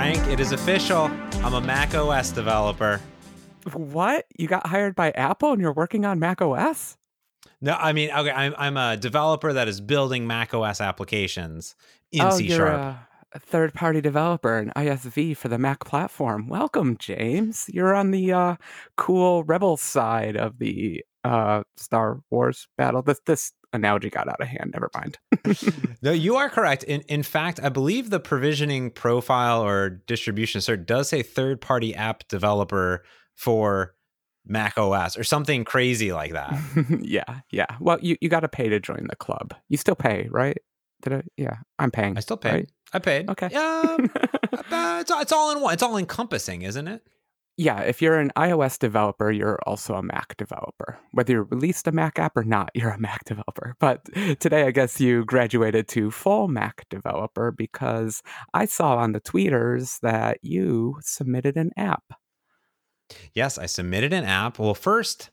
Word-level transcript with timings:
Frank, 0.00 0.28
it 0.28 0.40
is 0.40 0.52
official. 0.52 1.10
I'm 1.44 1.52
a 1.52 1.60
Mac 1.60 1.94
OS 1.94 2.30
developer. 2.30 3.02
What? 3.74 4.24
You 4.38 4.48
got 4.48 4.66
hired 4.66 4.94
by 4.94 5.10
Apple 5.10 5.52
and 5.52 5.60
you're 5.60 5.74
working 5.74 6.06
on 6.06 6.18
Mac 6.18 6.40
OS? 6.40 6.96
No, 7.60 7.74
I 7.78 7.92
mean, 7.92 8.10
okay, 8.10 8.30
I'm 8.30 8.54
I'm 8.56 8.78
a 8.78 8.96
developer 8.96 9.52
that 9.52 9.68
is 9.68 9.82
building 9.82 10.26
Mac 10.26 10.54
OS 10.54 10.80
applications 10.80 11.76
in 12.12 12.22
oh, 12.22 12.30
C 12.30 12.46
you're 12.46 12.68
sharp. 12.68 12.80
a, 12.80 13.08
a 13.34 13.38
third-party 13.40 14.00
developer 14.00 14.56
and 14.56 14.72
ISV 14.74 15.36
for 15.36 15.48
the 15.48 15.58
Mac 15.58 15.84
platform. 15.84 16.48
Welcome, 16.48 16.96
James. 16.96 17.66
You're 17.70 17.94
on 17.94 18.10
the 18.10 18.32
uh, 18.32 18.56
cool 18.96 19.44
rebel 19.44 19.76
side 19.76 20.34
of 20.34 20.60
the 20.60 21.04
uh, 21.24 21.64
Star 21.76 22.22
Wars 22.30 22.68
battle. 22.78 23.02
This 23.02 23.20
this 23.26 23.52
analogy 23.72 24.10
got 24.10 24.28
out 24.28 24.40
of 24.40 24.48
hand. 24.48 24.72
Never 24.72 24.90
mind. 24.94 25.18
no, 26.02 26.12
you 26.12 26.36
are 26.36 26.50
correct. 26.50 26.82
In 26.84 27.02
in 27.02 27.22
fact, 27.22 27.60
I 27.62 27.68
believe 27.68 28.10
the 28.10 28.20
provisioning 28.20 28.90
profile 28.90 29.62
or 29.62 29.90
distribution 29.90 30.60
cert 30.60 30.86
does 30.86 31.08
say 31.08 31.22
third 31.22 31.60
party 31.60 31.94
app 31.94 32.26
developer 32.28 33.04
for 33.34 33.94
Mac 34.46 34.78
OS 34.78 35.16
or 35.16 35.24
something 35.24 35.64
crazy 35.64 36.12
like 36.12 36.32
that. 36.32 36.58
yeah, 37.00 37.40
yeah. 37.50 37.66
Well, 37.78 37.98
you, 38.00 38.16
you 38.20 38.28
got 38.28 38.40
to 38.40 38.48
pay 38.48 38.68
to 38.68 38.80
join 38.80 39.06
the 39.08 39.16
club. 39.16 39.54
You 39.68 39.76
still 39.76 39.94
pay, 39.94 40.28
right? 40.30 40.58
Did 41.02 41.12
I? 41.14 41.22
Yeah, 41.36 41.56
I'm 41.78 41.90
paying. 41.90 42.16
I 42.16 42.20
still 42.20 42.36
pay. 42.36 42.50
right? 42.50 42.70
I 42.92 42.98
paid. 42.98 43.30
Okay. 43.30 43.46
Um, 43.54 44.10
uh, 44.52 44.98
it's, 45.00 45.10
it's 45.10 45.32
all 45.32 45.52
in 45.52 45.60
one. 45.60 45.72
It's 45.74 45.82
all 45.82 45.96
encompassing, 45.96 46.62
isn't 46.62 46.88
it? 46.88 47.02
Yeah, 47.60 47.82
if 47.82 48.00
you're 48.00 48.18
an 48.18 48.32
iOS 48.38 48.78
developer, 48.78 49.30
you're 49.30 49.58
also 49.66 49.94
a 49.94 50.02
Mac 50.02 50.34
developer. 50.38 50.98
Whether 51.12 51.34
you 51.34 51.42
released 51.42 51.86
a 51.86 51.92
Mac 51.92 52.18
app 52.18 52.34
or 52.34 52.42
not, 52.42 52.70
you're 52.74 52.88
a 52.88 52.98
Mac 52.98 53.26
developer. 53.26 53.76
But 53.78 54.02
today, 54.40 54.62
I 54.62 54.70
guess 54.70 54.98
you 54.98 55.26
graduated 55.26 55.86
to 55.88 56.10
full 56.10 56.48
Mac 56.48 56.86
developer 56.88 57.52
because 57.52 58.22
I 58.54 58.64
saw 58.64 58.96
on 58.96 59.12
the 59.12 59.20
tweeters 59.20 60.00
that 60.00 60.38
you 60.40 60.96
submitted 61.02 61.58
an 61.58 61.72
app. 61.76 62.04
Yes, 63.34 63.58
I 63.58 63.66
submitted 63.66 64.14
an 64.14 64.24
app. 64.24 64.58
Well, 64.58 64.72
first 64.72 65.30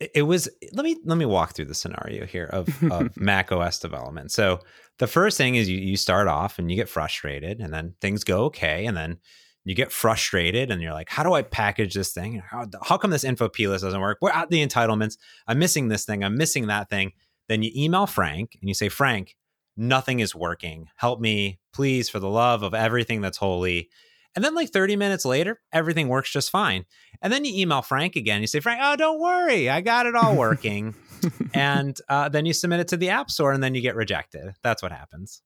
it 0.00 0.22
was 0.22 0.48
let 0.72 0.84
me 0.84 0.96
let 1.04 1.18
me 1.18 1.26
walk 1.26 1.52
through 1.52 1.66
the 1.66 1.74
scenario 1.74 2.24
here 2.24 2.46
of, 2.46 2.70
of 2.90 3.14
Mac 3.18 3.52
OS 3.52 3.78
development. 3.78 4.32
So 4.32 4.60
the 4.98 5.06
first 5.06 5.36
thing 5.36 5.56
is 5.56 5.68
you 5.68 5.76
you 5.76 5.98
start 5.98 6.26
off 6.26 6.58
and 6.58 6.70
you 6.70 6.76
get 6.76 6.88
frustrated 6.88 7.60
and 7.60 7.70
then 7.74 7.96
things 8.00 8.24
go 8.24 8.44
okay 8.44 8.86
and 8.86 8.96
then 8.96 9.18
you 9.64 9.74
get 9.74 9.92
frustrated 9.92 10.70
and 10.70 10.80
you're 10.80 10.92
like, 10.92 11.10
how 11.10 11.22
do 11.22 11.32
I 11.34 11.42
package 11.42 11.94
this 11.94 12.12
thing? 12.12 12.42
How, 12.48 12.66
how 12.82 12.96
come 12.96 13.10
this 13.10 13.24
info 13.24 13.48
P 13.48 13.68
list 13.68 13.84
doesn't 13.84 14.00
work? 14.00 14.18
We're 14.20 14.30
at 14.30 14.50
the 14.50 14.66
entitlements? 14.66 15.16
I'm 15.46 15.58
missing 15.58 15.88
this 15.88 16.04
thing. 16.04 16.24
I'm 16.24 16.36
missing 16.36 16.66
that 16.68 16.88
thing. 16.88 17.12
Then 17.48 17.62
you 17.62 17.70
email 17.74 18.06
Frank 18.06 18.56
and 18.60 18.68
you 18.68 18.74
say, 18.74 18.88
Frank, 18.88 19.36
nothing 19.76 20.20
is 20.20 20.34
working. 20.34 20.86
Help 20.96 21.20
me, 21.20 21.58
please, 21.72 22.08
for 22.08 22.18
the 22.18 22.28
love 22.28 22.62
of 22.62 22.74
everything 22.74 23.20
that's 23.20 23.38
holy. 23.38 23.90
And 24.36 24.44
then, 24.44 24.54
like 24.54 24.70
30 24.70 24.94
minutes 24.94 25.24
later, 25.24 25.60
everything 25.72 26.06
works 26.06 26.30
just 26.30 26.50
fine. 26.50 26.84
And 27.20 27.32
then 27.32 27.44
you 27.44 27.60
email 27.60 27.82
Frank 27.82 28.14
again. 28.14 28.40
You 28.40 28.46
say, 28.46 28.60
Frank, 28.60 28.80
oh, 28.80 28.94
don't 28.94 29.20
worry. 29.20 29.68
I 29.68 29.80
got 29.80 30.06
it 30.06 30.14
all 30.14 30.36
working. 30.36 30.94
and 31.54 31.98
uh, 32.08 32.28
then 32.28 32.46
you 32.46 32.52
submit 32.52 32.80
it 32.80 32.88
to 32.88 32.96
the 32.96 33.08
App 33.08 33.30
Store 33.30 33.52
and 33.52 33.62
then 33.62 33.74
you 33.74 33.80
get 33.80 33.96
rejected. 33.96 34.54
That's 34.62 34.82
what 34.82 34.92
happens. 34.92 35.42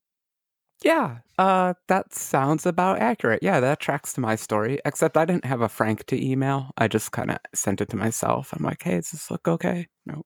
Yeah, 0.83 1.19
uh, 1.39 1.75
that 1.89 2.13
sounds 2.15 2.67
about 2.67 2.99
accurate. 2.99 3.43
Yeah, 3.43 3.61
that 3.61 3.81
tracks 3.81 4.13
to 4.15 4.21
my 4.21 4.37
story, 4.37 4.79
except 4.85 5.17
I 5.17 5.25
didn't 5.25 5.47
have 5.47 5.61
a 5.63 5.69
Frank 5.69 6.05
to 6.07 6.23
email. 6.23 6.71
I 6.77 6.89
just 6.89 7.11
kind 7.13 7.31
of 7.31 7.39
sent 7.55 7.81
it 7.81 7.89
to 7.91 7.97
myself. 7.97 8.53
I'm 8.53 8.63
like, 8.63 8.83
hey, 8.83 8.97
does 8.97 9.11
this 9.13 9.31
look 9.31 9.49
okay? 9.49 9.89
No. 10.07 10.23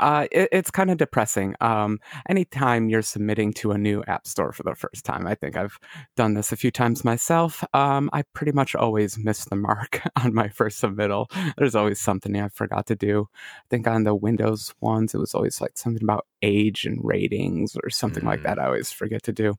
Uh, 0.00 0.26
it, 0.32 0.48
it's 0.50 0.70
kind 0.70 0.90
of 0.90 0.98
depressing. 0.98 1.54
Um, 1.60 1.98
anytime 2.28 2.88
you're 2.88 3.02
submitting 3.02 3.52
to 3.54 3.70
a 3.70 3.78
new 3.78 4.02
app 4.08 4.26
store 4.26 4.50
for 4.52 4.64
the 4.64 4.74
first 4.74 5.04
time, 5.04 5.26
I 5.28 5.34
think 5.36 5.56
I've 5.56 5.78
done 6.16 6.34
this 6.34 6.50
a 6.50 6.56
few 6.56 6.70
times 6.72 7.04
myself. 7.04 7.62
Um, 7.72 8.10
I 8.12 8.22
pretty 8.34 8.52
much 8.52 8.74
always 8.74 9.16
miss 9.16 9.44
the 9.44 9.54
mark 9.56 10.02
on 10.22 10.34
my 10.34 10.48
first 10.48 10.82
submittal. 10.82 11.26
There's 11.56 11.76
always 11.76 12.00
something 12.00 12.36
I 12.40 12.48
forgot 12.48 12.86
to 12.86 12.96
do. 12.96 13.28
I 13.34 13.64
think 13.70 13.86
on 13.86 14.02
the 14.04 14.14
Windows 14.14 14.74
ones, 14.80 15.14
it 15.14 15.18
was 15.18 15.34
always 15.34 15.60
like 15.60 15.78
something 15.78 16.02
about 16.02 16.26
age 16.42 16.84
and 16.84 16.98
ratings 17.02 17.76
or 17.82 17.90
something 17.90 18.24
like 18.24 18.40
Mm. 18.40 18.44
that. 18.44 18.58
I 18.58 18.66
always 18.66 18.90
forget 18.90 19.22
to 19.24 19.32
do. 19.32 19.54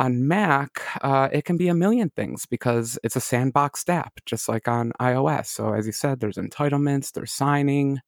On 0.00 0.26
Mac, 0.26 0.80
uh, 1.02 1.28
it 1.30 1.44
can 1.44 1.58
be 1.58 1.68
a 1.68 1.74
million 1.74 2.08
things 2.08 2.46
because 2.46 2.98
it's 3.04 3.16
a 3.16 3.20
sandboxed 3.20 3.90
app, 3.90 4.14
just 4.24 4.48
like 4.48 4.66
on 4.66 4.92
iOS. 4.98 5.48
So, 5.48 5.74
as 5.74 5.84
you 5.84 5.92
said, 5.92 6.20
there's 6.20 6.38
entitlements, 6.38 7.12
there's 7.12 7.32
signing, 7.32 8.00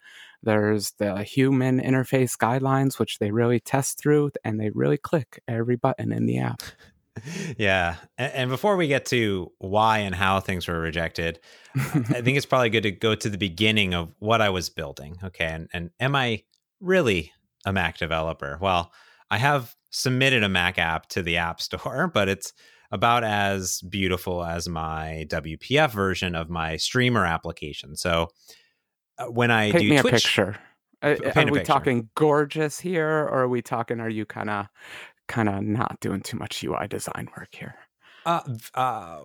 there's 0.43 0.93
the 0.93 1.23
human 1.23 1.81
interface 1.81 2.35
guidelines, 2.37 2.99
which 2.99 3.19
they 3.19 3.31
really 3.31 3.61
test 3.61 3.99
through 3.99 4.31
and 4.43 4.59
they 4.59 4.71
really 4.71 4.97
click 4.97 5.43
every 5.47 5.77
button 5.77 6.13
in 6.13 6.25
the 6.25 6.39
app. 6.39 6.63
yeah. 7.59 7.97
And, 8.17 8.33
and 8.33 8.51
before 8.51 8.77
we 8.77 8.89
get 8.89 9.05
to 9.07 9.53
why 9.59 9.99
and 9.99 10.15
how 10.15 10.41
things 10.41 10.67
were 10.67 10.81
rejected, 10.81 11.41
I 11.77 12.23
think 12.23 12.37
it's 12.39 12.47
probably 12.47 12.71
good 12.71 12.85
to 12.85 12.91
go 12.91 13.15
to 13.15 13.29
the 13.29 13.37
beginning 13.37 13.93
of 13.93 14.15
what 14.19 14.41
I 14.41 14.49
was 14.49 14.71
building. 14.71 15.19
Okay. 15.23 15.45
And, 15.45 15.69
and 15.75 15.91
am 16.01 16.17
I 16.17 16.45
really 16.81 17.33
a 17.67 17.73
Mac 17.73 17.99
developer? 17.99 18.57
Well, 18.63 18.93
I 19.33 19.39
have 19.39 19.75
submitted 19.91 20.45
a 20.45 20.49
Mac 20.49 20.79
app 20.79 21.09
to 21.09 21.23
the 21.23 21.39
App 21.39 21.61
Store, 21.61 22.07
but 22.15 22.29
it's 22.29 22.53
about 22.91 23.25
as 23.25 23.81
beautiful 23.81 24.45
as 24.45 24.69
my 24.69 25.27
WPF 25.29 25.91
version 25.91 26.35
of 26.35 26.51
my 26.51 26.77
streamer 26.77 27.25
application. 27.25 27.97
So 27.97 28.29
uh, 29.19 29.25
when 29.25 29.51
I 29.51 29.73
Paint 29.73 29.83
do 29.83 29.91
me 29.91 29.97
a 29.97 30.05
picture. 30.05 30.57
Uh, 31.03 31.17
are 31.35 31.41
a 31.41 31.45
we 31.47 31.59
picture. 31.59 31.65
talking 31.65 32.11
gorgeous 32.15 32.79
here, 32.79 33.09
or 33.09 33.41
are 33.41 33.49
we 33.49 33.61
talking? 33.61 33.99
Are 33.99 34.09
you 34.09 34.25
kind 34.25 34.49
of, 34.49 34.67
kind 35.27 35.49
of 35.49 35.63
not 35.63 35.99
doing 36.01 36.21
too 36.21 36.37
much 36.37 36.63
UI 36.63 36.87
design 36.87 37.29
work 37.37 37.49
here? 37.53 37.75
uh, 38.27 38.41
uh, 38.75 39.21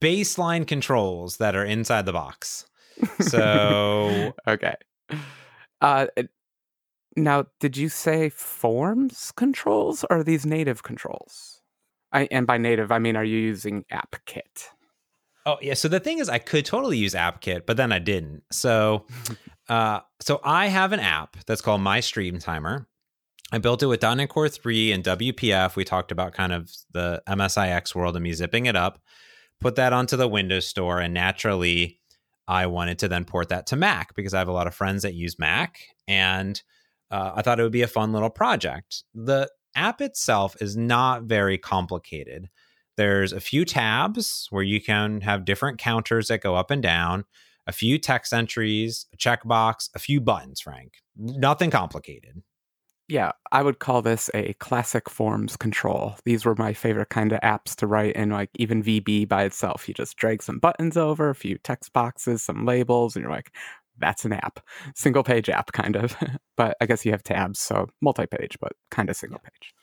baseline 0.00 0.66
controls 0.66 1.38
that 1.38 1.54
are 1.56 1.64
inside 1.64 2.06
the 2.06 2.12
box. 2.12 2.66
So 3.20 4.34
okay. 4.46 4.74
Uh, 5.80 6.06
now, 7.16 7.46
did 7.60 7.76
you 7.76 7.88
say 7.88 8.28
forms 8.28 9.32
controls 9.36 10.04
or 10.04 10.18
are 10.18 10.24
these 10.24 10.46
native 10.46 10.82
controls? 10.82 11.60
I, 12.12 12.28
and 12.30 12.46
by 12.46 12.58
native, 12.58 12.92
I 12.92 12.98
mean, 12.98 13.16
are 13.16 13.24
you 13.24 13.38
using 13.38 13.84
AppKit? 13.92 14.68
Oh 15.44 15.56
yeah. 15.60 15.74
So 15.74 15.88
the 15.88 16.00
thing 16.00 16.18
is, 16.18 16.28
I 16.28 16.38
could 16.38 16.64
totally 16.64 16.98
use 16.98 17.14
AppKit, 17.14 17.66
but 17.66 17.76
then 17.76 17.90
I 17.90 17.98
didn't. 17.98 18.44
So, 18.50 19.06
uh, 19.68 20.00
so 20.20 20.40
I 20.44 20.68
have 20.68 20.92
an 20.92 21.00
app 21.00 21.36
that's 21.46 21.60
called 21.60 21.80
My 21.80 22.00
Stream 22.00 22.38
Timer. 22.38 22.86
I 23.50 23.58
built 23.58 23.82
it 23.82 23.86
with 23.86 24.02
.NET 24.02 24.28
Core 24.30 24.48
3 24.48 24.92
and 24.92 25.04
WPF. 25.04 25.76
We 25.76 25.84
talked 25.84 26.10
about 26.10 26.32
kind 26.32 26.52
of 26.52 26.70
the 26.92 27.22
MSIX 27.28 27.94
world 27.94 28.16
and 28.16 28.22
me 28.22 28.32
zipping 28.32 28.66
it 28.66 28.76
up. 28.76 28.98
Put 29.60 29.76
that 29.76 29.92
onto 29.92 30.16
the 30.16 30.26
Windows 30.26 30.66
Store, 30.66 31.00
and 31.00 31.12
naturally, 31.12 32.00
I 32.48 32.66
wanted 32.66 32.98
to 33.00 33.08
then 33.08 33.24
port 33.24 33.50
that 33.50 33.66
to 33.68 33.76
Mac 33.76 34.14
because 34.14 34.32
I 34.32 34.38
have 34.38 34.48
a 34.48 34.52
lot 34.52 34.66
of 34.66 34.74
friends 34.74 35.02
that 35.02 35.14
use 35.14 35.38
Mac, 35.38 35.80
and 36.08 36.60
uh, 37.12 37.32
I 37.36 37.42
thought 37.42 37.60
it 37.60 37.62
would 37.62 37.70
be 37.70 37.82
a 37.82 37.86
fun 37.88 38.12
little 38.12 38.30
project. 38.30 39.04
The 39.14 39.48
app 39.76 40.00
itself 40.00 40.56
is 40.60 40.76
not 40.76 41.24
very 41.24 41.58
complicated. 41.58 42.48
There's 42.96 43.32
a 43.32 43.40
few 43.40 43.64
tabs 43.64 44.48
where 44.50 44.62
you 44.62 44.80
can 44.80 45.20
have 45.20 45.44
different 45.44 45.78
counters 45.78 46.28
that 46.28 46.42
go 46.42 46.56
up 46.56 46.70
and 46.70 46.82
down, 46.82 47.24
a 47.66 47.72
few 47.72 47.98
text 47.98 48.32
entries, 48.32 49.06
a 49.12 49.16
checkbox, 49.16 49.90
a 49.94 49.98
few 49.98 50.20
buttons, 50.20 50.60
Frank. 50.60 50.94
Nothing 51.16 51.70
complicated. 51.70 52.42
Yeah, 53.08 53.32
I 53.50 53.62
would 53.62 53.78
call 53.78 54.00
this 54.00 54.30
a 54.32 54.54
classic 54.54 55.10
forms 55.10 55.56
control. 55.56 56.14
These 56.24 56.46
were 56.46 56.54
my 56.54 56.72
favorite 56.72 57.10
kind 57.10 57.32
of 57.32 57.40
apps 57.40 57.74
to 57.76 57.86
write 57.86 58.16
in, 58.16 58.30
like 58.30 58.48
even 58.54 58.82
VB 58.82 59.28
by 59.28 59.44
itself. 59.44 59.86
You 59.86 59.92
just 59.92 60.16
drag 60.16 60.42
some 60.42 60.58
buttons 60.58 60.96
over, 60.96 61.28
a 61.28 61.34
few 61.34 61.58
text 61.58 61.92
boxes, 61.92 62.42
some 62.42 62.64
labels, 62.64 63.14
and 63.14 63.22
you're 63.22 63.32
like, 63.32 63.52
that's 63.98 64.24
an 64.24 64.32
app. 64.32 64.60
Single 64.94 65.22
page 65.22 65.48
app, 65.48 65.72
kind 65.72 65.96
of. 65.96 66.16
but 66.56 66.76
I 66.80 66.86
guess 66.86 67.04
you 67.04 67.12
have 67.12 67.22
tabs, 67.22 67.58
so 67.60 67.88
multi 68.00 68.26
page, 68.26 68.56
but 68.60 68.72
kind 68.90 69.08
of 69.10 69.16
single 69.16 69.40
page. 69.40 69.74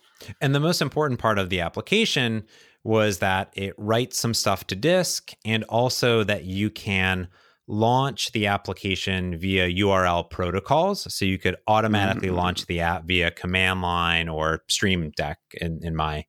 And 0.42 0.54
the 0.54 0.60
most 0.60 0.82
important 0.82 1.20
part 1.20 1.40
of 1.40 1.50
the 1.50 1.62
application 1.62 2.44
was 2.84 3.20
that 3.20 3.52
it 3.56 3.74
writes 3.78 4.18
some 4.20 4.34
stuff 4.34 4.66
to 4.68 4.76
disk 4.76 5.32
and 5.46 5.64
also 5.66 6.24
that 6.24 6.44
you 6.46 6.70
can 6.70 7.28
launch 7.68 8.32
the 8.32 8.48
application 8.48 9.38
via 9.38 9.68
URL 9.70 10.28
protocols. 10.30 11.14
So 11.14 11.24
you 11.24 11.38
could 11.38 11.56
automatically 11.68 12.30
Mm. 12.30 12.36
launch 12.36 12.66
the 12.66 12.80
app 12.80 13.06
via 13.06 13.32
command 13.32 13.82
line 13.82 14.28
or 14.28 14.64
stream 14.68 15.12
deck 15.16 15.38
in, 15.54 15.80
in 15.84 15.96
my 15.96 16.26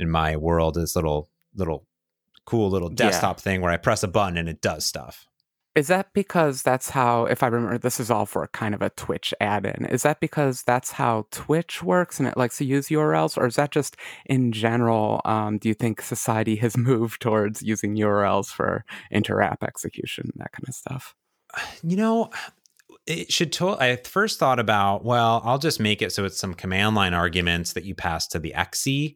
in 0.00 0.08
my 0.08 0.36
world, 0.36 0.74
this 0.74 0.96
little 0.96 1.28
little 1.54 1.86
cool 2.46 2.70
little 2.70 2.88
Yeah. 2.90 2.94
desktop 2.96 3.38
thing 3.40 3.60
where 3.60 3.70
I 3.72 3.76
press 3.76 4.02
a 4.02 4.08
button 4.08 4.36
and 4.38 4.48
it 4.48 4.62
does 4.62 4.84
stuff. 4.86 5.26
Is 5.78 5.86
that 5.86 6.12
because 6.12 6.62
that's 6.64 6.90
how, 6.90 7.26
if 7.26 7.44
I 7.44 7.46
remember, 7.46 7.78
this 7.78 8.00
is 8.00 8.10
all 8.10 8.26
for 8.26 8.48
kind 8.48 8.74
of 8.74 8.82
a 8.82 8.90
Twitch 8.90 9.32
add 9.40 9.64
in. 9.64 9.86
Is 9.86 10.02
that 10.02 10.18
because 10.18 10.64
that's 10.64 10.90
how 10.90 11.26
Twitch 11.30 11.84
works 11.84 12.18
and 12.18 12.26
it 12.26 12.36
likes 12.36 12.58
to 12.58 12.64
use 12.64 12.88
URLs? 12.88 13.38
Or 13.38 13.46
is 13.46 13.54
that 13.54 13.70
just 13.70 13.96
in 14.26 14.50
general? 14.50 15.20
Um, 15.24 15.58
do 15.58 15.68
you 15.68 15.74
think 15.74 16.02
society 16.02 16.56
has 16.56 16.76
moved 16.76 17.22
towards 17.22 17.62
using 17.62 17.94
URLs 17.94 18.48
for 18.48 18.84
inter 19.12 19.40
app 19.40 19.62
execution, 19.62 20.32
that 20.34 20.50
kind 20.50 20.64
of 20.66 20.74
stuff? 20.74 21.14
You 21.84 21.96
know, 21.96 22.30
it 23.06 23.32
should. 23.32 23.52
To- 23.52 23.80
I 23.80 23.94
first 23.98 24.40
thought 24.40 24.58
about, 24.58 25.04
well, 25.04 25.42
I'll 25.44 25.58
just 25.58 25.78
make 25.78 26.02
it 26.02 26.10
so 26.10 26.24
it's 26.24 26.40
some 26.40 26.54
command 26.54 26.96
line 26.96 27.14
arguments 27.14 27.74
that 27.74 27.84
you 27.84 27.94
pass 27.94 28.26
to 28.28 28.40
the 28.40 28.52
XE 28.56 29.14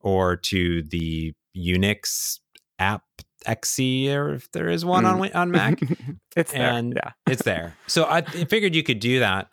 or 0.00 0.36
to 0.36 0.82
the 0.82 1.34
Unix 1.54 2.38
app 2.78 3.02
XE, 3.46 4.14
or 4.14 4.34
if 4.34 4.50
there 4.52 4.68
is 4.68 4.84
one 4.84 5.04
mm. 5.04 5.20
on 5.20 5.32
on 5.32 5.50
Mac. 5.50 5.80
it's 6.36 6.52
there. 6.52 6.82
Yeah. 6.82 7.12
it's 7.26 7.42
there. 7.42 7.76
So 7.86 8.04
I 8.04 8.22
figured 8.50 8.74
you 8.74 8.82
could 8.82 9.00
do 9.00 9.20
that. 9.20 9.48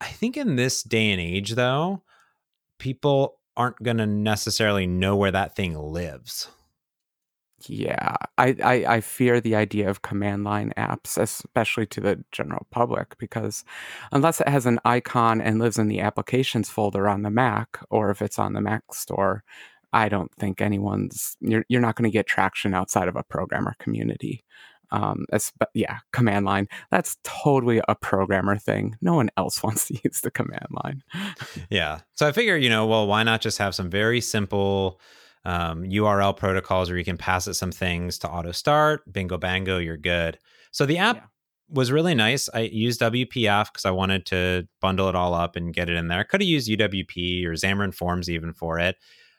I 0.00 0.08
think 0.08 0.36
in 0.36 0.56
this 0.56 0.82
day 0.82 1.10
and 1.10 1.20
age, 1.20 1.52
though, 1.52 2.02
people 2.78 3.38
aren't 3.56 3.82
going 3.82 3.98
to 3.98 4.06
necessarily 4.06 4.86
know 4.86 5.14
where 5.14 5.30
that 5.30 5.54
thing 5.54 5.78
lives. 5.78 6.48
Yeah, 7.68 8.16
I, 8.38 8.56
I, 8.62 8.72
I 8.94 9.00
fear 9.00 9.40
the 9.40 9.54
idea 9.54 9.88
of 9.88 10.02
command 10.02 10.44
line 10.44 10.72
apps, 10.76 11.16
especially 11.16 11.86
to 11.86 12.00
the 12.00 12.24
general 12.32 12.66
public, 12.70 13.16
because 13.18 13.64
unless 14.10 14.40
it 14.40 14.48
has 14.48 14.66
an 14.66 14.80
icon 14.84 15.40
and 15.40 15.60
lives 15.60 15.78
in 15.78 15.88
the 15.88 16.00
applications 16.00 16.68
folder 16.68 17.08
on 17.08 17.22
the 17.22 17.30
Mac, 17.30 17.78
or 17.90 18.10
if 18.10 18.20
it's 18.20 18.38
on 18.38 18.54
the 18.54 18.60
Mac 18.60 18.82
store, 18.92 19.44
I 19.92 20.08
don't 20.08 20.32
think 20.36 20.60
anyone's 20.60 21.36
you're 21.40 21.64
you're 21.68 21.80
not 21.80 21.96
going 21.96 22.10
to 22.10 22.12
get 22.12 22.26
traction 22.26 22.74
outside 22.74 23.08
of 23.08 23.16
a 23.16 23.22
programmer 23.22 23.74
community. 23.78 24.44
Um, 24.90 25.24
but 25.58 25.70
yeah, 25.74 25.98
command 26.12 26.44
line. 26.44 26.68
That's 26.90 27.16
totally 27.24 27.80
a 27.88 27.94
programmer 27.94 28.58
thing. 28.58 28.96
No 29.00 29.14
one 29.14 29.30
else 29.36 29.62
wants 29.62 29.88
to 29.88 29.98
use 30.04 30.20
the 30.20 30.30
command 30.30 30.66
line. 30.84 31.02
yeah. 31.70 32.00
So 32.14 32.28
I 32.28 32.32
figure, 32.32 32.56
you 32.56 32.68
know, 32.68 32.86
well, 32.86 33.06
why 33.06 33.22
not 33.22 33.40
just 33.40 33.58
have 33.58 33.74
some 33.74 33.90
very 33.90 34.20
simple 34.20 35.00
um, 35.44 35.82
URL 35.82 36.36
protocols 36.36 36.88
where 36.88 36.98
you 36.98 37.04
can 37.04 37.16
pass 37.16 37.48
it 37.48 37.54
some 37.54 37.72
things 37.72 38.18
to 38.18 38.30
auto 38.30 38.52
start, 38.52 39.10
bingo 39.10 39.38
bango, 39.38 39.78
you're 39.78 39.96
good. 39.96 40.38
So 40.70 40.86
the 40.86 40.98
app 40.98 41.16
yeah. 41.16 41.22
was 41.70 41.90
really 41.90 42.14
nice. 42.14 42.48
I 42.52 42.60
used 42.60 43.00
WPF 43.00 43.72
because 43.72 43.84
I 43.84 43.90
wanted 43.90 44.26
to 44.26 44.68
bundle 44.80 45.08
it 45.08 45.16
all 45.16 45.34
up 45.34 45.56
and 45.56 45.74
get 45.74 45.88
it 45.88 45.96
in 45.96 46.08
there. 46.08 46.20
I 46.20 46.24
could 46.24 46.42
have 46.42 46.48
used 46.48 46.68
UWP 46.68 47.44
or 47.46 47.52
Xamarin 47.52 47.94
Forms 47.94 48.30
even 48.30 48.52
for 48.52 48.78
it 48.78 48.96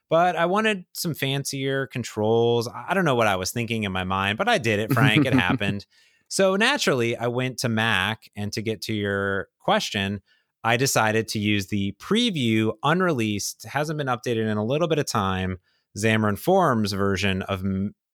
but 0.09 0.35
I 0.35 0.45
wanted 0.45 0.85
some 0.93 1.13
fancier 1.13 1.87
controls. 1.87 2.67
I 2.67 2.93
don't 2.93 3.05
know 3.05 3.15
what 3.15 3.27
I 3.27 3.35
was 3.35 3.51
thinking 3.51 3.83
in 3.83 3.91
my 3.91 4.03
mind, 4.03 4.37
but 4.37 4.47
I 4.47 4.57
did 4.57 4.79
it, 4.79 4.93
Frank. 4.93 5.25
it 5.25 5.33
happened. 5.33 5.85
So 6.27 6.55
naturally, 6.55 7.15
I 7.15 7.27
went 7.27 7.59
to 7.59 7.69
Mac. 7.69 8.29
And 8.35 8.51
to 8.53 8.61
get 8.61 8.81
to 8.83 8.93
your 8.93 9.49
question, 9.59 10.21
I 10.63 10.77
decided 10.77 11.27
to 11.29 11.39
use 11.39 11.67
the 11.67 11.95
preview, 11.99 12.73
unreleased, 12.83 13.65
hasn't 13.65 13.97
been 13.97 14.07
updated 14.07 14.49
in 14.49 14.57
a 14.57 14.65
little 14.65 14.87
bit 14.87 14.97
of 14.99 15.05
time, 15.05 15.59
Xamarin 15.97 16.39
Forms 16.39 16.93
version 16.93 17.41
of 17.43 17.63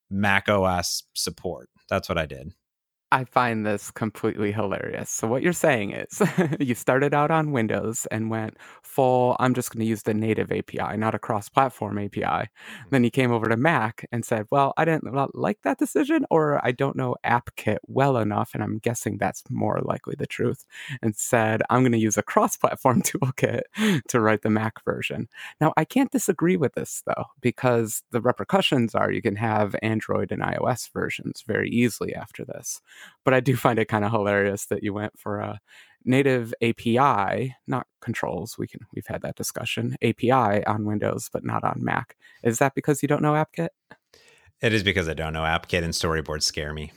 Mac 0.10 0.50
OS 0.50 1.04
support. 1.14 1.70
That's 1.90 2.10
what 2.10 2.18
I 2.18 2.26
did. 2.26 2.54
I 3.12 3.24
find 3.24 3.66
this 3.66 3.90
completely 3.90 4.52
hilarious. 4.52 5.10
So, 5.10 5.28
what 5.28 5.42
you're 5.42 5.52
saying 5.52 5.94
is 5.94 6.22
you 6.60 6.76
started 6.76 7.12
out 7.12 7.32
on 7.32 7.52
Windows 7.52 8.06
and 8.12 8.30
went 8.30 8.58
full, 8.84 9.36
I'm 9.40 9.56
just 9.56 9.72
going 9.72 9.80
to 9.80 9.90
use 9.90 10.04
the 10.04 10.14
native 10.14 10.52
API, 10.52 10.96
not 10.96 11.16
a 11.16 11.20
cross 11.20 11.50
platform 11.50 11.98
API. 11.98 12.50
Then 12.92 13.04
you 13.04 13.10
came 13.10 13.32
over 13.32 13.50
to 13.50 13.58
Mac 13.58 14.08
and 14.12 14.24
said, 14.24 14.46
Well, 14.52 14.74
I 14.78 14.86
didn't 14.86 15.12
like 15.34 15.58
that 15.64 15.80
decision, 15.80 16.26
or 16.30 16.64
I 16.64 16.72
don't 16.72 16.96
know 16.96 17.16
AppKit 17.26 17.78
well 17.88 18.18
enough. 18.18 18.52
And 18.54 18.62
I'm 18.62 18.78
guessing 18.78 19.18
that's 19.18 19.44
more 19.50 19.80
likely 19.84 20.14
the 20.18 20.28
truth. 20.28 20.66
And 21.02 21.16
said, 21.16 21.64
I'm 21.72 21.82
going 21.82 21.94
to 21.94 21.98
use 21.98 22.18
a 22.18 22.24
cross 22.24 22.58
platform 22.58 23.02
toolkit 23.02 23.62
to 24.08 24.20
write 24.20 24.44
the 24.44 24.52
Mac 24.52 24.86
version. 24.86 25.30
Now, 25.60 25.74
I 25.78 25.84
can't 25.84 26.12
disagree 26.12 26.58
with 26.58 26.76
this, 26.76 27.02
though, 27.08 27.26
because 27.42 28.04
the 28.12 28.22
repercussions 28.22 28.94
are 28.94 29.12
you 29.12 29.24
can 29.24 29.38
have 29.38 29.76
Android 29.82 30.32
and 30.32 30.44
iOS 30.44 30.92
versions 30.94 31.44
very 31.48 31.70
easily 31.72 32.14
after 32.14 32.46
this. 32.46 32.82
But 33.24 33.34
I 33.34 33.40
do 33.40 33.56
find 33.56 33.80
it 33.80 33.86
kind 33.86 34.06
of 34.06 34.12
hilarious 34.12 34.66
that 34.68 34.84
you 34.84 34.94
went 34.94 35.20
for 35.20 35.40
a 35.40 35.60
native 36.06 36.54
API, 36.62 37.56
not 37.68 37.88
controls. 38.02 38.58
We 38.58 38.68
can 38.68 38.82
we've 38.94 39.08
had 39.08 39.22
that 39.22 39.36
discussion. 39.36 39.96
API 40.02 40.66
on 40.66 40.86
Windows, 40.86 41.30
but 41.32 41.44
not 41.44 41.64
on 41.64 41.84
Mac. 41.84 42.16
Is 42.44 42.60
that 42.60 42.76
because 42.76 43.02
you 43.02 43.08
don't 43.08 43.22
know 43.22 43.34
AppKit? 43.34 43.70
It 44.62 44.74
is 44.74 44.84
because 44.84 45.08
I 45.08 45.14
don't 45.14 45.34
know 45.34 45.44
AppKit 45.44 45.84
and 45.84 45.94
storyboards 45.94 46.44
scare 46.44 46.74
me. 46.74 46.92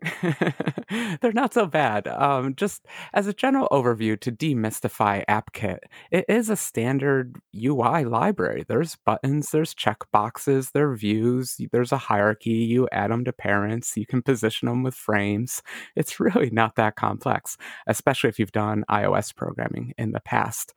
They're 1.20 1.32
not 1.32 1.52
so 1.52 1.66
bad. 1.66 2.08
Um, 2.08 2.54
just 2.54 2.86
as 3.12 3.26
a 3.26 3.34
general 3.34 3.68
overview 3.70 4.18
to 4.20 4.32
demystify 4.32 5.24
AppKit, 5.26 5.80
it 6.10 6.24
is 6.28 6.48
a 6.48 6.56
standard 6.56 7.36
UI 7.54 8.04
library. 8.04 8.64
There's 8.66 8.96
buttons, 8.96 9.50
there's 9.50 9.74
checkboxes, 9.74 10.72
there 10.72 10.90
are 10.90 10.96
views, 10.96 11.60
there's 11.70 11.92
a 11.92 11.98
hierarchy. 11.98 12.50
You 12.50 12.88
add 12.92 13.10
them 13.10 13.24
to 13.26 13.32
parents, 13.32 13.96
you 13.96 14.06
can 14.06 14.22
position 14.22 14.66
them 14.68 14.82
with 14.82 14.94
frames. 14.94 15.62
It's 15.96 16.20
really 16.20 16.50
not 16.50 16.76
that 16.76 16.96
complex, 16.96 17.56
especially 17.86 18.30
if 18.30 18.38
you've 18.38 18.52
done 18.52 18.84
iOS 18.90 19.34
programming 19.34 19.92
in 19.98 20.12
the 20.12 20.20
past 20.20 20.72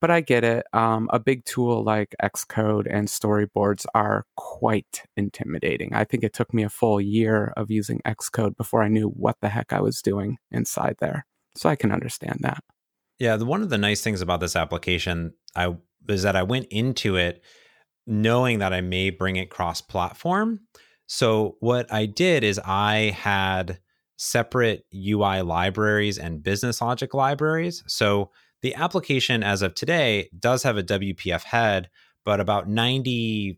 but 0.00 0.10
I 0.10 0.20
get 0.20 0.44
it. 0.44 0.66
Um, 0.72 1.08
a 1.12 1.18
big 1.18 1.44
tool 1.44 1.84
like 1.84 2.14
Xcode 2.22 2.86
and 2.90 3.08
storyboards 3.08 3.84
are 3.94 4.24
quite 4.36 5.02
intimidating. 5.16 5.94
I 5.94 6.04
think 6.04 6.24
it 6.24 6.32
took 6.32 6.54
me 6.54 6.62
a 6.62 6.70
full 6.70 7.00
year 7.00 7.52
of 7.56 7.70
using 7.70 8.00
Xcode 8.06 8.56
before 8.56 8.82
I 8.82 8.88
knew 8.88 9.08
what 9.08 9.36
the 9.40 9.48
heck 9.48 9.72
I 9.72 9.80
was 9.80 10.02
doing 10.02 10.38
inside 10.50 10.96
there. 11.00 11.26
So 11.56 11.68
I 11.68 11.76
can 11.76 11.92
understand 11.92 12.38
that. 12.40 12.62
Yeah, 13.18 13.36
the, 13.36 13.44
one 13.44 13.62
of 13.62 13.68
the 13.68 13.78
nice 13.78 14.00
things 14.00 14.22
about 14.22 14.40
this 14.40 14.56
application 14.56 15.34
I 15.54 15.76
is 16.08 16.22
that 16.22 16.36
I 16.36 16.42
went 16.42 16.66
into 16.70 17.16
it 17.16 17.42
knowing 18.06 18.58
that 18.58 18.72
I 18.72 18.80
may 18.80 19.10
bring 19.10 19.36
it 19.36 19.50
cross-platform. 19.50 20.60
So 21.06 21.56
what 21.60 21.92
I 21.92 22.06
did 22.06 22.42
is 22.42 22.58
I 22.64 23.14
had 23.16 23.78
separate 24.16 24.84
UI 24.94 25.42
libraries 25.42 26.18
and 26.18 26.42
business 26.42 26.80
logic 26.80 27.14
libraries. 27.14 27.84
So 27.86 28.30
the 28.62 28.74
application, 28.74 29.42
as 29.42 29.62
of 29.62 29.74
today, 29.74 30.28
does 30.38 30.62
have 30.62 30.76
a 30.76 30.82
WPF 30.82 31.44
head, 31.44 31.88
but 32.24 32.40
about 32.40 32.68
90% 32.68 33.56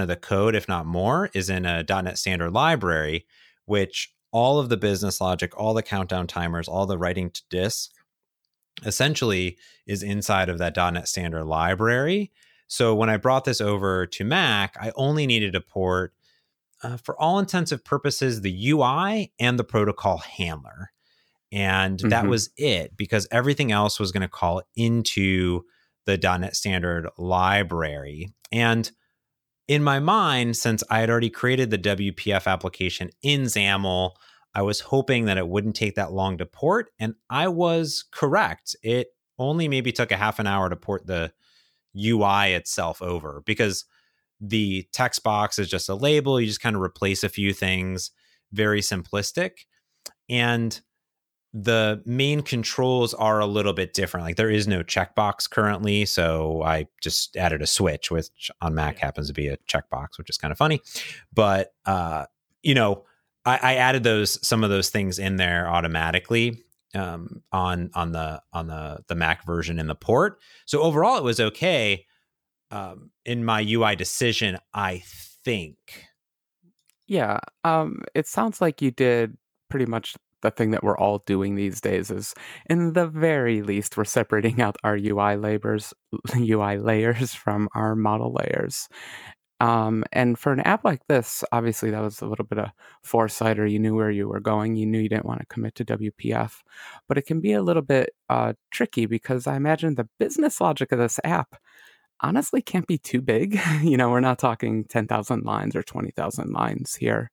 of 0.00 0.08
the 0.08 0.16
code, 0.16 0.54
if 0.54 0.68
not 0.68 0.86
more, 0.86 1.30
is 1.34 1.48
in 1.48 1.64
a 1.64 1.84
.NET 1.88 2.18
Standard 2.18 2.52
library, 2.52 3.26
which 3.66 4.12
all 4.32 4.58
of 4.58 4.68
the 4.68 4.76
business 4.76 5.20
logic, 5.20 5.56
all 5.56 5.74
the 5.74 5.82
countdown 5.82 6.26
timers, 6.26 6.68
all 6.68 6.86
the 6.86 6.98
writing 6.98 7.30
to 7.30 7.42
disk 7.50 7.90
essentially 8.84 9.56
is 9.86 10.02
inside 10.02 10.48
of 10.48 10.58
that 10.58 10.76
.NET 10.76 11.08
Standard 11.08 11.44
library. 11.44 12.32
So 12.66 12.94
when 12.94 13.10
I 13.10 13.16
brought 13.16 13.44
this 13.44 13.60
over 13.60 14.06
to 14.06 14.24
Mac, 14.24 14.76
I 14.80 14.92
only 14.94 15.26
needed 15.26 15.52
to 15.54 15.60
port, 15.60 16.14
uh, 16.82 16.96
for 16.96 17.20
all 17.20 17.38
intensive 17.38 17.84
purposes, 17.84 18.40
the 18.40 18.70
UI 18.70 19.32
and 19.38 19.58
the 19.58 19.64
protocol 19.64 20.18
handler. 20.18 20.92
And 21.52 21.98
mm-hmm. 21.98 22.08
that 22.10 22.26
was 22.26 22.50
it 22.56 22.96
because 22.96 23.26
everything 23.30 23.72
else 23.72 23.98
was 23.98 24.12
going 24.12 24.22
to 24.22 24.28
call 24.28 24.62
into 24.76 25.62
the 26.06 26.16
.NET 26.16 26.56
Standard 26.56 27.08
library. 27.18 28.32
And 28.52 28.90
in 29.68 29.82
my 29.82 30.00
mind, 30.00 30.56
since 30.56 30.82
I 30.90 31.00
had 31.00 31.10
already 31.10 31.30
created 31.30 31.70
the 31.70 31.78
WPF 31.78 32.46
application 32.46 33.10
in 33.22 33.42
XAML, 33.42 34.12
I 34.54 34.62
was 34.62 34.80
hoping 34.80 35.26
that 35.26 35.38
it 35.38 35.46
wouldn't 35.46 35.76
take 35.76 35.94
that 35.94 36.12
long 36.12 36.38
to 36.38 36.46
port. 36.46 36.90
And 36.98 37.14
I 37.28 37.48
was 37.48 38.04
correct. 38.10 38.74
It 38.82 39.08
only 39.38 39.68
maybe 39.68 39.92
took 39.92 40.10
a 40.10 40.16
half 40.16 40.38
an 40.38 40.46
hour 40.46 40.68
to 40.68 40.76
port 40.76 41.06
the 41.06 41.32
UI 41.96 42.52
itself 42.52 43.00
over 43.00 43.42
because 43.46 43.84
the 44.40 44.88
text 44.92 45.22
box 45.22 45.58
is 45.58 45.68
just 45.68 45.88
a 45.88 45.94
label. 45.94 46.40
You 46.40 46.46
just 46.46 46.60
kind 46.60 46.76
of 46.76 46.82
replace 46.82 47.22
a 47.22 47.28
few 47.28 47.52
things, 47.52 48.10
very 48.52 48.80
simplistic. 48.80 49.66
And 50.28 50.80
the 51.52 52.00
main 52.06 52.42
controls 52.42 53.12
are 53.14 53.40
a 53.40 53.46
little 53.46 53.72
bit 53.72 53.92
different. 53.92 54.24
Like 54.24 54.36
there 54.36 54.50
is 54.50 54.68
no 54.68 54.82
checkbox 54.82 55.50
currently, 55.50 56.04
so 56.04 56.62
I 56.62 56.86
just 57.00 57.36
added 57.36 57.60
a 57.60 57.66
switch, 57.66 58.10
which 58.10 58.50
on 58.60 58.74
Mac 58.74 58.98
happens 58.98 59.26
to 59.28 59.32
be 59.32 59.48
a 59.48 59.56
checkbox, 59.68 60.16
which 60.16 60.30
is 60.30 60.38
kind 60.38 60.52
of 60.52 60.58
funny. 60.58 60.80
But 61.32 61.74
uh, 61.86 62.26
you 62.62 62.74
know, 62.74 63.04
I, 63.44 63.58
I 63.62 63.74
added 63.76 64.04
those 64.04 64.46
some 64.46 64.62
of 64.62 64.70
those 64.70 64.90
things 64.90 65.18
in 65.18 65.36
there 65.36 65.68
automatically 65.68 66.62
um, 66.94 67.42
on 67.50 67.90
on 67.94 68.12
the 68.12 68.42
on 68.52 68.68
the 68.68 69.00
the 69.08 69.14
Mac 69.16 69.44
version 69.44 69.78
in 69.80 69.88
the 69.88 69.94
port. 69.94 70.38
So 70.66 70.80
overall, 70.80 71.18
it 71.18 71.24
was 71.24 71.40
okay. 71.40 72.06
Um, 72.72 73.10
in 73.24 73.44
my 73.44 73.66
UI 73.68 73.96
decision, 73.96 74.56
I 74.72 75.02
think. 75.44 76.06
Yeah, 77.08 77.40
um, 77.64 78.02
it 78.14 78.28
sounds 78.28 78.60
like 78.60 78.80
you 78.80 78.92
did 78.92 79.36
pretty 79.68 79.86
much 79.86 80.14
the 80.42 80.50
thing 80.50 80.70
that 80.70 80.82
we're 80.82 80.98
all 80.98 81.22
doing 81.26 81.54
these 81.54 81.80
days 81.80 82.10
is 82.10 82.34
in 82.66 82.92
the 82.92 83.06
very 83.06 83.62
least 83.62 83.96
we're 83.96 84.04
separating 84.04 84.60
out 84.60 84.76
our 84.84 84.96
UI 84.96 85.36
layers 85.36 85.92
UI 86.36 86.78
layers 86.78 87.34
from 87.34 87.68
our 87.74 87.94
model 87.94 88.32
layers. 88.32 88.88
Um, 89.60 90.04
and 90.10 90.38
for 90.38 90.52
an 90.52 90.60
app 90.60 90.84
like 90.84 91.06
this, 91.06 91.44
obviously 91.52 91.90
that 91.90 92.00
was 92.00 92.22
a 92.22 92.26
little 92.26 92.46
bit 92.46 92.58
of 92.58 92.70
foresight, 93.02 93.58
or 93.58 93.66
you 93.66 93.78
knew 93.78 93.94
where 93.94 94.10
you 94.10 94.26
were 94.26 94.40
going. 94.40 94.74
You 94.74 94.86
knew 94.86 94.98
you 94.98 95.08
didn't 95.10 95.26
want 95.26 95.40
to 95.40 95.46
commit 95.46 95.74
to 95.76 95.84
WPF, 95.84 96.60
but 97.06 97.18
it 97.18 97.26
can 97.26 97.40
be 97.40 97.52
a 97.52 97.62
little 97.62 97.82
bit 97.82 98.14
uh, 98.30 98.54
tricky 98.70 99.04
because 99.04 99.46
I 99.46 99.56
imagine 99.56 99.96
the 99.96 100.08
business 100.18 100.62
logic 100.62 100.92
of 100.92 100.98
this 100.98 101.20
app 101.24 101.56
honestly 102.22 102.62
can't 102.62 102.86
be 102.86 102.98
too 102.98 103.20
big. 103.20 103.60
you 103.82 103.96
know, 103.96 104.10
we're 104.10 104.20
not 104.20 104.38
talking 104.38 104.84
10,000 104.84 105.44
lines 105.44 105.74
or 105.74 105.82
20,000 105.82 106.52
lines 106.52 106.94
here. 106.94 107.30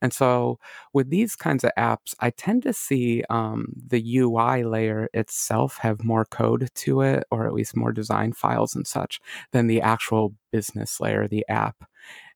And 0.00 0.12
so 0.12 0.58
with 0.92 1.10
these 1.10 1.36
kinds 1.36 1.64
of 1.64 1.72
apps, 1.78 2.14
I 2.20 2.30
tend 2.30 2.62
to 2.64 2.72
see 2.72 3.24
um, 3.30 3.72
the 3.74 4.18
UI 4.18 4.64
layer 4.64 5.08
itself 5.12 5.78
have 5.78 6.04
more 6.04 6.24
code 6.24 6.68
to 6.74 7.00
it, 7.02 7.24
or 7.30 7.46
at 7.46 7.54
least 7.54 7.76
more 7.76 7.92
design 7.92 8.32
files 8.32 8.74
and 8.74 8.86
such, 8.86 9.20
than 9.52 9.66
the 9.66 9.80
actual 9.80 10.34
business 10.50 11.00
layer, 11.00 11.28
the 11.28 11.44
app. 11.48 11.84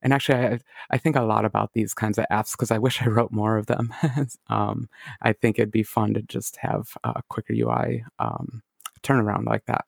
and 0.02 0.12
actually, 0.12 0.38
I, 0.38 0.59
I 0.90 0.99
think 0.99 1.16
a 1.16 1.23
lot 1.23 1.44
about 1.44 1.73
these 1.73 1.94
kinds 1.94 2.18
of 2.18 2.26
apps 2.30 2.52
because 2.52 2.71
I 2.71 2.78
wish 2.78 3.00
I 3.00 3.06
wrote 3.06 3.32
more 3.32 3.56
of 3.56 3.66
them. 3.66 3.94
um, 4.49 4.88
I 5.23 5.32
think 5.32 5.59
it'd 5.59 5.71
be 5.71 5.82
fun 5.82 6.14
to 6.14 6.23
just 6.23 6.56
have 6.56 6.88
a 7.04 7.23
quicker 7.28 7.54
UI 7.54 8.04
um, 8.18 8.62
turnaround 9.02 9.47
like 9.47 9.64
that. 9.66 9.85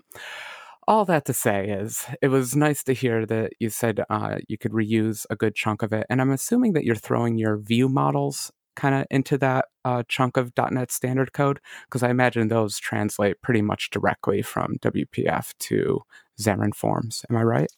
All 0.86 1.04
that 1.06 1.24
to 1.26 1.32
say 1.32 1.68
is, 1.68 2.04
it 2.20 2.28
was 2.28 2.54
nice 2.54 2.82
to 2.84 2.92
hear 2.92 3.24
that 3.26 3.52
you 3.58 3.70
said 3.70 4.04
uh, 4.10 4.38
you 4.48 4.58
could 4.58 4.72
reuse 4.72 5.24
a 5.30 5.36
good 5.36 5.54
chunk 5.54 5.82
of 5.82 5.92
it, 5.92 6.06
and 6.10 6.20
I'm 6.20 6.30
assuming 6.30 6.74
that 6.74 6.84
you're 6.84 6.94
throwing 6.94 7.38
your 7.38 7.56
view 7.56 7.88
models 7.88 8.52
kind 8.76 8.94
of 8.94 9.06
into 9.10 9.38
that 9.38 9.66
uh, 9.84 10.02
chunk 10.08 10.36
of 10.36 10.52
.NET 10.56 10.90
standard 10.90 11.32
code 11.32 11.60
because 11.84 12.02
I 12.02 12.10
imagine 12.10 12.48
those 12.48 12.78
translate 12.78 13.40
pretty 13.40 13.62
much 13.62 13.90
directly 13.90 14.42
from 14.42 14.76
WPF 14.80 15.52
to 15.60 16.00
Xamarin 16.40 16.74
Forms. 16.74 17.24
Am 17.30 17.36
I 17.36 17.42
right? 17.42 17.70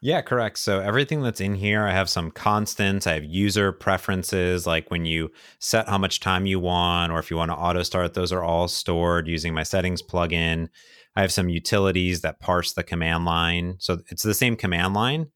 Yeah, 0.00 0.20
correct. 0.20 0.58
So 0.58 0.80
everything 0.80 1.22
that's 1.22 1.40
in 1.40 1.54
here, 1.54 1.86
I 1.86 1.92
have 1.92 2.10
some 2.10 2.30
constants. 2.30 3.06
I 3.06 3.14
have 3.14 3.24
user 3.24 3.72
preferences, 3.72 4.66
like 4.66 4.90
when 4.90 5.06
you 5.06 5.30
set 5.60 5.88
how 5.88 5.96
much 5.96 6.20
time 6.20 6.44
you 6.44 6.60
want, 6.60 7.10
or 7.10 7.18
if 7.18 7.30
you 7.30 7.38
want 7.38 7.50
to 7.50 7.56
auto 7.56 7.82
start, 7.82 8.12
those 8.12 8.30
are 8.30 8.44
all 8.44 8.68
stored 8.68 9.26
using 9.26 9.54
my 9.54 9.62
settings 9.62 10.02
plugin. 10.02 10.68
I 11.16 11.20
have 11.20 11.32
some 11.32 11.48
utilities 11.48 12.22
that 12.22 12.40
parse 12.40 12.72
the 12.72 12.82
command 12.82 13.24
line. 13.24 13.76
So 13.78 13.98
it's 14.08 14.22
the 14.22 14.34
same 14.34 14.56
command 14.56 14.94
line 14.94 15.28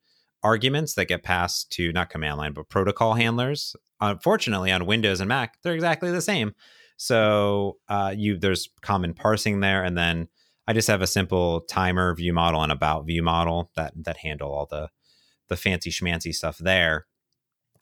arguments 0.42 0.94
that 0.94 1.06
get 1.06 1.22
passed 1.22 1.70
to 1.72 1.92
not 1.92 2.10
command 2.10 2.38
line, 2.38 2.52
but 2.52 2.68
protocol 2.68 3.14
handlers. 3.14 3.74
Unfortunately, 4.00 4.70
on 4.70 4.86
Windows 4.86 5.20
and 5.20 5.28
Mac, 5.28 5.60
they're 5.62 5.74
exactly 5.74 6.10
the 6.10 6.20
same. 6.20 6.54
So 6.96 7.78
uh, 7.88 8.14
you 8.16 8.38
there's 8.38 8.68
common 8.82 9.14
parsing 9.14 9.60
there, 9.60 9.84
and 9.84 9.96
then 9.96 10.28
I 10.66 10.72
just 10.72 10.88
have 10.88 11.02
a 11.02 11.06
simple 11.06 11.62
timer 11.62 12.14
view 12.14 12.32
model 12.32 12.62
and 12.62 12.72
about 12.72 13.06
view 13.06 13.22
model 13.22 13.70
that 13.76 13.92
that 14.04 14.18
handle 14.18 14.52
all 14.52 14.66
the 14.66 14.90
the 15.48 15.56
fancy 15.56 15.90
schmancy 15.90 16.34
stuff 16.34 16.58
there. 16.58 17.06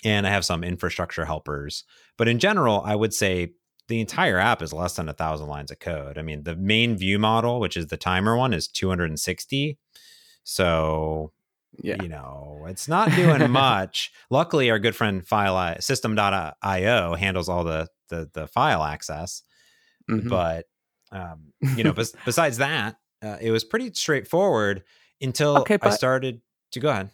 And 0.04 0.26
I 0.26 0.30
have 0.30 0.44
some 0.44 0.62
infrastructure 0.62 1.24
helpers. 1.24 1.84
But 2.16 2.28
in 2.28 2.38
general, 2.38 2.82
I 2.84 2.94
would 2.94 3.14
say 3.14 3.52
the 3.88 4.00
entire 4.00 4.38
app 4.38 4.62
is 4.62 4.72
less 4.72 4.96
than 4.96 5.08
a 5.08 5.12
thousand 5.12 5.48
lines 5.48 5.70
of 5.70 5.78
code. 5.78 6.18
I 6.18 6.22
mean, 6.22 6.42
the 6.42 6.56
main 6.56 6.96
view 6.96 7.18
model, 7.18 7.60
which 7.60 7.76
is 7.76 7.86
the 7.86 7.96
timer 7.96 8.36
one, 8.36 8.52
is 8.52 8.68
260. 8.68 9.78
So 10.44 11.32
yeah. 11.82 12.02
you 12.02 12.08
know, 12.08 12.64
it's 12.68 12.88
not 12.88 13.10
doing 13.12 13.50
much. 13.50 14.12
Luckily, 14.30 14.70
our 14.70 14.78
good 14.78 14.96
friend 14.96 15.26
file 15.26 15.80
system.io 15.80 17.14
handles 17.14 17.48
all 17.48 17.64
the 17.64 17.88
the, 18.08 18.30
the 18.32 18.46
file 18.46 18.82
access. 18.82 19.42
Mm-hmm. 20.10 20.28
But 20.28 20.66
um, 21.12 21.52
you 21.76 21.84
know, 21.84 21.92
bes- 21.92 22.14
besides 22.24 22.58
that, 22.58 22.96
uh, 23.22 23.36
it 23.40 23.50
was 23.50 23.64
pretty 23.64 23.92
straightforward 23.94 24.84
until 25.20 25.58
okay, 25.58 25.76
but, 25.76 25.92
I 25.92 25.96
started 25.96 26.40
to 26.72 26.80
go 26.80 26.88
ahead. 26.88 27.10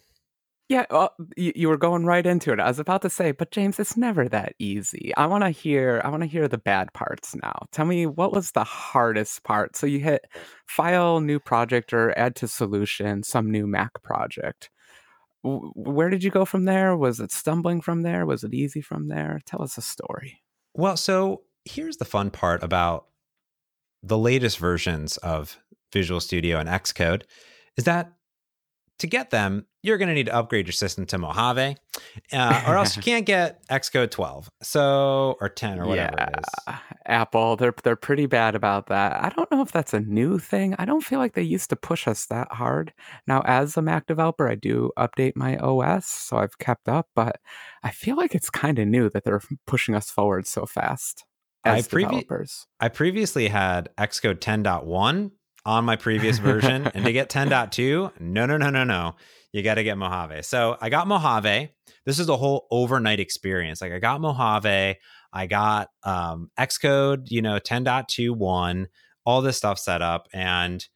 Yeah, 0.73 0.87
well, 0.91 1.13
you, 1.37 1.53
you, 1.55 1.69
were 1.69 1.77
going 1.77 2.07
right 2.07 2.25
into 2.25 2.51
it. 2.51 2.59
I 2.59 2.67
was 2.67 2.79
about 2.79 3.03
to 3.03 3.11
say, 3.11 3.33
but 3.33 3.51
James, 3.51 3.79
it's 3.79 3.95
never 3.95 4.27
that 4.31 4.55
easy. 4.59 5.13
I 5.19 5.27
want 5.27 5.45
to 5.45 5.51
hear. 5.51 6.01
I 6.03 6.09
want 6.09 6.23
to 6.23 6.27
hear 6.27 6.49
the 6.49 6.57
bad 6.57 6.91
parts 6.95 7.37
now. 7.37 7.67
Tell 7.73 7.85
me 7.85 8.07
what 8.07 8.33
was 8.33 8.53
the 8.53 8.65
hardest 8.65 9.43
part. 9.43 9.77
So 9.77 9.87
you 9.87 9.99
hit 9.99 10.25
file, 10.65 11.21
new 11.21 11.39
project, 11.39 11.93
or 11.93 12.19
add 12.19 12.37
to 12.37 12.49
solution, 12.49 13.23
some 13.23 13.51
new 13.51 13.67
Mac 13.67 14.03
project. 14.03 14.71
Where 15.43 16.09
did 16.09 16.25
you 16.25 16.31
go 16.31 16.47
from 16.47 16.65
there? 16.65 16.97
Was 16.97 17.21
it 17.21 17.33
stumbling 17.33 17.83
from 17.83 18.01
there? 18.01 18.25
Was 18.25 18.43
it 18.43 18.55
easy 18.55 18.81
from 18.81 19.09
there? 19.09 19.41
Tell 19.45 19.61
us 19.61 19.77
a 19.77 19.83
story. 19.83 20.41
Well, 20.73 20.97
so 20.97 21.43
here's 21.67 21.99
the 21.99 22.07
fun 22.07 22.31
part 22.31 22.63
about 22.63 23.09
the 24.03 24.17
latest 24.17 24.57
versions 24.57 25.19
of 25.19 25.59
Visual 25.93 26.21
Studio 26.21 26.59
and 26.59 26.69
Xcode 26.71 27.25
is 27.77 27.85
that 27.85 28.15
to 28.99 29.07
get 29.07 29.31
them, 29.31 29.67
you're 29.83 29.99
going 29.99 30.09
to 30.09 30.15
need 30.15 30.27
to 30.27 30.35
upgrade 30.35 30.67
your 30.67 30.73
system 30.73 31.07
to 31.07 31.19
Mojave, 31.19 31.77
uh, 32.33 32.65
or 32.67 32.77
else 32.77 32.97
you 32.97 33.03
can't 33.03 33.27
get 33.27 33.67
Xcode 33.69 34.11
12, 34.11 34.49
so 34.63 35.37
or 35.41 35.49
10 35.49 35.81
or 35.81 35.87
whatever 35.87 36.15
yeah, 36.17 36.29
it 36.29 36.39
is. 36.39 36.75
Apple, 37.07 37.57
they're 37.57 37.75
they're 37.83 37.97
pretty 37.97 38.27
bad 38.27 38.55
about 38.55 38.87
that. 38.87 39.23
I 39.23 39.31
don't 39.31 39.51
know 39.51 39.61
if 39.61 39.73
that's 39.73 39.93
a 39.93 40.01
new 40.01 40.39
thing. 40.39 40.77
I 40.79 40.85
don't 40.85 41.05
feel 41.05 41.19
like 41.19 41.35
they 41.35 41.43
used 41.43 41.71
to 41.71 41.77
push 41.77 42.07
us 42.07 42.27
that 42.27 42.53
hard. 42.53 42.93
Now, 43.27 43.43
as 43.45 43.77
a 43.77 43.83
Mac 43.83 44.07
developer, 44.07 44.49
I 44.49 44.55
do 44.55 44.93
update 44.97 45.33
my 45.35 45.57
OS, 45.57 46.07
so 46.07 46.37
I've 46.37 46.59
kept 46.59 46.89
up, 46.89 47.09
but 47.17 47.41
I 47.83 47.91
feel 47.91 48.17
like 48.17 48.35
it's 48.35 48.51
kind 48.51 48.79
of 48.79 48.87
new 48.87 49.11
that 49.11 49.25
they're 49.25 49.43
pushing 49.67 49.95
us 49.95 50.11
forward 50.11 50.47
so 50.47 50.65
fast 50.65 51.25
as 51.65 51.87
I 51.87 51.89
previ- 51.89 52.03
developers. 52.03 52.67
I 52.79 52.89
previously 52.89 53.49
had 53.49 53.89
Xcode 53.99 54.39
10.1 54.39 55.33
on 55.65 55.85
my 55.85 55.97
previous 55.97 56.39
version, 56.39 56.87
and 56.95 57.05
to 57.05 57.13
get 57.13 57.29
10.2, 57.29 58.21
no, 58.21 58.47
no, 58.47 58.57
no, 58.57 58.71
no, 58.71 58.85
no. 58.85 59.17
You 59.53 59.63
got 59.63 59.75
to 59.75 59.85
get 59.85 59.99
Mojave. 59.99 60.43
So 60.43 60.77
I 60.81 60.89
got 60.89 61.07
Mojave. 61.07 61.69
This 62.07 62.19
is 62.19 62.29
a 62.29 62.37
whole 62.37 62.67
overnight 62.71 63.21
experience. 63.21 63.81
Like 63.81 63.93
I 63.93 63.99
got 63.99 64.21
Mojave, 64.21 64.97
I 65.33 65.47
got 65.47 65.89
um, 66.05 66.51
Xcode, 66.59 67.31
you 67.31 67.43
know, 67.43 67.59
10.21, 67.59 68.87
all 69.25 69.43
this 69.43 69.57
stuff 69.57 69.79
set 69.79 70.03
up, 70.03 70.29
and 70.33 70.87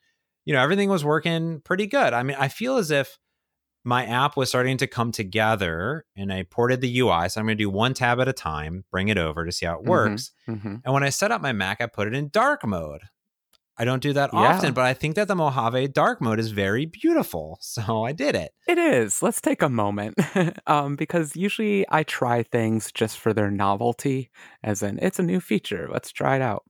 you 0.45 0.55
know 0.55 0.61
everything 0.61 0.89
was 0.89 1.05
working 1.05 1.61
pretty 1.65 1.87
good. 1.87 2.13
I 2.13 2.23
mean, 2.23 2.37
I 2.39 2.49
feel 2.49 2.77
as 2.77 2.91
if 2.91 3.19
my 3.87 4.05
app 4.05 4.37
was 4.37 4.49
starting 4.49 4.77
to 4.79 4.89
come 4.89 5.13
together 5.13 6.05
and 6.17 6.33
I 6.33 6.43
ported 6.43 6.81
the 6.81 6.99
UI. 6.99 7.29
So 7.29 7.41
I'm 7.41 7.47
going 7.47 7.57
to 7.57 7.65
do 7.65 7.71
one 7.71 7.95
tab 7.95 8.19
at 8.19 8.27
a 8.27 8.33
time, 8.33 8.85
bring 8.91 9.07
it 9.09 9.17
over 9.17 9.47
to 9.47 9.53
see 9.53 9.65
how 9.65 9.75
it 9.75 9.79
mm-hmm, 9.83 9.91
works. 9.91 10.33
Mm-hmm. 10.49 10.75
And 10.85 10.93
when 10.93 11.05
I 11.05 11.11
set 11.11 11.31
up 11.31 11.41
my 11.41 11.53
Mac, 11.53 11.81
I 11.81 11.87
put 11.87 12.09
it 12.09 12.15
in 12.15 12.29
dark 12.31 12.67
mode. 12.67 13.03
I 13.79 13.85
don't 13.85 14.03
do 14.03 14.13
that 14.15 14.31
yeah. 14.33 14.39
often, 14.39 14.73
but 14.73 14.85
I 14.85 14.95
think 14.95 15.17
that 15.17 15.29
the 15.29 15.35
Mojave 15.35 15.89
dark 15.89 16.21
mode 16.21 16.41
is 16.41 16.51
very 16.51 16.87
beautiful. 16.87 17.59
So 17.77 18.05
I 18.05 18.13
did 18.13 18.35
it. 18.35 18.53
It 18.67 18.79
is. 18.79 19.23
Let's 19.23 19.41
take 19.41 19.61
a 19.61 19.69
moment 19.69 20.19
um, 20.67 20.97
because 20.97 21.37
usually 21.37 21.85
I 21.91 22.05
try 22.05 22.43
things 22.43 22.91
just 22.91 23.19
for 23.19 23.35
their 23.35 23.51
novelty, 23.51 24.31
as 24.63 24.83
in, 24.83 24.99
it's 25.03 25.19
a 25.19 25.23
new 25.23 25.41
feature. 25.41 25.89
Let's 25.93 26.11
try 26.11 26.37
it 26.37 26.43
out. 26.43 26.65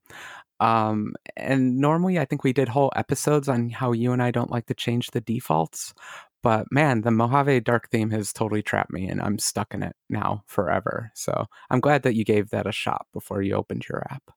Um, 0.59 1.15
and 1.37 1.79
normally 1.79 2.19
I 2.19 2.25
think 2.25 2.43
we 2.43 2.53
did 2.53 2.69
whole 2.69 2.93
episodes 2.97 3.49
on 3.49 3.71
how 3.71 3.93
you 3.93 4.13
and 4.13 4.23
I 4.23 4.33
don't 4.33 4.51
like 4.51 4.67
to 4.67 4.75
change 4.75 5.13
the 5.13 5.21
defaults. 5.21 5.95
But 6.43 6.67
man, 6.71 7.03
the 7.03 7.11
Mojave 7.11 7.61
dark 7.61 7.91
theme 7.91 8.11
has 8.11 8.33
totally 8.33 8.63
trapped 8.63 8.93
me 8.93 9.09
and 9.09 9.21
I'm 9.21 9.39
stuck 9.39 9.75
in 9.75 9.83
it 9.83 9.95
now 10.09 10.45
forever. 10.47 11.13
So 11.15 11.47
I'm 11.71 11.81
glad 11.81 12.03
that 12.03 12.15
you 12.15 12.25
gave 12.25 12.51
that 12.51 12.67
a 12.67 12.73
shot 12.73 13.07
before 13.13 13.43
you 13.43 13.55
opened 13.55 13.87
your 13.89 14.05
app. 14.11 14.31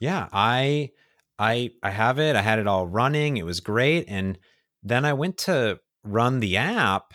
Yeah, 0.00 0.28
I 0.32 0.90
I 1.38 1.70
I 1.82 1.90
have 1.90 2.18
it. 2.18 2.36
I 2.36 2.42
had 2.42 2.58
it 2.58 2.66
all 2.66 2.86
running. 2.86 3.36
It 3.36 3.44
was 3.44 3.60
great. 3.60 4.06
And 4.08 4.38
then 4.82 5.04
I 5.04 5.12
went 5.12 5.38
to 5.38 5.80
run 6.04 6.40
the 6.40 6.56
app 6.56 7.14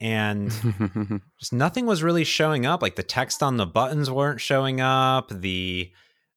and 0.00 0.50
just 1.40 1.52
nothing 1.52 1.86
was 1.86 2.02
really 2.02 2.24
showing 2.24 2.66
up. 2.66 2.82
Like 2.82 2.96
the 2.96 3.02
text 3.02 3.42
on 3.42 3.56
the 3.56 3.66
buttons 3.66 4.10
weren't 4.10 4.40
showing 4.40 4.80
up. 4.80 5.28
The 5.30 5.90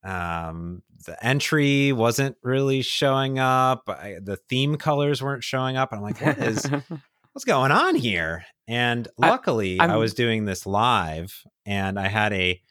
um 0.03 0.81
the 1.05 1.25
entry 1.25 1.91
wasn't 1.91 2.37
really 2.43 2.81
showing 2.81 3.39
up. 3.39 3.83
I, 3.87 4.17
the 4.21 4.37
theme 4.37 4.77
colors 4.77 5.21
weren't 5.21 5.43
showing 5.43 5.77
up. 5.77 5.91
And 5.91 5.99
I'm 5.99 6.03
like, 6.03 6.21
what 6.21 6.37
is 6.37 6.65
what's 7.33 7.45
going 7.45 7.71
on 7.71 7.95
here? 7.95 8.45
And 8.67 9.07
luckily, 9.17 9.79
I, 9.79 9.93
I 9.93 9.97
was 9.97 10.13
doing 10.13 10.45
this 10.45 10.65
live 10.65 11.43
and 11.65 11.99
I 11.99 12.07
had 12.07 12.33
a 12.33 12.61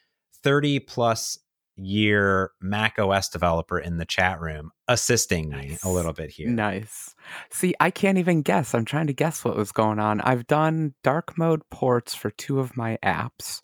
30 0.43 0.79
plus 0.79 1.37
year 1.75 2.51
Mac 2.61 2.99
OS 2.99 3.29
developer 3.29 3.79
in 3.79 3.97
the 3.97 4.05
chat 4.05 4.39
room 4.39 4.71
assisting 4.87 5.49
nice. 5.49 5.69
me 5.69 5.77
a 5.83 5.89
little 5.89 6.13
bit 6.13 6.29
here. 6.29 6.49
Nice. 6.49 7.15
See, 7.51 7.73
I 7.79 7.89
can't 7.89 8.17
even 8.17 8.41
guess. 8.41 8.75
I'm 8.75 8.85
trying 8.85 9.07
to 9.07 9.13
guess 9.13 9.43
what 9.43 9.55
was 9.55 9.71
going 9.71 9.99
on. 9.99 10.21
I've 10.21 10.45
done 10.45 10.93
dark 11.03 11.37
mode 11.37 11.61
ports 11.71 12.13
for 12.13 12.29
two 12.31 12.59
of 12.59 12.77
my 12.77 12.97
apps. 13.03 13.61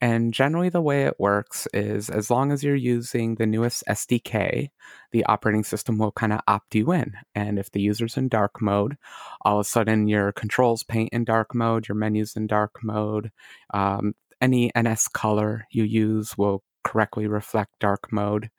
And 0.00 0.32
generally, 0.32 0.68
the 0.68 0.80
way 0.80 1.04
it 1.04 1.18
works 1.18 1.66
is 1.74 2.08
as 2.08 2.30
long 2.30 2.52
as 2.52 2.62
you're 2.62 2.76
using 2.76 3.34
the 3.34 3.46
newest 3.46 3.82
SDK, 3.88 4.68
the 5.10 5.24
operating 5.24 5.64
system 5.64 5.98
will 5.98 6.12
kind 6.12 6.32
of 6.32 6.40
opt 6.46 6.76
you 6.76 6.92
in. 6.92 7.14
And 7.34 7.58
if 7.58 7.72
the 7.72 7.80
user's 7.80 8.16
in 8.16 8.28
dark 8.28 8.62
mode, 8.62 8.96
all 9.42 9.58
of 9.58 9.66
a 9.66 9.68
sudden 9.68 10.06
your 10.06 10.30
controls 10.30 10.84
paint 10.84 11.10
in 11.12 11.24
dark 11.24 11.52
mode, 11.52 11.88
your 11.88 11.96
menus 11.96 12.36
in 12.36 12.46
dark 12.46 12.76
mode, 12.84 13.32
um, 13.74 14.14
any 14.40 14.70
NS 14.78 15.08
color 15.08 15.66
you 15.72 15.82
use 15.82 16.38
will 16.38 16.62
correctly 16.84 17.26
reflect 17.26 17.72
dark 17.80 18.12
mode. 18.12 18.50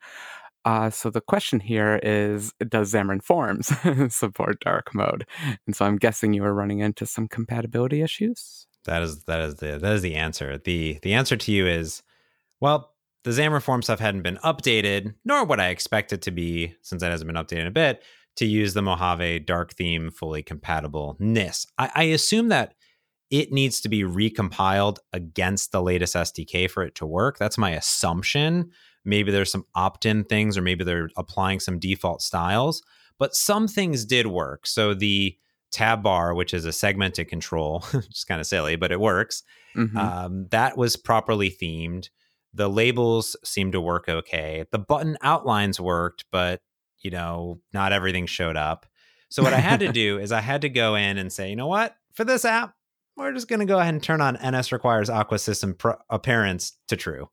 Uh, 0.64 0.90
so 0.90 1.08
the 1.08 1.22
question 1.22 1.58
here 1.60 1.98
is, 2.02 2.52
does 2.68 2.92
Xamarin 2.92 3.22
Forms 3.22 3.72
support 4.14 4.60
dark 4.60 4.94
mode? 4.94 5.26
And 5.66 5.74
so 5.74 5.86
I'm 5.86 5.96
guessing 5.96 6.34
you 6.34 6.44
are 6.44 6.54
running 6.54 6.80
into 6.80 7.06
some 7.06 7.28
compatibility 7.28 8.02
issues. 8.02 8.66
That 8.84 9.02
is 9.02 9.24
that 9.24 9.40
is 9.40 9.56
the 9.56 9.78
that 9.78 9.92
is 9.92 10.02
the 10.02 10.14
answer. 10.14 10.58
the 10.58 10.98
The 11.02 11.14
answer 11.14 11.36
to 11.36 11.52
you 11.52 11.66
is, 11.66 12.02
well, 12.60 12.94
the 13.24 13.30
Xamarin 13.30 13.62
Form 13.62 13.82
stuff 13.82 14.00
hadn't 14.00 14.22
been 14.22 14.38
updated, 14.38 15.14
nor 15.24 15.44
would 15.44 15.60
I 15.60 15.68
expect 15.68 16.12
it 16.12 16.22
to 16.22 16.30
be, 16.30 16.74
since 16.82 17.02
it 17.02 17.10
hasn't 17.10 17.30
been 17.30 17.42
updated 17.42 17.60
in 17.60 17.66
a 17.66 17.70
bit, 17.70 18.02
to 18.36 18.46
use 18.46 18.72
the 18.74 18.82
Mojave 18.82 19.40
dark 19.40 19.74
theme 19.74 20.10
fully 20.10 20.42
compatibleness. 20.42 21.66
I, 21.78 21.90
I 21.94 22.02
assume 22.04 22.48
that 22.48 22.74
it 23.30 23.52
needs 23.52 23.80
to 23.80 23.88
be 23.88 24.02
recompiled 24.02 24.98
against 25.12 25.72
the 25.72 25.82
latest 25.82 26.14
SDK 26.14 26.68
for 26.70 26.82
it 26.82 26.94
to 26.96 27.06
work. 27.06 27.38
That's 27.38 27.58
my 27.58 27.70
assumption. 27.70 28.70
Maybe 29.04 29.30
there's 29.30 29.52
some 29.52 29.66
opt 29.74 30.04
in 30.04 30.24
things, 30.24 30.58
or 30.58 30.62
maybe 30.62 30.84
they're 30.84 31.10
applying 31.16 31.60
some 31.60 31.78
default 31.78 32.22
styles, 32.22 32.82
but 33.18 33.34
some 33.34 33.68
things 33.68 34.04
did 34.04 34.26
work. 34.26 34.66
So 34.66 34.94
the 34.94 35.36
tab 35.70 36.02
bar, 36.02 36.34
which 36.34 36.52
is 36.52 36.64
a 36.64 36.72
segmented 36.72 37.28
control, 37.28 37.84
which 37.92 38.08
is 38.08 38.24
kind 38.24 38.40
of 38.40 38.46
silly, 38.46 38.76
but 38.76 38.92
it 38.92 39.00
works. 39.00 39.42
Mhm. 39.76 39.96
Um, 39.96 40.46
that 40.50 40.76
was 40.76 40.96
properly 40.96 41.50
themed. 41.50 42.08
The 42.52 42.68
labels 42.68 43.36
seemed 43.44 43.72
to 43.72 43.80
work 43.80 44.08
okay. 44.08 44.64
The 44.72 44.78
button 44.80 45.16
outlines 45.22 45.80
worked, 45.80 46.24
but 46.32 46.60
you 46.98 47.10
know, 47.10 47.60
not 47.72 47.92
everything 47.92 48.26
showed 48.26 48.56
up. 48.56 48.86
So 49.30 49.42
what 49.42 49.54
I 49.54 49.60
had 49.60 49.80
to 49.80 49.92
do 49.92 50.18
is 50.18 50.32
I 50.32 50.40
had 50.40 50.62
to 50.62 50.68
go 50.68 50.96
in 50.96 51.16
and 51.16 51.32
say, 51.32 51.48
you 51.48 51.56
know 51.56 51.68
what, 51.68 51.94
for 52.12 52.24
this 52.24 52.44
app, 52.44 52.74
we're 53.20 53.32
just 53.32 53.48
going 53.48 53.60
to 53.60 53.66
go 53.66 53.78
ahead 53.78 53.94
and 53.94 54.02
turn 54.02 54.20
on 54.20 54.38
NS 54.44 54.72
requires 54.72 55.08
Aqua 55.08 55.38
system 55.38 55.74
pro- 55.74 55.98
appearance 56.08 56.72
to 56.88 56.96
true, 56.96 57.28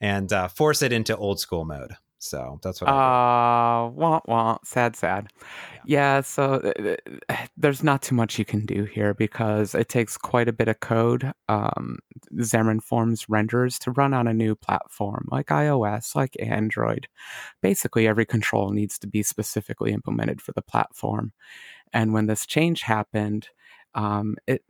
and 0.00 0.32
uh, 0.32 0.48
force 0.48 0.82
it 0.82 0.92
into 0.92 1.16
old 1.16 1.40
school 1.40 1.64
mode. 1.64 1.92
So 2.24 2.58
that's 2.62 2.80
what. 2.80 2.88
I 2.88 3.84
Uh, 3.86 3.90
wah 3.90 4.20
wah. 4.26 4.58
Sad, 4.64 4.96
sad. 4.96 5.28
Yeah. 5.84 6.22
so 6.22 6.54
uh, 6.54 6.96
uh, 7.28 7.36
there's 7.56 7.82
not 7.82 8.00
too 8.00 8.14
much 8.14 8.38
you 8.38 8.46
can 8.46 8.64
do 8.64 8.84
here 8.84 9.12
because 9.12 9.74
it 9.74 9.90
takes 9.90 10.16
quite 10.16 10.48
a 10.48 10.52
bit 10.52 10.68
of 10.68 10.80
code. 10.80 11.32
Um, 11.48 11.98
Xamarin 12.36 12.82
Forms 12.82 13.28
renders 13.28 13.78
to 13.80 13.90
run 13.90 14.14
on 14.14 14.26
a 14.26 14.32
new 14.32 14.54
platform 14.54 15.28
like 15.30 15.48
iOS, 15.48 16.16
like 16.16 16.34
Android. 16.40 17.08
Basically, 17.60 18.08
every 18.08 18.24
control 18.24 18.70
needs 18.70 18.98
to 19.00 19.06
be 19.06 19.22
specifically 19.22 19.92
implemented 19.92 20.40
for 20.40 20.52
the 20.52 20.62
platform. 20.62 21.32
And 21.92 22.14
when 22.14 22.26
this 22.26 22.46
change 22.46 22.82
happened, 22.82 23.48
um, 23.94 24.36
it 24.46 24.62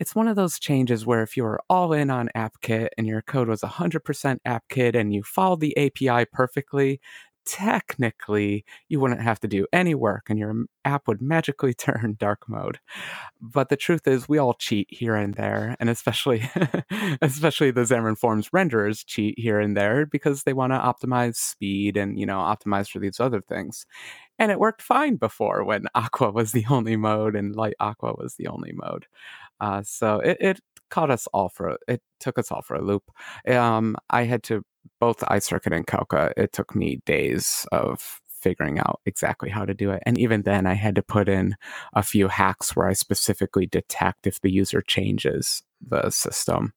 it's 0.00 0.14
one 0.14 0.26
of 0.28 0.34
those 0.36 0.58
changes 0.58 1.06
where 1.06 1.22
if 1.22 1.36
you 1.36 1.44
were 1.44 1.60
all 1.68 1.92
in 1.92 2.10
on 2.10 2.30
AppKit 2.34 2.88
and 2.98 3.06
your 3.06 3.22
code 3.22 3.48
was 3.48 3.60
100% 3.62 4.38
AppKit 4.46 4.96
and 4.96 5.14
you 5.14 5.22
followed 5.22 5.60
the 5.60 5.76
API 5.76 6.24
perfectly, 6.32 7.00
technically 7.46 8.64
you 8.88 9.00
wouldn't 9.00 9.22
have 9.22 9.40
to 9.40 9.48
do 9.48 9.66
any 9.72 9.94
work 9.94 10.26
and 10.28 10.38
your 10.38 10.54
app 10.84 11.08
would 11.08 11.20
magically 11.20 11.74
turn 11.74 12.16
dark 12.18 12.48
mode. 12.48 12.78
But 13.40 13.68
the 13.68 13.76
truth 13.76 14.06
is 14.06 14.28
we 14.28 14.38
all 14.38 14.54
cheat 14.54 14.88
here 14.90 15.14
and 15.14 15.34
there 15.34 15.76
and 15.80 15.88
especially 15.88 16.48
especially 17.22 17.70
the 17.70 17.82
Xamarin 17.82 18.18
Forms 18.18 18.50
renderers 18.50 19.04
cheat 19.04 19.38
here 19.38 19.60
and 19.60 19.76
there 19.76 20.06
because 20.06 20.42
they 20.42 20.52
want 20.52 20.72
to 20.72 20.78
optimize 20.78 21.36
speed 21.36 21.96
and 21.96 22.18
you 22.18 22.26
know 22.26 22.38
optimize 22.38 22.88
for 22.90 22.98
these 22.98 23.20
other 23.20 23.40
things. 23.40 23.86
And 24.38 24.50
it 24.50 24.58
worked 24.58 24.82
fine 24.82 25.16
before 25.16 25.64
when 25.64 25.84
Aqua 25.94 26.30
was 26.30 26.52
the 26.52 26.64
only 26.70 26.96
mode 26.96 27.36
and 27.36 27.54
Light 27.54 27.74
Aqua 27.80 28.14
was 28.16 28.36
the 28.36 28.48
only 28.48 28.72
mode. 28.72 29.06
Uh, 29.60 29.82
so 29.84 30.20
it, 30.20 30.38
it 30.40 30.60
caught 30.90 31.10
us 31.10 31.26
all 31.32 31.48
for 31.48 31.76
it 31.88 32.02
took 32.18 32.38
us 32.38 32.50
all 32.50 32.62
for 32.62 32.76
a 32.76 32.82
loop. 32.82 33.04
Um, 33.46 33.96
I 34.10 34.24
had 34.24 34.42
to 34.44 34.62
both 34.98 35.18
iCircuit 35.20 35.74
and 35.74 35.86
Calca. 35.86 36.32
It 36.36 36.52
took 36.52 36.74
me 36.74 37.00
days 37.06 37.66
of 37.72 38.20
figuring 38.28 38.78
out 38.78 39.00
exactly 39.04 39.50
how 39.50 39.64
to 39.64 39.74
do 39.74 39.90
it, 39.90 40.02
and 40.06 40.18
even 40.18 40.42
then, 40.42 40.66
I 40.66 40.74
had 40.74 40.94
to 40.94 41.02
put 41.02 41.28
in 41.28 41.56
a 41.94 42.02
few 42.02 42.28
hacks 42.28 42.74
where 42.74 42.88
I 42.88 42.94
specifically 42.94 43.66
detect 43.66 44.26
if 44.26 44.40
the 44.40 44.50
user 44.50 44.80
changes 44.80 45.62
the 45.86 46.10
system. 46.10 46.72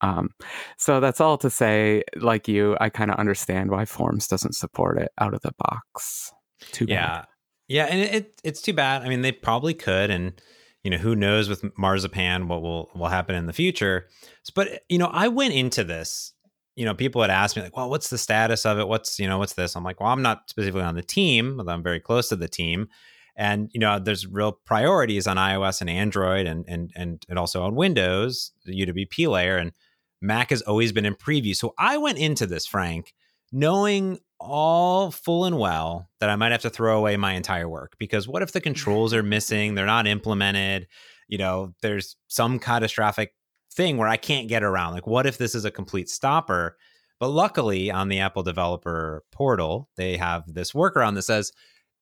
Um, 0.00 0.30
so 0.76 1.00
that's 1.00 1.20
all 1.20 1.38
to 1.38 1.50
say, 1.50 2.04
like 2.16 2.46
you, 2.46 2.76
I 2.80 2.88
kind 2.88 3.10
of 3.10 3.18
understand 3.18 3.70
why 3.70 3.84
Forms 3.84 4.28
doesn't 4.28 4.54
support 4.54 4.98
it 4.98 5.10
out 5.18 5.34
of 5.34 5.40
the 5.40 5.52
box. 5.58 6.32
Too 6.72 6.86
bad. 6.86 6.92
Yeah, 6.92 7.24
yeah, 7.68 7.84
and 7.84 8.00
it, 8.00 8.14
it 8.14 8.40
it's 8.44 8.62
too 8.62 8.72
bad. 8.72 9.02
I 9.02 9.08
mean, 9.08 9.22
they 9.22 9.32
probably 9.32 9.74
could, 9.74 10.10
and 10.10 10.40
you 10.84 10.90
know 10.90 10.96
who 10.96 11.14
knows 11.14 11.48
with 11.48 11.64
marzipan 11.76 12.48
what 12.48 12.62
will 12.62 12.90
will 12.94 13.08
happen 13.08 13.34
in 13.34 13.46
the 13.46 13.52
future 13.52 14.06
but 14.54 14.84
you 14.88 14.96
know 14.96 15.10
i 15.12 15.28
went 15.28 15.52
into 15.52 15.84
this 15.84 16.32
you 16.78 16.84
know 16.84 16.94
people 16.94 17.20
had 17.20 17.30
asked 17.30 17.56
me 17.56 17.62
like 17.62 17.76
well 17.76 17.90
what's 17.90 18.08
the 18.08 18.18
status 18.18 18.64
of 18.64 18.78
it 18.78 18.86
what's 18.86 19.18
you 19.18 19.26
know 19.26 19.38
what's 19.38 19.54
this 19.54 19.74
i'm 19.74 19.82
like 19.82 20.00
well 20.00 20.10
i'm 20.10 20.22
not 20.22 20.48
specifically 20.48 20.82
on 20.82 20.94
the 20.94 21.02
team 21.02 21.56
although 21.58 21.72
i'm 21.72 21.82
very 21.82 22.00
close 22.00 22.28
to 22.28 22.36
the 22.36 22.48
team 22.48 22.88
and 23.36 23.68
you 23.72 23.80
know 23.80 23.98
there's 23.98 24.26
real 24.26 24.52
priorities 24.52 25.26
on 25.26 25.36
ios 25.36 25.80
and 25.80 25.90
android 25.90 26.46
and 26.46 26.64
and 26.68 26.92
and, 26.94 27.26
and 27.28 27.38
also 27.38 27.62
on 27.64 27.74
windows 27.74 28.52
the 28.64 28.86
uwp 28.86 29.28
layer 29.28 29.56
and 29.56 29.72
mac 30.20 30.50
has 30.50 30.62
always 30.62 30.92
been 30.92 31.04
in 31.04 31.14
preview 31.14 31.54
so 31.54 31.74
i 31.78 31.98
went 31.98 32.18
into 32.18 32.46
this 32.46 32.64
frank 32.66 33.12
knowing 33.50 34.18
all 34.40 35.10
full 35.10 35.44
and 35.46 35.58
well 35.58 36.08
that 36.20 36.30
I 36.30 36.36
might 36.36 36.52
have 36.52 36.62
to 36.62 36.70
throw 36.70 36.96
away 36.96 37.16
my 37.16 37.32
entire 37.32 37.68
work 37.68 37.96
because 37.98 38.28
what 38.28 38.42
if 38.42 38.52
the 38.52 38.60
controls 38.68 39.12
are 39.12 39.22
missing? 39.22 39.74
They're 39.74 39.86
not 39.86 40.06
implemented. 40.06 40.86
You 41.26 41.38
know, 41.38 41.74
there's 41.82 42.16
some 42.28 42.58
catastrophic 42.58 43.34
thing 43.72 43.96
where 43.96 44.08
I 44.08 44.16
can't 44.16 44.48
get 44.48 44.62
around. 44.62 44.94
Like, 44.94 45.06
what 45.06 45.26
if 45.26 45.38
this 45.38 45.54
is 45.54 45.64
a 45.64 45.70
complete 45.70 46.08
stopper? 46.08 46.76
But 47.20 47.28
luckily, 47.28 47.90
on 47.90 48.08
the 48.08 48.20
Apple 48.20 48.42
Developer 48.42 49.24
Portal, 49.32 49.88
they 49.96 50.16
have 50.16 50.44
this 50.46 50.72
workaround 50.72 51.14
that 51.14 51.22
says 51.22 51.52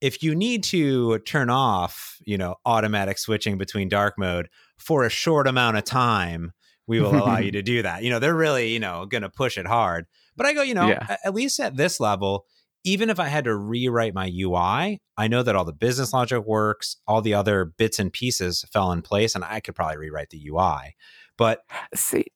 if 0.02 0.22
you 0.22 0.34
need 0.34 0.62
to 0.64 1.18
turn 1.20 1.48
off, 1.48 2.18
you 2.26 2.36
know, 2.36 2.56
automatic 2.66 3.16
switching 3.18 3.56
between 3.56 3.88
dark 3.88 4.14
mode 4.18 4.48
for 4.78 5.04
a 5.04 5.08
short 5.10 5.46
amount 5.48 5.78
of 5.78 5.84
time, 5.84 6.52
we 6.86 7.00
will 7.00 7.16
allow 7.16 7.38
you 7.38 7.50
to 7.52 7.62
do 7.74 7.82
that. 7.82 8.02
You 8.02 8.10
know, 8.10 8.18
they're 8.18 8.34
really, 8.34 8.72
you 8.74 8.78
know, 8.78 9.06
going 9.06 9.22
to 9.22 9.30
push 9.30 9.56
it 9.56 9.66
hard. 9.66 10.04
But 10.36 10.44
I 10.46 10.52
go, 10.52 10.60
you 10.62 10.74
know, 10.74 10.88
Yeah. 10.88 11.16
at 11.24 11.34
least 11.34 11.58
at 11.60 11.76
this 11.78 11.98
level, 11.98 12.44
even 12.84 13.08
if 13.08 13.18
I 13.18 13.28
had 13.28 13.44
to 13.44 13.56
rewrite 13.56 14.14
my 14.14 14.30
UI, 14.32 15.00
I 15.16 15.28
know 15.28 15.42
that 15.42 15.56
all 15.56 15.64
the 15.64 15.72
business 15.72 16.12
logic 16.12 16.44
works, 16.46 16.98
all 17.08 17.22
the 17.22 17.34
other 17.34 17.64
bits 17.64 17.98
and 17.98 18.12
pieces 18.12 18.64
fell 18.72 18.92
in 18.92 19.00
place, 19.00 19.34
and 19.34 19.42
I 19.44 19.60
could 19.60 19.74
probably 19.74 19.96
rewrite 19.96 20.28
the 20.28 20.46
UI. 20.46 20.94
But 21.36 21.62
See, 21.94 22.26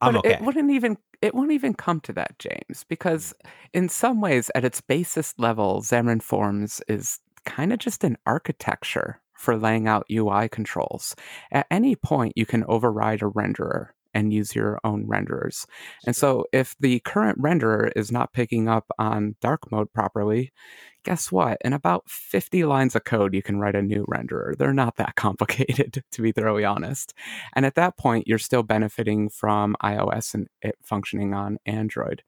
I'm 0.00 0.14
but 0.14 0.18
okay. 0.20 0.34
it 0.34 0.40
wouldn't 0.42 0.70
even 0.70 0.96
it 1.22 1.34
won't 1.34 1.52
even 1.52 1.74
come 1.74 2.00
to 2.00 2.12
that, 2.14 2.38
James, 2.38 2.84
because 2.88 3.34
in 3.74 3.88
some 3.88 4.20
ways, 4.20 4.50
at 4.54 4.64
its 4.64 4.80
basest 4.80 5.38
level, 5.38 5.82
Xamarin 5.82 6.22
Forms 6.22 6.80
is 6.88 7.18
kind 7.44 7.72
of 7.72 7.78
just 7.78 8.04
an 8.04 8.16
architecture 8.26 9.20
for 9.34 9.56
laying 9.56 9.86
out 9.88 10.06
UI 10.10 10.48
controls. 10.48 11.14
At 11.50 11.66
any 11.70 11.96
point, 11.96 12.34
you 12.36 12.46
can 12.46 12.64
override 12.64 13.22
a 13.22 13.26
renderer 13.26 13.88
and 14.14 14.32
use 14.32 14.54
your 14.54 14.80
own 14.84 15.06
renderers. 15.06 15.66
And 16.06 16.14
so, 16.14 16.44
if 16.52 16.76
the 16.80 17.00
current 17.00 17.40
renderer 17.40 17.90
is 17.96 18.10
not 18.10 18.32
picking 18.32 18.68
up 18.68 18.90
on 18.98 19.36
dark 19.40 19.70
mode 19.70 19.92
properly, 19.92 20.52
guess 21.04 21.32
what? 21.32 21.58
In 21.64 21.72
about 21.72 22.08
50 22.08 22.64
lines 22.64 22.94
of 22.94 23.04
code, 23.04 23.34
you 23.34 23.42
can 23.42 23.58
write 23.58 23.74
a 23.74 23.82
new 23.82 24.04
renderer. 24.06 24.56
They're 24.56 24.72
not 24.72 24.96
that 24.96 25.14
complicated, 25.16 26.02
to 26.10 26.22
be 26.22 26.32
thoroughly 26.32 26.64
honest. 26.64 27.14
And 27.54 27.64
at 27.64 27.74
that 27.76 27.96
point, 27.96 28.26
you're 28.26 28.38
still 28.38 28.62
benefiting 28.62 29.28
from 29.28 29.76
iOS 29.82 30.34
and 30.34 30.48
it 30.62 30.76
functioning 30.82 31.34
on 31.34 31.58
Android. 31.66 32.22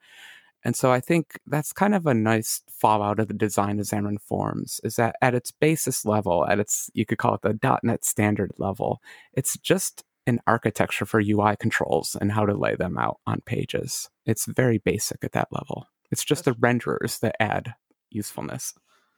And 0.64 0.76
so 0.76 0.92
I 0.92 1.00
think 1.00 1.38
that's 1.46 1.72
kind 1.72 1.94
of 1.94 2.06
a 2.06 2.14
nice 2.14 2.62
fallout 2.70 3.18
of 3.18 3.28
the 3.28 3.34
design 3.34 3.80
of 3.80 3.86
Xamarin 3.86 4.20
Forms 4.20 4.80
is 4.84 4.96
that 4.96 5.16
at 5.20 5.34
its 5.34 5.50
basis 5.50 6.04
level, 6.04 6.46
at 6.46 6.60
its, 6.60 6.88
you 6.94 7.04
could 7.04 7.18
call 7.18 7.34
it 7.34 7.42
the 7.42 7.78
.NET 7.82 8.04
standard 8.04 8.52
level, 8.58 9.00
it's 9.32 9.58
just 9.58 10.04
an 10.26 10.40
architecture 10.46 11.04
for 11.04 11.20
UI 11.20 11.56
controls 11.58 12.16
and 12.20 12.32
how 12.32 12.46
to 12.46 12.54
lay 12.54 12.74
them 12.74 12.96
out 12.98 13.18
on 13.26 13.40
pages. 13.44 14.08
It's 14.24 14.46
very 14.46 14.78
basic 14.78 15.24
at 15.24 15.32
that 15.32 15.48
level. 15.50 15.86
It's 16.10 16.24
just 16.24 16.44
the 16.44 16.52
renderers 16.52 17.20
that 17.20 17.36
add 17.40 17.74
usefulness. 18.10 18.74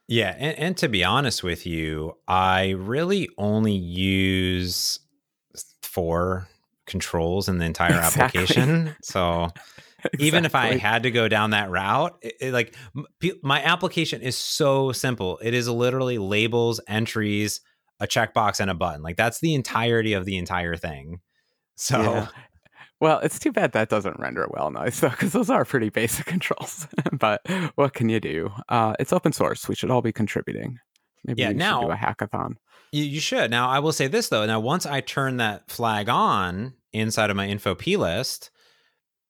Yeah, 0.07 0.35
and, 0.37 0.57
and 0.57 0.77
to 0.77 0.87
be 0.87 1.03
honest 1.03 1.43
with 1.43 1.65
you, 1.65 2.13
I 2.27 2.71
really 2.71 3.27
only 3.37 3.73
use 3.73 4.99
four 5.81 6.47
controls 6.85 7.49
in 7.49 7.57
the 7.57 7.65
entire 7.65 7.95
Exactly. 7.97 8.41
application. 8.41 8.95
So 9.01 9.49
even 10.19 10.45
if 10.45 10.53
I 10.53 10.77
had 10.77 11.03
to 11.03 11.11
go 11.11 11.27
down 11.27 11.51
that 11.51 11.69
route, 11.69 12.17
it, 12.21 12.35
it, 12.39 12.53
like 12.53 12.75
m- 12.95 13.39
my 13.41 13.63
application 13.63 14.21
is 14.21 14.37
so 14.37 14.91
simple. 14.91 15.39
It 15.41 15.53
is 15.53 15.67
literally 15.67 16.17
labels, 16.17 16.79
entries, 16.87 17.61
a 17.99 18.07
checkbox, 18.07 18.59
and 18.59 18.69
a 18.69 18.73
button. 18.73 19.01
Like 19.01 19.17
that's 19.17 19.39
the 19.39 19.53
entirety 19.55 20.13
of 20.13 20.25
the 20.25 20.37
entire 20.37 20.75
thing. 20.75 21.19
So 21.75 22.01
Yeah. 22.01 22.27
Well, 23.01 23.19
it's 23.19 23.37
too 23.39 23.51
bad 23.51 23.73
that 23.73 23.89
doesn't 23.89 24.19
render 24.19 24.47
well 24.49 24.71
nice 24.71 25.01
though, 25.01 25.09
because 25.09 25.33
those 25.33 25.49
are 25.49 25.65
pretty 25.65 25.89
basic 25.89 26.25
controls. 26.35 26.87
but 27.11 27.41
what 27.75 27.93
can 27.93 28.07
you 28.09 28.19
do? 28.21 28.51
Uh, 28.69 28.93
it's 28.99 29.11
open 29.11 29.33
source. 29.33 29.67
We 29.67 29.75
should 29.75 29.91
all 29.91 30.01
be 30.01 30.13
contributing. 30.13 30.79
Maybe 31.25 31.41
Yeah, 31.41 31.49
we 31.49 31.55
now- 31.55 31.81
should 31.81 31.87
do 31.87 31.91
a 31.91 31.95
hackathon. 31.95 32.55
You, 32.91 33.03
you 33.03 33.19
should. 33.19 33.51
Now, 33.51 33.67
I 33.69 33.79
will 33.79 33.91
say 33.91 34.07
this 34.07 34.29
though. 34.29 34.45
Now, 34.45 34.61
once 34.61 34.85
I 34.85 35.01
turn 35.01 35.37
that 35.37 35.69
flag 35.69 36.07
on 36.07 36.73
inside 36.93 37.29
of 37.29 37.35
my 37.35 37.47
info 37.47 37.75
P 37.75 37.97
list, 37.97 38.49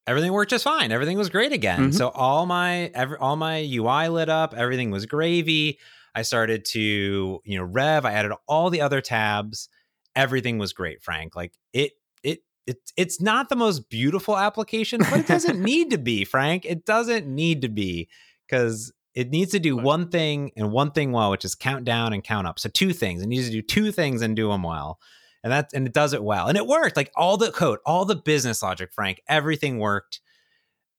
everything 0.06 0.32
worked 0.32 0.52
just 0.52 0.64
fine. 0.64 0.92
Everything 0.92 1.18
was 1.18 1.30
great 1.30 1.52
again. 1.52 1.90
Mhm. 1.90 1.94
So 1.96 2.10
all 2.10 2.46
my 2.46 2.92
every, 2.94 3.18
all 3.18 3.36
my 3.36 3.58
UI 3.68 4.10
lit 4.10 4.30
up. 4.30 4.54
Everything 4.54 4.92
was 4.92 5.08
gravy. 5.08 5.80
I 6.16 6.22
started 6.22 6.66
to 6.66 7.42
you 7.44 7.58
know 7.58 7.64
rev. 7.64 8.06
I 8.06 8.14
added 8.14 8.32
all 8.48 8.70
the 8.70 8.82
other 8.82 9.02
tabs. 9.02 9.70
Everything 10.16 10.58
was 10.58 10.74
great, 10.74 11.04
Frank. 11.04 11.36
Like 11.36 11.54
it 11.74 11.92
it. 12.24 12.40
It, 12.66 12.80
it's 12.98 13.22
not 13.22 13.50
the 13.50 13.56
most 13.56 13.92
beautiful 13.92 14.36
application, 14.36 15.00
but 15.00 15.20
it 15.20 15.28
doesn't 15.28 15.62
need 15.64 15.92
to 15.92 16.00
be, 16.00 16.26
Frank. 16.26 16.66
It 16.66 16.84
doesn't 16.84 17.28
need 17.28 17.62
to 17.62 17.70
be 17.70 18.10
because 18.48 18.92
it 19.16 19.30
needs 19.30 19.52
to 19.52 19.60
do 19.60 19.78
one 19.78 20.10
thing 20.10 20.52
and 20.58 20.72
one 20.72 20.92
thing 20.92 21.12
well, 21.12 21.32
which 21.32 21.46
is 21.46 21.56
count 21.56 21.86
down 21.86 22.12
and 22.12 22.24
count 22.24 22.48
up. 22.48 22.60
So 22.60 22.70
two 22.70 22.92
things. 22.92 23.22
It 23.22 23.28
needs 23.28 23.46
to 23.46 23.52
do 23.52 23.62
two 23.62 23.92
things 23.92 24.22
and 24.22 24.36
do 24.36 24.50
them 24.50 24.64
well. 24.64 25.00
And 25.44 25.54
that 25.54 25.70
and 25.74 25.88
it 25.88 25.94
does 25.94 26.14
it 26.14 26.24
well. 26.24 26.48
And 26.48 26.58
it 26.58 26.68
worked. 26.68 26.98
Like 26.98 27.12
all 27.16 27.38
the 27.38 27.52
code, 27.52 27.80
all 27.86 28.04
the 28.04 28.16
business 28.16 28.62
logic, 28.62 28.92
Frank, 28.94 29.22
everything 29.28 29.80
worked 29.80 30.20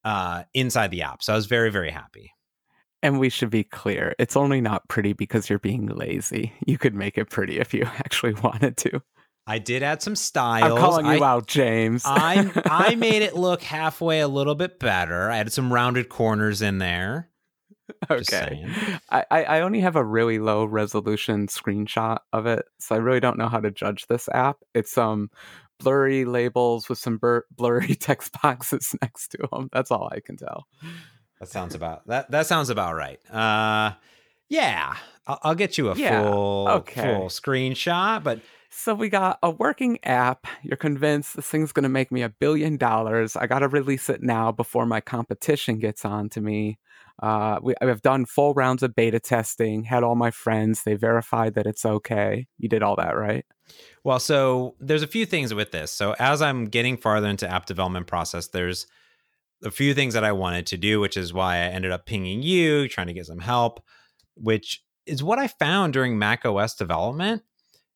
uh 0.05 0.45
inside 0.55 0.91
the 0.91 1.03
app. 1.03 1.23
So 1.23 1.33
I 1.33 1.37
was 1.37 1.47
very, 1.47 1.71
very 1.71 1.91
happy. 1.91 2.33
And 3.07 3.21
we 3.21 3.29
should 3.29 3.51
be 3.51 3.63
clear, 3.63 4.17
it's 4.19 4.37
only 4.37 4.61
not 4.61 4.89
pretty 4.89 5.13
because 5.13 5.49
you're 5.49 5.61
being 5.61 5.87
lazy. 5.87 6.53
You 6.67 6.77
could 6.77 6.93
make 6.93 7.17
it 7.17 7.31
pretty 7.31 7.61
if 7.61 7.73
you 7.73 7.85
actually 7.99 8.35
wanted 8.35 8.77
to. 8.79 9.01
I 9.47 9.61
did 9.61 9.85
add 9.85 10.03
some 10.03 10.17
styles. 10.17 10.73
I'm 10.73 10.77
calling 10.77 11.07
you 11.07 11.23
I, 11.23 11.29
out, 11.29 11.47
James. 11.47 12.03
I 12.05 12.51
I 12.65 12.95
made 12.97 13.23
it 13.23 13.37
look 13.37 13.63
halfway 13.63 14.19
a 14.19 14.27
little 14.27 14.57
bit 14.57 14.81
better. 14.81 15.31
I 15.31 15.39
added 15.39 15.53
some 15.53 15.73
rounded 15.73 16.09
corners 16.09 16.63
in 16.63 16.79
there. 16.79 17.31
okay. 18.11 18.67
I, 19.09 19.25
I 19.31 19.61
only 19.61 19.79
have 19.83 19.95
a 19.95 20.03
really 20.03 20.41
low 20.41 20.65
resolution 20.65 21.47
screenshot 21.47 22.19
of 22.33 22.47
it, 22.47 22.65
so 22.81 22.97
I 22.97 22.99
really 22.99 23.21
don't 23.21 23.39
know 23.39 23.47
how 23.47 23.61
to 23.61 23.71
judge 23.71 24.09
this 24.09 24.29
app. 24.35 24.57
It's 24.75 24.99
um 24.99 25.31
blurry 25.79 26.25
labels 26.25 26.89
with 26.89 26.99
some 26.99 27.19
bur- 27.19 27.47
blurry 27.53 27.95
text 27.95 28.33
boxes 28.43 28.97
next 29.01 29.29
to 29.29 29.49
them. 29.53 29.69
That's 29.73 29.93
all 29.93 30.09
I 30.11 30.19
can 30.19 30.37
tell. 30.37 30.67
That 31.41 31.49
sounds 31.49 31.75
about 31.75 32.07
that. 32.07 32.31
That 32.31 32.47
sounds 32.47 32.71
about 32.71 32.95
right. 32.95 33.21
Uh, 33.31 33.93
yeah, 34.49 34.97
I'll, 35.27 35.39
I'll 35.43 35.55
get 35.55 35.77
you 35.77 35.91
a 35.91 35.97
Yeah, 35.97 36.23
full 36.23 36.69
okay. 36.69 37.03
full 37.03 37.29
screenshot, 37.29 38.23
but 38.23 38.41
So 38.71 38.95
we 38.95 39.09
got 39.09 39.39
a 39.43 39.51
working 39.51 39.99
app. 40.05 40.47
You're 40.63 40.77
convinced 40.77 41.37
this 41.37 41.47
thing's 41.47 41.73
going 41.73 41.83
to 41.85 41.89
make 41.89 42.11
me 42.13 42.23
a 42.23 42.29
billion 42.29 42.77
dollars. 42.77 43.37
I 43.37 43.47
got 43.47 43.61
to 43.61 43.69
release 43.69 44.09
it 44.09 44.23
now 44.23 44.53
before 44.53 44.87
my 44.87 45.01
competition 45.01 45.79
gets 45.79 46.05
on 46.05 46.29
to 46.31 46.41
me. 46.41 46.79
Uh, 47.23 47.59
we, 47.63 47.75
I've 47.81 48.03
done 48.03 48.27
full 48.27 48.53
rounds 48.53 48.83
of 48.83 48.95
beta 48.95 49.19
testing, 49.19 49.85
had 49.85 50.03
all 50.05 50.15
my 50.15 50.31
friends. 50.31 50.83
They 50.83 50.95
verified 50.95 51.55
that 51.55 51.67
it's 51.67 51.87
okay. 51.87 52.47
You 52.59 52.69
did 52.69 52.83
all 52.83 52.97
that, 52.97 53.17
right? 53.17 53.47
Well, 54.05 54.21
so 54.21 54.75
there's 54.79 55.03
a 55.03 55.07
few 55.07 55.25
things 55.27 55.53
with 55.55 55.73
this. 55.73 55.91
So 55.91 56.15
as 56.19 56.43
I'm 56.43 56.67
getting 56.67 56.97
farther 56.99 57.29
into 57.29 57.51
app 57.51 57.67
development 57.67 58.07
process, 58.07 58.49
there's 58.49 58.87
a 59.65 59.71
few 59.71 59.95
things 59.95 60.15
that 60.15 60.25
I 60.25 60.33
wanted 60.33 60.67
to 60.67 60.77
do, 60.77 61.01
which 61.01 61.17
is 61.17 61.33
why 61.33 61.57
I 61.57 61.69
ended 61.69 61.91
up 61.91 62.07
pinging 62.07 62.43
you, 62.43 62.89
trying 62.89 63.07
to 63.07 63.13
get 63.13 63.27
some 63.27 63.39
help, 63.39 63.83
which 64.35 64.83
is 65.07 65.23
what 65.23 65.39
I 65.39 65.49
found 65.49 65.93
during 65.93 66.19
Mac 66.19 66.45
OS 66.45 66.75
development 66.75 67.43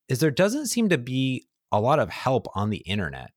is 0.07 0.19
there 0.19 0.31
doesn't 0.31 0.67
seem 0.67 0.89
to 0.89 0.97
be 0.97 1.47
a 1.71 1.79
lot 1.79 1.99
of 1.99 2.09
help 2.09 2.47
on 2.55 2.69
the 2.69 2.77
internet. 2.77 3.31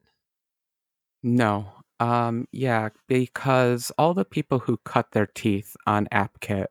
No. 1.22 1.68
Um, 2.00 2.48
yeah, 2.50 2.88
because 3.08 3.92
all 3.96 4.14
the 4.14 4.24
people 4.24 4.58
who 4.58 4.78
cut 4.84 5.12
their 5.12 5.26
teeth 5.26 5.76
on 5.86 6.06
AppKit 6.12 6.66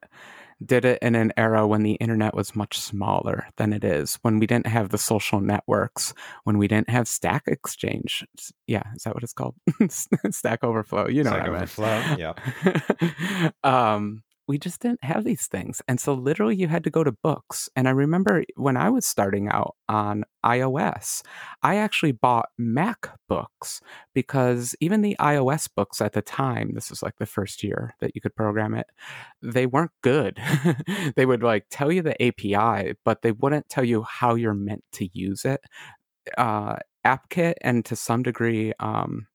did 0.65 0.85
it 0.85 0.99
in 1.01 1.15
an 1.15 1.31
era 1.37 1.67
when 1.67 1.83
the 1.83 1.93
internet 1.93 2.33
was 2.33 2.55
much 2.55 2.79
smaller 2.79 3.47
than 3.57 3.73
it 3.73 3.83
is, 3.83 4.15
when 4.21 4.39
we 4.39 4.47
didn't 4.47 4.67
have 4.67 4.89
the 4.89 4.97
social 4.97 5.39
networks, 5.39 6.13
when 6.43 6.57
we 6.57 6.67
didn't 6.67 6.89
have 6.89 7.07
Stack 7.07 7.43
Exchange. 7.47 8.25
Yeah, 8.67 8.83
is 8.95 9.03
that 9.03 9.13
what 9.13 9.23
it's 9.23 9.33
called? 9.33 9.55
Stack 9.89 10.63
Overflow. 10.63 11.07
You 11.07 11.23
know 11.23 11.31
Stack 11.31 11.47
what 11.47 11.55
I. 11.55 11.63
Overflow, 11.63 12.15
yep. 12.17 13.53
um, 13.63 14.23
we 14.47 14.57
just 14.57 14.81
didn't 14.81 15.03
have 15.03 15.23
these 15.23 15.47
things. 15.47 15.81
And 15.87 15.99
so 15.99 16.13
literally 16.13 16.55
you 16.55 16.67
had 16.67 16.83
to 16.83 16.89
go 16.89 17.03
to 17.03 17.11
books. 17.11 17.69
And 17.75 17.87
I 17.87 17.91
remember 17.91 18.43
when 18.55 18.75
I 18.75 18.89
was 18.89 19.05
starting 19.05 19.47
out 19.47 19.75
on 19.87 20.25
iOS, 20.45 21.21
I 21.61 21.77
actually 21.77 22.11
bought 22.11 22.49
Mac 22.57 23.09
books 23.29 23.81
because 24.13 24.75
even 24.81 25.01
the 25.01 25.15
iOS 25.19 25.69
books 25.73 26.01
at 26.01 26.13
the 26.13 26.21
time, 26.21 26.71
this 26.73 26.89
was 26.89 27.01
like 27.01 27.15
the 27.17 27.25
first 27.25 27.63
year 27.63 27.95
that 27.99 28.15
you 28.15 28.21
could 28.21 28.35
program 28.35 28.73
it, 28.73 28.87
they 29.41 29.65
weren't 29.65 29.91
good. 30.01 30.39
they 31.15 31.25
would 31.25 31.43
like 31.43 31.65
tell 31.69 31.91
you 31.91 32.01
the 32.01 32.21
API, 32.21 32.95
but 33.05 33.21
they 33.21 33.31
wouldn't 33.31 33.69
tell 33.69 33.85
you 33.85 34.03
how 34.03 34.35
you're 34.35 34.53
meant 34.53 34.83
to 34.93 35.09
use 35.13 35.45
it. 35.45 35.61
Uh, 36.37 36.77
AppKit 37.05 37.55
and 37.61 37.83
to 37.85 37.95
some 37.95 38.23
degree, 38.23 38.73
um, 38.79 39.27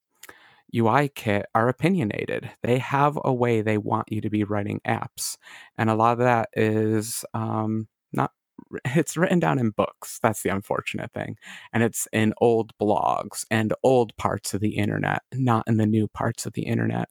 UI 0.75 1.09
kit 1.09 1.45
are 1.55 1.69
opinionated. 1.69 2.49
They 2.63 2.77
have 2.79 3.17
a 3.23 3.33
way 3.33 3.61
they 3.61 3.77
want 3.77 4.11
you 4.11 4.21
to 4.21 4.29
be 4.29 4.43
writing 4.43 4.81
apps. 4.87 5.37
And 5.77 5.89
a 5.89 5.95
lot 5.95 6.13
of 6.13 6.19
that 6.19 6.49
is 6.53 7.25
um, 7.33 7.87
not, 8.13 8.31
it's 8.85 9.17
written 9.17 9.39
down 9.39 9.59
in 9.59 9.71
books. 9.71 10.19
That's 10.21 10.43
the 10.43 10.49
unfortunate 10.49 11.11
thing. 11.13 11.37
And 11.73 11.83
it's 11.83 12.07
in 12.13 12.33
old 12.39 12.71
blogs 12.79 13.45
and 13.49 13.73
old 13.83 14.15
parts 14.17 14.53
of 14.53 14.61
the 14.61 14.77
internet, 14.77 15.23
not 15.33 15.67
in 15.67 15.77
the 15.77 15.85
new 15.85 16.07
parts 16.07 16.45
of 16.45 16.53
the 16.53 16.63
internet. 16.63 17.09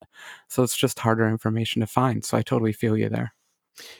So 0.49 0.63
it's 0.63 0.77
just 0.77 0.99
harder 0.99 1.29
information 1.29 1.81
to 1.81 1.87
find. 1.87 2.25
So 2.25 2.37
I 2.37 2.43
totally 2.43 2.73
feel 2.73 2.97
you 2.97 3.09
there. 3.09 3.33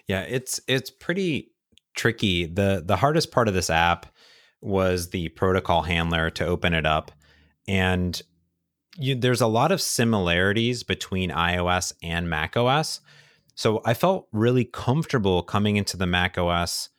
Yeah, 0.07 0.23
it's 0.23 0.61
it's 0.67 0.91
pretty 0.91 1.53
tricky. 1.95 2.47
The 2.47 2.83
the 2.85 2.97
hardest 2.97 3.31
part 3.31 3.47
of 3.47 3.55
this 3.55 3.71
app 3.71 4.07
was 4.61 5.11
the 5.11 5.29
protocol 5.31 5.83
handler 5.83 6.31
to 6.31 6.47
open 6.47 6.75
it 6.75 6.85
up. 6.85 7.13
And 7.69 8.21
you, 8.99 9.15
there's 9.15 9.41
a 9.41 9.47
lot 9.47 9.73
of 9.73 9.81
similarities 9.81 10.83
between 10.83 11.31
iOS 11.31 11.93
and 12.03 12.29
macOS. 12.29 13.01
So 13.55 13.81
I 13.85 13.95
felt 13.95 14.29
really 14.33 14.65
comfortable 14.65 15.43
coming 15.43 15.77
into 15.77 15.97
the 15.97 16.07
macOS 16.07 16.91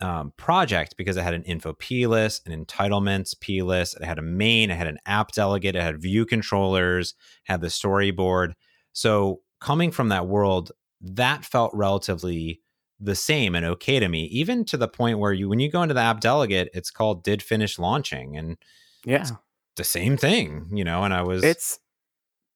um, 0.00 0.32
project 0.36 0.96
because 0.96 1.16
it 1.16 1.22
had 1.22 1.34
an 1.34 1.44
info 1.44 1.74
p 1.74 2.06
list, 2.06 2.46
an 2.46 2.64
entitlements 2.64 3.38
p 3.38 3.62
list, 3.62 3.96
it 3.96 4.04
had 4.04 4.18
a 4.18 4.22
main, 4.22 4.70
it 4.70 4.76
had 4.76 4.88
an 4.88 4.98
app 5.06 5.32
delegate, 5.32 5.76
it 5.76 5.82
had 5.82 6.02
view 6.02 6.26
controllers, 6.26 7.14
had 7.44 7.60
the 7.60 7.68
storyboard. 7.68 8.54
So 8.92 9.42
coming 9.60 9.90
from 9.90 10.08
that 10.08 10.26
world, 10.26 10.72
that 11.00 11.44
felt 11.44 11.70
relatively 11.74 12.60
the 12.98 13.14
same 13.14 13.54
and 13.54 13.66
okay 13.66 14.00
to 14.00 14.08
me, 14.08 14.24
even 14.24 14.64
to 14.66 14.76
the 14.76 14.88
point 14.88 15.18
where 15.18 15.32
you, 15.32 15.48
when 15.48 15.60
you 15.60 15.70
go 15.70 15.82
into 15.82 15.94
the 15.94 16.00
app 16.00 16.20
delegate, 16.20 16.70
it's 16.74 16.90
called 16.90 17.22
did 17.22 17.42
finish 17.42 17.78
launching 17.78 18.36
and 18.36 18.56
Yeah. 19.04 19.36
The 19.76 19.84
same 19.84 20.16
thing, 20.16 20.68
you 20.72 20.84
know. 20.84 21.04
And 21.04 21.14
I 21.14 21.22
was, 21.22 21.44
It's 21.44 21.78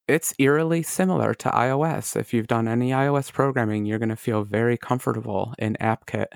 it's 0.08 0.32
eerily 0.38 0.84
similar 0.84 1.34
to 1.34 1.48
iOS. 1.48 2.14
If 2.14 2.32
you've 2.32 2.46
done 2.46 2.68
any 2.68 2.90
iOS 2.90 3.32
programming, 3.32 3.86
you're 3.86 3.98
going 3.98 4.08
to 4.08 4.16
feel 4.16 4.44
very 4.44 4.76
comfortable 4.76 5.52
in 5.58 5.76
AppKit. 5.80 6.26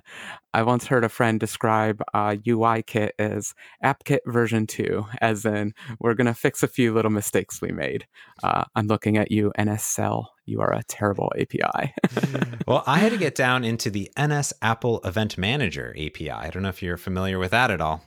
I 0.52 0.64
once 0.64 0.88
heard 0.88 1.04
a 1.04 1.08
friend 1.08 1.38
describe 1.38 2.02
uh, 2.12 2.34
UIKit 2.44 3.10
as 3.20 3.54
AppKit 3.84 4.20
version 4.26 4.66
2, 4.66 5.06
as 5.20 5.44
in, 5.44 5.72
we're 6.00 6.14
going 6.14 6.26
to 6.26 6.34
fix 6.34 6.64
a 6.64 6.68
few 6.68 6.92
little 6.92 7.12
mistakes 7.12 7.62
we 7.62 7.70
made. 7.70 8.08
Uh, 8.42 8.64
I'm 8.74 8.88
looking 8.88 9.16
at 9.16 9.30
you, 9.30 9.52
NSL. 9.56 10.26
You 10.46 10.60
are 10.62 10.72
a 10.72 10.82
terrible 10.88 11.32
API. 11.38 11.94
well, 12.66 12.82
I 12.88 12.98
had 12.98 13.12
to 13.12 13.18
get 13.18 13.36
down 13.36 13.62
into 13.62 13.88
the 13.88 14.10
NS 14.20 14.52
Apple 14.62 15.00
Event 15.04 15.38
Manager 15.38 15.94
API. 15.96 16.30
I 16.30 16.50
don't 16.50 16.64
know 16.64 16.70
if 16.70 16.82
you're 16.82 16.96
familiar 16.96 17.38
with 17.38 17.52
that 17.52 17.70
at 17.70 17.80
all. 17.80 18.02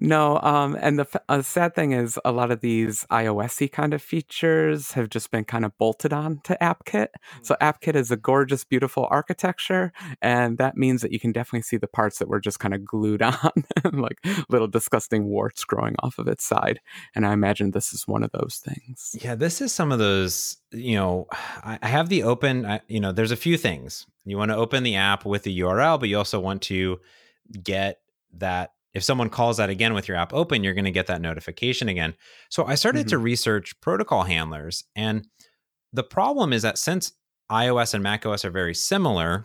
No, 0.00 0.38
um, 0.42 0.76
and 0.80 0.96
the 0.98 1.02
f- 1.12 1.22
uh, 1.28 1.42
sad 1.42 1.74
thing 1.74 1.90
is, 1.90 2.20
a 2.24 2.30
lot 2.30 2.52
of 2.52 2.60
these 2.60 3.04
iOSy 3.10 3.70
kind 3.70 3.92
of 3.92 4.00
features 4.00 4.92
have 4.92 5.10
just 5.10 5.32
been 5.32 5.44
kind 5.44 5.64
of 5.64 5.76
bolted 5.76 6.12
on 6.12 6.40
to 6.44 6.56
AppKit. 6.60 7.08
So 7.42 7.56
AppKit 7.60 7.96
is 7.96 8.12
a 8.12 8.16
gorgeous, 8.16 8.62
beautiful 8.62 9.08
architecture, 9.10 9.92
and 10.22 10.56
that 10.58 10.76
means 10.76 11.02
that 11.02 11.10
you 11.10 11.18
can 11.18 11.32
definitely 11.32 11.62
see 11.62 11.78
the 11.78 11.88
parts 11.88 12.18
that 12.20 12.28
were 12.28 12.38
just 12.38 12.60
kind 12.60 12.74
of 12.74 12.84
glued 12.84 13.22
on, 13.22 13.64
like 13.92 14.24
little 14.48 14.68
disgusting 14.68 15.24
warts 15.24 15.64
growing 15.64 15.96
off 15.98 16.18
of 16.18 16.28
its 16.28 16.44
side. 16.44 16.78
And 17.16 17.26
I 17.26 17.32
imagine 17.32 17.72
this 17.72 17.92
is 17.92 18.06
one 18.06 18.22
of 18.22 18.30
those 18.30 18.62
things. 18.64 19.16
Yeah, 19.20 19.34
this 19.34 19.60
is 19.60 19.72
some 19.72 19.90
of 19.90 19.98
those, 19.98 20.58
you 20.70 20.94
know, 20.94 21.26
I, 21.32 21.80
I 21.82 21.88
have 21.88 22.08
the 22.08 22.22
open, 22.22 22.64
I, 22.64 22.80
you 22.86 23.00
know, 23.00 23.10
there's 23.10 23.32
a 23.32 23.36
few 23.36 23.56
things. 23.56 24.06
You 24.24 24.38
want 24.38 24.52
to 24.52 24.56
open 24.56 24.84
the 24.84 24.94
app 24.94 25.24
with 25.24 25.42
the 25.42 25.60
URL, 25.60 25.98
but 25.98 26.08
you 26.08 26.18
also 26.18 26.38
want 26.38 26.62
to 26.62 27.00
get 27.64 28.00
that 28.34 28.72
if 28.94 29.04
someone 29.04 29.28
calls 29.28 29.58
that 29.58 29.70
again 29.70 29.94
with 29.94 30.08
your 30.08 30.16
app 30.16 30.32
open, 30.32 30.64
you're 30.64 30.74
going 30.74 30.84
to 30.84 30.90
get 30.90 31.06
that 31.06 31.20
notification 31.20 31.88
again. 31.88 32.14
So 32.48 32.64
I 32.64 32.74
started 32.74 33.08
to 33.08 33.16
mm-hmm. 33.16 33.24
research 33.24 33.80
protocol 33.80 34.24
handlers. 34.24 34.84
And 34.96 35.26
the 35.92 36.02
problem 36.02 36.52
is 36.52 36.62
that 36.62 36.78
since 36.78 37.12
iOS 37.50 37.94
and 37.94 38.02
macOS 38.02 38.44
are 38.44 38.50
very 38.50 38.74
similar, 38.74 39.44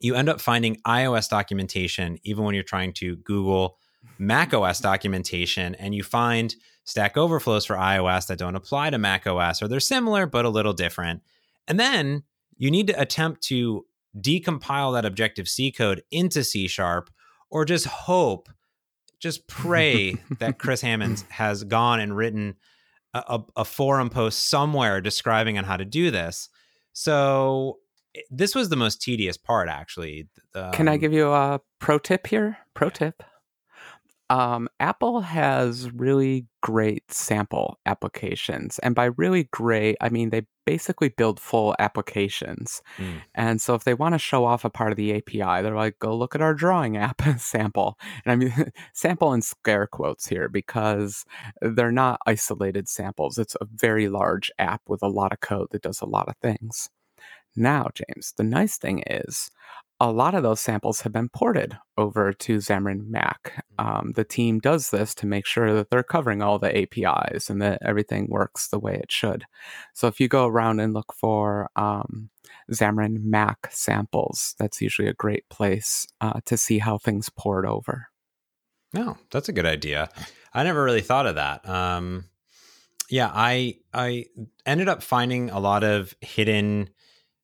you 0.00 0.14
end 0.14 0.28
up 0.28 0.40
finding 0.40 0.76
iOS 0.86 1.28
documentation 1.28 2.18
even 2.24 2.44
when 2.44 2.54
you're 2.54 2.64
trying 2.64 2.92
to 2.94 3.16
Google 3.16 3.78
macOS 4.18 4.80
documentation, 4.90 5.74
and 5.76 5.94
you 5.94 6.02
find 6.02 6.54
Stack 6.84 7.16
Overflows 7.16 7.64
for 7.64 7.76
iOS 7.76 8.26
that 8.26 8.38
don't 8.38 8.56
apply 8.56 8.90
to 8.90 8.98
macOS, 8.98 9.62
or 9.62 9.68
they're 9.68 9.80
similar 9.80 10.26
but 10.26 10.44
a 10.44 10.50
little 10.50 10.72
different. 10.72 11.22
And 11.68 11.78
then 11.78 12.24
you 12.56 12.70
need 12.70 12.88
to 12.88 13.00
attempt 13.00 13.42
to 13.44 13.86
decompile 14.18 14.92
that 14.94 15.04
Objective 15.04 15.48
C 15.48 15.70
code 15.70 16.02
into 16.10 16.42
C 16.42 16.66
sharp, 16.66 17.10
or 17.50 17.64
just 17.64 17.86
hope 17.86 18.48
just 19.22 19.46
pray 19.46 20.16
that 20.40 20.58
Chris 20.58 20.82
Hamons 20.82 21.24
has 21.30 21.64
gone 21.64 22.00
and 22.00 22.14
written 22.14 22.56
a, 23.14 23.22
a, 23.28 23.44
a, 23.58 23.64
forum 23.64 24.10
post 24.10 24.50
somewhere 24.50 25.00
describing 25.00 25.56
on 25.56 25.64
how 25.64 25.76
to 25.76 25.84
do 25.84 26.10
this. 26.10 26.48
So 26.92 27.78
this 28.30 28.54
was 28.54 28.68
the 28.68 28.76
most 28.76 29.00
tedious 29.00 29.36
part, 29.36 29.68
actually. 29.68 30.28
Um, 30.54 30.72
Can 30.72 30.88
I 30.88 30.96
give 30.96 31.12
you 31.12 31.30
a 31.30 31.60
pro 31.78 31.98
tip 31.98 32.26
here? 32.26 32.58
Pro 32.74 32.90
tip. 32.90 33.22
Um, 34.32 34.66
Apple 34.80 35.20
has 35.20 35.90
really 35.90 36.46
great 36.62 37.12
sample 37.12 37.78
applications. 37.84 38.78
And 38.78 38.94
by 38.94 39.10
really 39.18 39.44
great, 39.52 39.98
I 40.00 40.08
mean 40.08 40.30
they 40.30 40.46
basically 40.64 41.10
build 41.10 41.38
full 41.38 41.76
applications. 41.78 42.80
Mm. 42.96 43.20
And 43.34 43.60
so 43.60 43.74
if 43.74 43.84
they 43.84 43.92
want 43.92 44.14
to 44.14 44.18
show 44.18 44.46
off 44.46 44.64
a 44.64 44.70
part 44.70 44.90
of 44.90 44.96
the 44.96 45.14
API, 45.14 45.60
they're 45.60 45.76
like, 45.76 45.98
go 45.98 46.16
look 46.16 46.34
at 46.34 46.40
our 46.40 46.54
drawing 46.54 46.96
app 46.96 47.20
sample. 47.38 47.98
And 48.24 48.32
I 48.32 48.36
mean, 48.36 48.72
sample 48.94 49.34
in 49.34 49.42
scare 49.42 49.86
quotes 49.86 50.26
here 50.26 50.48
because 50.48 51.26
they're 51.60 51.92
not 51.92 52.18
isolated 52.26 52.88
samples. 52.88 53.36
It's 53.36 53.56
a 53.60 53.66
very 53.70 54.08
large 54.08 54.50
app 54.58 54.80
with 54.88 55.02
a 55.02 55.08
lot 55.08 55.34
of 55.34 55.40
code 55.40 55.68
that 55.72 55.82
does 55.82 56.00
a 56.00 56.06
lot 56.06 56.28
of 56.28 56.36
things. 56.40 56.88
Now, 57.54 57.88
James, 57.94 58.32
the 58.38 58.44
nice 58.44 58.78
thing 58.78 59.02
is 59.06 59.50
a 60.02 60.10
lot 60.10 60.34
of 60.34 60.42
those 60.42 60.58
samples 60.58 61.02
have 61.02 61.12
been 61.12 61.28
ported 61.28 61.78
over 61.96 62.32
to 62.32 62.56
Xamarin 62.56 63.06
Mac. 63.06 63.64
Um, 63.78 64.12
the 64.16 64.24
team 64.24 64.58
does 64.58 64.90
this 64.90 65.14
to 65.14 65.26
make 65.26 65.46
sure 65.46 65.72
that 65.74 65.90
they're 65.90 66.02
covering 66.02 66.42
all 66.42 66.58
the 66.58 66.76
APIs 66.76 67.48
and 67.48 67.62
that 67.62 67.78
everything 67.82 68.26
works 68.28 68.66
the 68.66 68.80
way 68.80 68.94
it 68.94 69.12
should. 69.12 69.44
So 69.94 70.08
if 70.08 70.18
you 70.18 70.26
go 70.26 70.48
around 70.48 70.80
and 70.80 70.92
look 70.92 71.14
for 71.14 71.70
um, 71.76 72.30
Xamarin 72.72 73.22
Mac 73.22 73.68
samples, 73.70 74.56
that's 74.58 74.82
usually 74.82 75.06
a 75.06 75.14
great 75.14 75.48
place 75.48 76.04
uh, 76.20 76.40
to 76.46 76.56
see 76.56 76.78
how 76.78 76.98
things 76.98 77.30
port 77.30 77.64
over. 77.64 78.08
No, 78.92 79.16
that's 79.30 79.48
a 79.48 79.52
good 79.52 79.66
idea. 79.66 80.08
I 80.52 80.64
never 80.64 80.82
really 80.82 81.00
thought 81.00 81.26
of 81.26 81.36
that. 81.36 81.66
Um, 81.68 82.24
yeah, 83.08 83.30
I 83.32 83.76
I 83.94 84.24
ended 84.66 84.88
up 84.88 85.00
finding 85.00 85.48
a 85.50 85.60
lot 85.60 85.84
of 85.84 86.12
hidden 86.20 86.90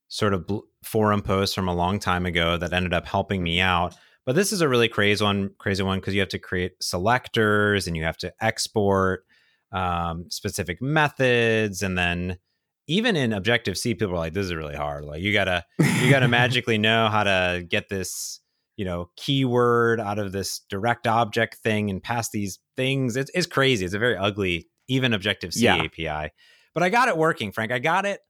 sort 0.08 0.34
of 0.34 0.46
bl- 0.46 0.60
forum 0.82 1.22
posts 1.22 1.54
from 1.54 1.68
a 1.68 1.74
long 1.74 1.98
time 1.98 2.26
ago 2.26 2.56
that 2.56 2.72
ended 2.72 2.92
up 2.92 3.06
helping 3.06 3.42
me 3.42 3.60
out. 3.60 3.94
But 4.24 4.34
this 4.34 4.52
is 4.52 4.60
a 4.60 4.68
really 4.68 4.88
crazy 4.88 5.24
one, 5.24 5.50
crazy 5.58 5.82
one 5.82 6.00
because 6.00 6.14
you 6.14 6.20
have 6.20 6.28
to 6.30 6.38
create 6.38 6.72
selectors 6.82 7.86
and 7.86 7.96
you 7.96 8.04
have 8.04 8.18
to 8.18 8.32
export 8.40 9.24
um, 9.72 10.26
specific 10.30 10.80
methods, 10.82 11.82
and 11.82 11.96
then 11.96 12.38
even 12.86 13.16
in 13.16 13.32
Objective 13.32 13.76
C, 13.76 13.94
people 13.94 14.14
are 14.14 14.18
like, 14.18 14.32
"This 14.32 14.46
is 14.46 14.54
really 14.54 14.76
hard. 14.76 15.04
Like 15.04 15.22
you 15.22 15.32
gotta 15.32 15.64
you 15.78 16.10
gotta 16.10 16.28
magically 16.28 16.78
know 16.78 17.08
how 17.08 17.24
to 17.24 17.64
get 17.68 17.88
this." 17.88 18.40
you 18.78 18.84
know 18.84 19.10
keyword 19.16 20.00
out 20.00 20.18
of 20.18 20.32
this 20.32 20.60
direct 20.70 21.06
object 21.06 21.56
thing 21.56 21.90
and 21.90 22.02
pass 22.02 22.30
these 22.30 22.60
things 22.76 23.16
it's, 23.16 23.30
it's 23.34 23.46
crazy 23.46 23.84
it's 23.84 23.92
a 23.92 23.98
very 23.98 24.16
ugly 24.16 24.68
even 24.86 25.12
objective 25.12 25.52
c 25.52 25.64
yeah. 25.64 25.82
api 25.82 26.32
but 26.72 26.82
i 26.82 26.88
got 26.88 27.08
it 27.08 27.16
working 27.16 27.52
frank 27.52 27.72
i 27.72 27.78
got 27.78 28.06
it 28.06 28.20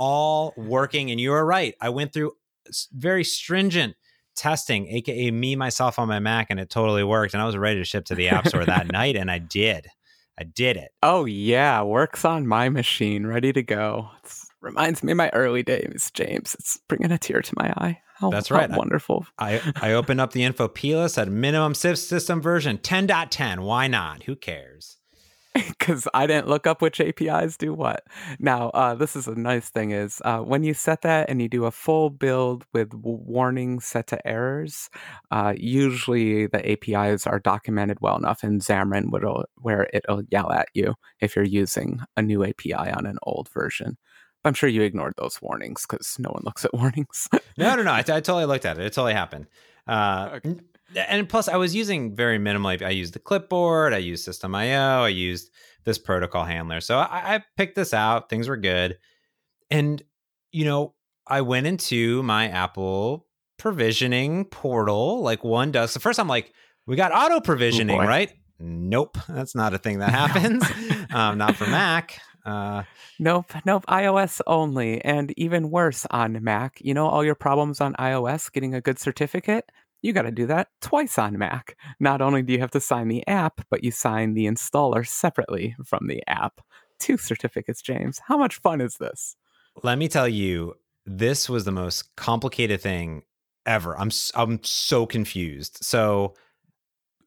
all 0.00 0.54
working. 0.56 1.10
And 1.10 1.20
you 1.20 1.32
are 1.34 1.44
right. 1.44 1.74
I 1.80 1.90
went 1.90 2.12
through 2.12 2.32
very 2.92 3.22
stringent 3.22 3.94
testing, 4.34 4.88
aka 4.88 5.30
me 5.30 5.54
myself 5.54 5.98
on 5.98 6.08
my 6.08 6.18
Mac, 6.18 6.46
and 6.48 6.58
it 6.58 6.70
totally 6.70 7.04
worked. 7.04 7.34
And 7.34 7.42
I 7.42 7.46
was 7.46 7.56
ready 7.56 7.78
to 7.78 7.84
ship 7.84 8.06
to 8.06 8.14
the 8.14 8.30
App 8.30 8.48
Store 8.48 8.64
that 8.64 8.88
night, 8.92 9.14
and 9.14 9.30
I 9.30 9.38
did. 9.38 9.86
I 10.38 10.44
did 10.44 10.78
it. 10.78 10.92
Oh 11.02 11.26
yeah, 11.26 11.82
works 11.82 12.24
on 12.24 12.46
my 12.46 12.70
machine, 12.70 13.26
ready 13.26 13.52
to 13.52 13.62
go. 13.62 14.08
It 14.24 14.32
reminds 14.62 15.02
me 15.02 15.12
of 15.12 15.18
my 15.18 15.28
early 15.34 15.62
days, 15.62 16.10
James. 16.14 16.54
It's 16.54 16.78
bringing 16.88 17.12
a 17.12 17.18
tear 17.18 17.42
to 17.42 17.54
my 17.58 17.70
eye. 17.76 18.00
How, 18.14 18.30
That's 18.30 18.50
right. 18.50 18.70
wonderful. 18.70 19.26
I, 19.38 19.60
I 19.76 19.92
opened 19.92 20.20
up 20.20 20.32
the 20.32 20.44
info 20.44 20.68
at 21.18 21.28
minimum 21.28 21.74
system 21.74 22.42
version 22.42 22.76
10.10. 22.78 23.60
Why 23.60 23.86
not? 23.86 24.24
Who 24.24 24.36
cares? 24.36 24.98
because 25.54 26.06
I 26.14 26.26
didn't 26.26 26.48
look 26.48 26.66
up 26.66 26.80
which 26.80 27.00
APIs 27.00 27.56
do 27.56 27.74
what. 27.74 28.04
Now, 28.38 28.70
uh, 28.70 28.94
this 28.94 29.16
is 29.16 29.26
a 29.26 29.34
nice 29.34 29.68
thing 29.68 29.90
is 29.90 30.22
uh, 30.24 30.38
when 30.38 30.62
you 30.62 30.74
set 30.74 31.02
that 31.02 31.28
and 31.28 31.42
you 31.42 31.48
do 31.48 31.64
a 31.64 31.70
full 31.70 32.10
build 32.10 32.64
with 32.72 32.94
warnings 32.94 33.84
set 33.84 34.06
to 34.08 34.26
errors, 34.26 34.88
uh, 35.30 35.54
usually 35.56 36.46
the 36.46 36.70
APIs 36.72 37.26
are 37.26 37.40
documented 37.40 37.98
well 38.00 38.16
enough 38.16 38.44
in 38.44 38.60
Xamarin 38.60 39.10
will 39.10 39.44
where 39.56 39.88
it'll 39.92 40.22
yell 40.30 40.52
at 40.52 40.68
you 40.74 40.94
if 41.20 41.34
you're 41.34 41.44
using 41.44 42.00
a 42.16 42.22
new 42.22 42.44
API 42.44 42.74
on 42.74 43.06
an 43.06 43.18
old 43.24 43.48
version. 43.48 43.96
I'm 44.44 44.54
sure 44.54 44.68
you 44.68 44.82
ignored 44.82 45.14
those 45.18 45.42
warnings 45.42 45.84
because 45.88 46.16
no 46.18 46.30
one 46.30 46.42
looks 46.44 46.64
at 46.64 46.72
warnings. 46.74 47.28
no, 47.58 47.74
no, 47.74 47.82
no. 47.82 47.92
I, 47.92 47.98
I, 47.98 48.02
totally 48.02 48.46
looked 48.46 48.64
at 48.64 48.78
it. 48.78 48.86
It 48.86 48.92
totally 48.92 49.14
happened. 49.14 49.46
Uh, 49.86 50.30
okay 50.34 50.56
and 50.94 51.28
plus 51.28 51.48
I 51.48 51.56
was 51.56 51.74
using 51.74 52.14
very 52.14 52.38
minimally. 52.38 52.82
I 52.82 52.90
used 52.90 53.14
the 53.14 53.18
clipboard, 53.18 53.92
I 53.92 53.98
used 53.98 54.24
System 54.24 54.54
IO, 54.54 55.04
I 55.04 55.08
used 55.08 55.50
this 55.84 55.98
protocol 55.98 56.44
handler. 56.44 56.80
So 56.80 56.98
I, 56.98 57.36
I 57.36 57.44
picked 57.56 57.76
this 57.76 57.94
out. 57.94 58.28
Things 58.28 58.48
were 58.48 58.56
good. 58.56 58.98
And, 59.70 60.02
you 60.52 60.64
know, 60.64 60.94
I 61.26 61.42
went 61.42 61.66
into 61.66 62.22
my 62.22 62.48
Apple 62.48 63.26
provisioning 63.58 64.46
portal 64.46 65.22
like 65.22 65.44
one 65.44 65.70
does. 65.70 65.92
So 65.92 66.00
first 66.00 66.18
I'm 66.18 66.28
like, 66.28 66.52
we 66.86 66.96
got 66.96 67.12
auto 67.12 67.40
provisioning, 67.40 68.00
oh 68.00 68.04
right? 68.04 68.32
Nope, 68.58 69.16
that's 69.28 69.54
not 69.54 69.74
a 69.74 69.78
thing 69.78 70.00
that 70.00 70.10
happens. 70.32 70.64
um, 71.14 71.38
not 71.38 71.56
for 71.56 71.66
Mac. 71.66 72.20
Uh, 72.44 72.82
nope, 73.18 73.52
nope, 73.64 73.84
iOS 73.86 74.40
only. 74.46 75.02
And 75.04 75.32
even 75.38 75.70
worse 75.70 76.06
on 76.10 76.42
Mac. 76.42 76.78
You 76.80 76.94
know, 76.94 77.06
all 77.06 77.24
your 77.24 77.34
problems 77.34 77.80
on 77.80 77.94
iOS 77.94 78.50
getting 78.50 78.74
a 78.74 78.80
good 78.80 78.98
certificate? 78.98 79.70
You 80.02 80.12
got 80.12 80.22
to 80.22 80.30
do 80.30 80.46
that 80.46 80.68
twice 80.80 81.18
on 81.18 81.38
Mac. 81.38 81.76
Not 81.98 82.20
only 82.20 82.42
do 82.42 82.52
you 82.52 82.60
have 82.60 82.70
to 82.72 82.80
sign 82.80 83.08
the 83.08 83.26
app, 83.26 83.60
but 83.70 83.84
you 83.84 83.90
sign 83.90 84.34
the 84.34 84.46
installer 84.46 85.06
separately 85.06 85.76
from 85.84 86.06
the 86.08 86.22
app. 86.26 86.60
Two 86.98 87.16
certificates, 87.16 87.82
James. 87.82 88.20
How 88.26 88.36
much 88.36 88.60
fun 88.60 88.80
is 88.80 88.96
this? 88.96 89.36
Let 89.82 89.98
me 89.98 90.08
tell 90.08 90.28
you, 90.28 90.74
this 91.06 91.48
was 91.48 91.64
the 91.64 91.72
most 91.72 92.14
complicated 92.16 92.80
thing 92.80 93.22
ever. 93.66 93.98
I'm 93.98 94.10
I'm 94.34 94.62
so 94.64 95.06
confused. 95.06 95.78
So 95.82 96.34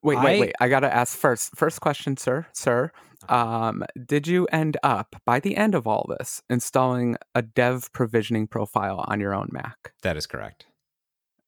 Wait, 0.03 0.17
wait, 0.17 0.37
I, 0.37 0.39
wait. 0.39 0.53
I 0.59 0.67
got 0.67 0.81
to 0.81 0.93
ask 0.93 1.17
first. 1.17 1.55
First 1.55 1.79
question, 1.79 2.17
sir. 2.17 2.45
Sir, 2.51 2.91
uh-huh. 3.29 3.35
um, 3.35 3.83
did 4.05 4.27
you 4.27 4.45
end 4.51 4.75
up 4.83 5.15
by 5.25 5.39
the 5.39 5.55
end 5.55 5.75
of 5.75 5.87
all 5.87 6.05
this 6.19 6.41
installing 6.49 7.15
a 7.33 7.41
dev 7.41 7.91
provisioning 7.93 8.47
profile 8.47 9.05
on 9.07 9.21
your 9.21 9.33
own 9.33 9.47
Mac? 9.51 9.93
That 10.01 10.17
is 10.17 10.27
correct. 10.27 10.65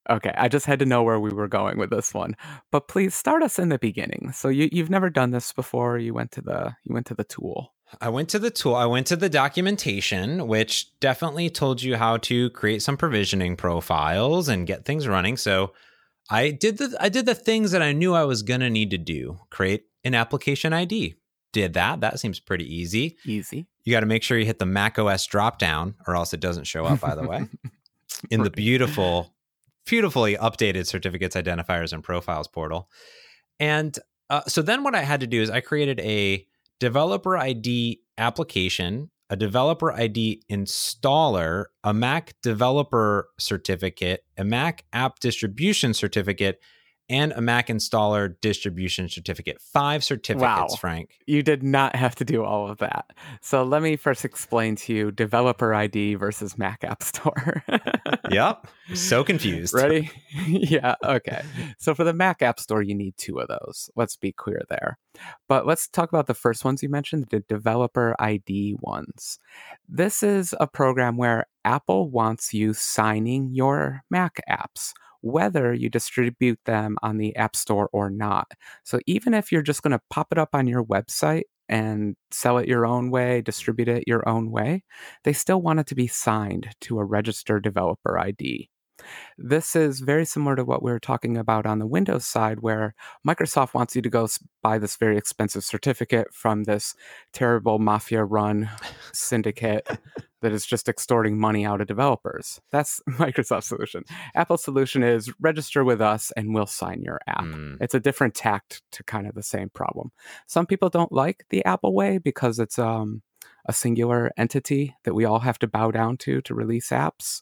Okay, 0.10 0.34
I 0.38 0.48
just 0.48 0.66
had 0.66 0.80
to 0.80 0.86
know 0.86 1.04
where 1.04 1.20
we 1.20 1.32
were 1.32 1.48
going 1.48 1.78
with 1.78 1.90
this 1.90 2.14
one. 2.14 2.36
But 2.72 2.88
please 2.88 3.16
start 3.16 3.42
us 3.44 3.58
in 3.58 3.70
the 3.70 3.80
beginning. 3.80 4.32
So 4.34 4.50
you 4.50 4.70
you've 4.72 4.90
never 4.90 5.10
done 5.10 5.32
this 5.32 5.52
before. 5.52 5.98
You 5.98 6.14
went 6.14 6.32
to 6.34 6.42
the 6.42 6.76
you 6.84 6.94
went 6.94 7.08
to 7.08 7.16
the 7.16 7.24
tool. 7.24 7.74
I 8.02 8.10
went 8.10 8.30
to 8.30 8.40
the 8.40 8.52
tool. 8.52 8.76
I 8.76 8.86
went 8.86 9.08
to 9.08 9.16
the 9.16 9.30
documentation, 9.30 10.48
which 10.48 11.00
definitely 11.00 11.50
told 11.50 11.82
you 11.82 11.96
how 11.96 12.18
to 12.18 12.50
create 12.52 12.82
some 12.82 12.98
provisioning 12.98 13.56
profiles 13.56 14.48
and 14.48 14.68
get 14.68 14.86
things 14.86 15.08
running. 15.08 15.38
So 15.38 15.74
I 16.30 16.52
did 16.52 16.78
the 16.78 16.96
I 17.00 17.10
did 17.10 17.26
the 17.26 17.36
things 17.36 17.72
that 17.72 17.82
I 17.82 17.92
knew 17.92 18.14
I 18.14 18.26
was 18.26 18.44
gonna 18.44 18.70
need 18.70 18.92
to 18.92 18.98
do. 18.98 19.40
Create 19.50 19.86
an 20.04 20.14
application 20.14 20.74
ID. 20.74 21.16
Did 21.52 21.74
that. 21.74 22.02
That 22.02 22.20
seems 22.20 22.40
pretty 22.40 22.66
easy. 22.66 23.18
Easy. 23.26 23.66
You 23.86 23.92
got 23.92 24.02
to 24.02 24.06
make 24.06 24.24
sure 24.24 24.38
you 24.38 24.46
hit 24.46 24.60
the 24.60 24.66
Mac 24.66 25.00
OS 25.00 25.26
drop 25.26 25.58
down, 25.58 25.96
or 26.06 26.16
else 26.16 26.34
it 26.34 26.42
doesn't 26.42 26.66
show 26.66 26.84
up. 26.84 27.00
By 27.00 27.16
the 27.16 27.26
way, 27.26 27.48
in 28.30 28.44
the 28.44 28.50
beautiful 28.50 29.34
beautifully 29.86 30.36
updated 30.36 30.88
certificates, 30.88 31.36
identifiers, 31.36 31.94
and 31.94 32.04
profiles 32.04 32.48
portal. 32.48 32.90
And 33.60 33.98
uh, 34.30 34.42
so 34.48 34.62
then 34.62 34.84
what 34.84 34.96
I 34.96 35.02
had 35.02 35.20
to 35.22 35.28
do 35.28 35.42
is 35.42 35.50
I 35.50 35.62
created 35.62 36.00
a 36.00 36.46
developer 36.80 37.38
ID 37.38 38.02
application, 38.18 39.12
a 39.30 39.36
developer 39.36 39.92
ID 39.92 40.44
installer, 40.52 41.66
a 41.84 41.94
Mac 41.94 42.34
developer 42.42 43.30
certificate, 43.40 44.24
a 44.38 44.44
Mac 44.44 44.86
app 44.94 45.20
distribution 45.20 45.94
certificate, 45.94 46.60
and 47.10 47.32
a 47.34 47.42
Mac 47.42 47.68
installer 47.68 48.36
distribution 48.42 49.10
certificate. 49.10 49.62
Five 49.62 50.04
certificates, 50.04 50.74
wow. 50.74 50.78
Frank. 50.80 51.20
You 51.28 51.44
did 51.44 51.62
not 51.64 51.96
have 51.96 52.16
to 52.16 52.26
do 52.26 52.44
all 52.44 52.70
of 52.70 52.80
that. 52.80 53.12
So 53.42 53.64
let 53.64 53.82
me 53.82 53.96
first 53.96 54.26
explain 54.26 54.76
to 54.78 54.94
you 54.94 55.12
developer 55.12 55.74
ID 55.74 56.16
versus 56.16 56.58
Mac 56.58 56.84
App 56.84 57.04
Store. 57.04 57.64
yep. 58.32 58.68
So 58.94 59.24
confused. 59.24 59.74
Ready? 59.74 60.10
yeah. 60.48 60.96
Okay. 61.04 61.44
So 61.78 61.94
for 61.94 62.04
the 62.04 62.14
Mac 62.14 62.42
App 62.42 62.60
Store, 62.60 62.82
you 62.82 62.96
need 62.96 63.16
two 63.18 63.40
of 63.40 63.48
those. 63.48 63.90
Let's 63.96 64.16
be 64.16 64.32
clear 64.32 64.62
there. 64.70 64.98
But 65.48 65.66
let's 65.66 65.88
talk 65.88 66.10
about 66.10 66.28
the 66.28 66.34
first 66.34 66.66
ones 66.66 66.82
you 66.82 66.90
mentioned, 66.90 67.28
the 67.30 67.42
developer 67.42 68.16
ID 68.20 68.78
ones. 68.80 69.40
This 69.88 70.24
is 70.24 70.56
a 70.60 70.68
program 70.68 71.18
where 71.18 71.46
Apple 71.64 72.10
wants 72.10 72.54
you 72.54 72.74
signing 72.74 73.50
your 73.54 74.04
Mac 74.10 74.40
apps 74.50 74.94
whether 75.26 75.74
you 75.74 75.90
distribute 75.90 76.60
them 76.66 76.98
on 77.02 77.18
the 77.18 77.36
App 77.36 77.56
Store 77.56 77.90
or 77.92 78.10
not. 78.10 78.52
So 78.84 79.00
even 79.08 79.34
if 79.34 79.52
you're 79.52 79.64
just 79.64 79.82
going 79.82 79.92
to 79.92 80.02
pop 80.10 80.28
it 80.32 80.38
up 80.38 80.50
on 80.54 80.68
your 80.68 80.84
website 80.86 81.44
and 81.68 82.16
sell 82.32 82.60
it 82.60 82.68
your 82.68 82.86
own 82.86 83.10
way, 83.10 83.42
distribute 83.42 83.88
it 83.88 84.04
your 84.08 84.28
own 84.30 84.52
way, 84.52 84.84
they 85.24 85.34
still 85.34 85.62
want 85.62 85.80
it 85.80 85.88
to 85.88 85.96
be 85.96 86.08
signed 86.08 86.70
to 86.82 87.00
a 87.00 87.06
registered 87.06 87.64
developer 87.64 88.20
ID. 88.20 88.70
This 89.38 89.76
is 89.76 90.00
very 90.00 90.26
similar 90.26 90.56
to 90.56 90.64
what 90.64 90.84
we 90.84 90.92
were 90.92 91.00
talking 91.00 91.38
about 91.38 91.66
on 91.66 91.80
the 91.80 91.88
Windows 91.88 92.26
side, 92.26 92.60
where 92.60 92.96
Microsoft 93.28 93.74
wants 93.74 93.96
you 93.96 94.02
to 94.02 94.10
go 94.10 94.28
buy 94.62 94.78
this 94.78 94.96
very 94.96 95.18
expensive 95.18 95.64
certificate 95.64 96.34
from 96.34 96.64
this 96.64 96.96
terrible 97.34 97.80
mafia 97.80 98.24
run 98.24 98.70
syndicate 99.14 99.88
that 100.42 100.52
is 100.52 100.66
just 100.66 100.88
extorting 100.88 101.40
money 101.40 101.66
out 101.66 101.82
of 101.82 101.88
developers. 101.88 102.62
That's 102.72 103.02
Microsoft's 103.10 103.68
solution. 103.68 104.04
Apple's 104.36 104.64
solution 104.64 105.04
is 105.04 105.34
register 105.40 105.84
with 105.84 106.02
us 106.02 106.32
and 106.38 106.54
we'll 106.54 106.68
sign 106.68 107.02
your 107.02 107.20
app. 107.28 107.46
Mm. 107.46 107.78
It's 107.82 107.96
a 107.96 108.00
different 108.00 108.36
tact 108.36 108.84
to 108.92 109.04
kind 109.04 109.28
of 109.28 109.34
the 109.34 109.44
same 109.44 109.70
problem. 109.70 110.12
Some 110.46 110.68
people 110.68 110.90
don't 110.90 111.12
like 111.12 111.46
the 111.50 111.66
Apple 111.66 111.96
way 111.96 112.20
because 112.20 112.60
it's 112.60 112.78
um, 112.78 113.24
a 113.66 113.74
singular 113.74 114.32
entity 114.38 114.96
that 115.04 115.16
we 115.16 115.26
all 115.26 115.40
have 115.40 115.60
to 115.60 115.68
bow 115.68 115.92
down 115.92 116.18
to 116.18 116.42
to 116.42 116.54
release 116.54 116.90
apps. 116.90 117.42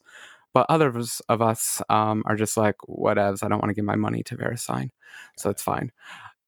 But 0.53 0.67
others 0.69 1.21
of 1.29 1.41
us 1.41 1.81
um, 1.89 2.23
are 2.25 2.35
just 2.35 2.57
like, 2.57 2.75
whatevs, 2.87 3.43
I 3.43 3.47
don't 3.47 3.59
want 3.59 3.69
to 3.69 3.73
give 3.73 3.85
my 3.85 3.95
money 3.95 4.23
to 4.23 4.37
VeriSign. 4.37 4.89
So 5.37 5.49
it's 5.49 5.63
fine. 5.63 5.91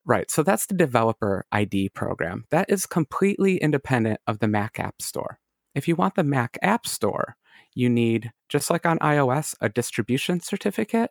Right. 0.06 0.30
So 0.30 0.44
that's 0.44 0.68
the 0.68 0.76
developer 0.76 1.46
ID 1.52 1.90
program. 1.90 2.46
That 2.52 2.70
is 2.70 2.86
completely 2.86 3.58
independent 3.58 4.20
of 4.28 4.40
the 4.40 4.48
Mac 4.48 4.80
App 4.80 5.02
Store. 5.02 5.40
If 5.74 5.88
you 5.88 5.96
want 5.96 6.16
the 6.16 6.24
Mac 6.24 6.60
App 6.62 6.86
Store, 6.86 7.36
you 7.74 7.90
need, 7.90 8.32
just 8.48 8.70
like 8.70 8.86
on 8.86 9.00
iOS, 9.00 9.56
a 9.62 9.70
distribution 9.70 10.40
certificate, 10.40 11.10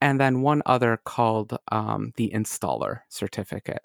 and 0.00 0.20
then 0.20 0.42
one 0.42 0.62
other 0.66 1.00
called 1.04 1.56
um, 1.72 2.12
the 2.16 2.30
installer 2.34 3.00
certificate. 3.08 3.82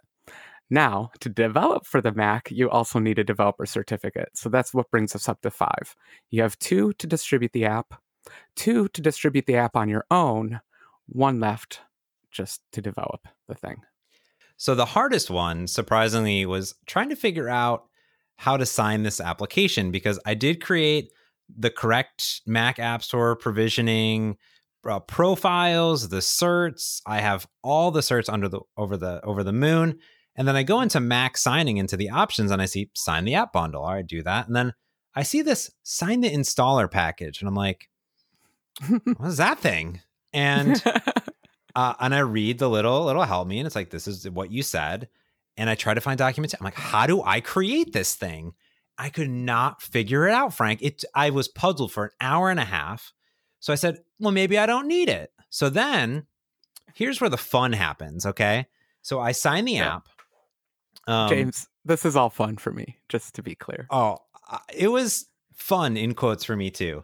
Now, 0.69 1.11
to 1.19 1.29
develop 1.29 1.85
for 1.85 2.01
the 2.01 2.11
Mac, 2.11 2.49
you 2.51 2.69
also 2.69 2.99
need 2.99 3.19
a 3.19 3.23
developer 3.23 3.65
certificate. 3.65 4.29
So 4.33 4.49
that's 4.49 4.73
what 4.73 4.89
brings 4.89 5.15
us 5.15 5.29
up 5.29 5.41
to 5.41 5.51
five. 5.51 5.95
You 6.31 6.41
have 6.41 6.57
two 6.57 6.93
to 6.93 7.07
distribute 7.07 7.51
the 7.53 7.65
app, 7.65 7.93
two 8.55 8.87
to 8.89 9.01
distribute 9.01 9.45
the 9.45 9.55
app 9.55 9.75
on 9.75 9.89
your 9.89 10.05
own, 10.11 10.61
one 11.07 11.39
left 11.39 11.81
just 12.31 12.61
to 12.73 12.81
develop 12.81 13.27
the 13.47 13.55
thing. 13.55 13.77
So 14.57 14.75
the 14.75 14.85
hardest 14.85 15.29
one, 15.29 15.67
surprisingly, 15.67 16.45
was 16.45 16.75
trying 16.85 17.09
to 17.09 17.15
figure 17.15 17.49
out 17.49 17.85
how 18.37 18.57
to 18.57 18.65
sign 18.65 19.03
this 19.03 19.21
application 19.21 19.91
because 19.91 20.19
I 20.25 20.33
did 20.33 20.63
create 20.63 21.11
the 21.57 21.69
correct 21.69 22.41
Mac 22.45 22.79
App 22.79 23.03
Store 23.03 23.35
provisioning 23.35 24.37
uh, 24.87 24.99
profiles, 24.99 26.09
the 26.09 26.17
certs. 26.17 27.01
I 27.05 27.19
have 27.19 27.47
all 27.63 27.91
the 27.91 28.01
certs 28.01 28.31
under 28.31 28.47
the 28.47 28.61
over 28.77 28.97
the 28.97 29.23
over 29.23 29.43
the 29.43 29.53
moon, 29.53 29.99
and 30.35 30.47
then 30.47 30.55
I 30.55 30.63
go 30.63 30.81
into 30.81 30.99
Mac 30.99 31.37
signing 31.37 31.77
into 31.77 31.97
the 31.97 32.09
options 32.09 32.51
and 32.51 32.61
I 32.61 32.65
see 32.65 32.89
sign 32.93 33.25
the 33.25 33.35
app 33.35 33.53
bundle. 33.53 33.83
All 33.83 33.93
right, 33.93 34.05
do 34.05 34.23
that, 34.23 34.47
and 34.47 34.55
then 34.55 34.73
I 35.15 35.23
see 35.23 35.41
this 35.41 35.71
sign 35.83 36.21
the 36.21 36.31
installer 36.31 36.89
package, 36.89 37.41
and 37.41 37.47
I'm 37.47 37.55
like, 37.55 37.89
what 39.17 39.27
is 39.27 39.37
that 39.37 39.59
thing? 39.59 40.01
And 40.33 40.81
uh, 41.75 41.93
and 41.99 42.13
I 42.15 42.19
read 42.19 42.59
the 42.59 42.69
little 42.69 43.05
little 43.05 43.23
help 43.23 43.47
me, 43.47 43.59
and 43.59 43.65
it's 43.67 43.75
like 43.75 43.89
this 43.89 44.07
is 44.07 44.29
what 44.29 44.51
you 44.51 44.63
said, 44.63 45.09
and 45.57 45.69
I 45.69 45.75
try 45.75 45.93
to 45.93 46.01
find 46.01 46.17
documents. 46.17 46.53
I'm 46.59 46.63
like, 46.63 46.75
how 46.75 47.07
do 47.07 47.21
I 47.23 47.41
create 47.41 47.93
this 47.93 48.15
thing? 48.15 48.53
I 48.97 49.09
could 49.09 49.29
not 49.29 49.81
figure 49.81 50.27
it 50.27 50.33
out, 50.33 50.53
Frank. 50.53 50.81
It 50.81 51.03
I 51.13 51.29
was 51.29 51.47
puzzled 51.47 51.91
for 51.91 52.05
an 52.05 52.11
hour 52.21 52.49
and 52.49 52.59
a 52.59 52.65
half. 52.65 53.13
So 53.59 53.73
I 53.73 53.75
said, 53.77 54.03
well, 54.19 54.31
maybe 54.31 54.57
I 54.57 54.65
don't 54.65 54.87
need 54.87 55.09
it. 55.09 55.31
So 55.49 55.69
then 55.69 56.27
here's 56.93 57.19
where 57.19 57.29
the 57.29 57.37
fun 57.37 57.73
happens, 57.73 58.25
okay? 58.25 58.67
So 59.01 59.19
I 59.19 59.31
sign 59.31 59.65
the 59.65 59.73
Yeah. 59.73 59.95
app. 59.95 60.07
Um, 61.07 61.29
James, 61.29 61.67
this 61.83 62.05
is 62.05 62.15
all 62.15 62.29
fun 62.29 62.57
for 62.57 62.71
me, 62.71 62.97
just 63.09 63.35
to 63.35 63.43
be 63.43 63.55
clear. 63.55 63.87
Oh, 63.89 64.17
uh, 64.49 64.59
it 64.73 64.87
was 64.89 65.27
fun 65.53 65.97
in 65.97 66.13
quotes 66.13 66.43
for 66.43 66.55
me 66.55 66.69
too. 66.71 67.03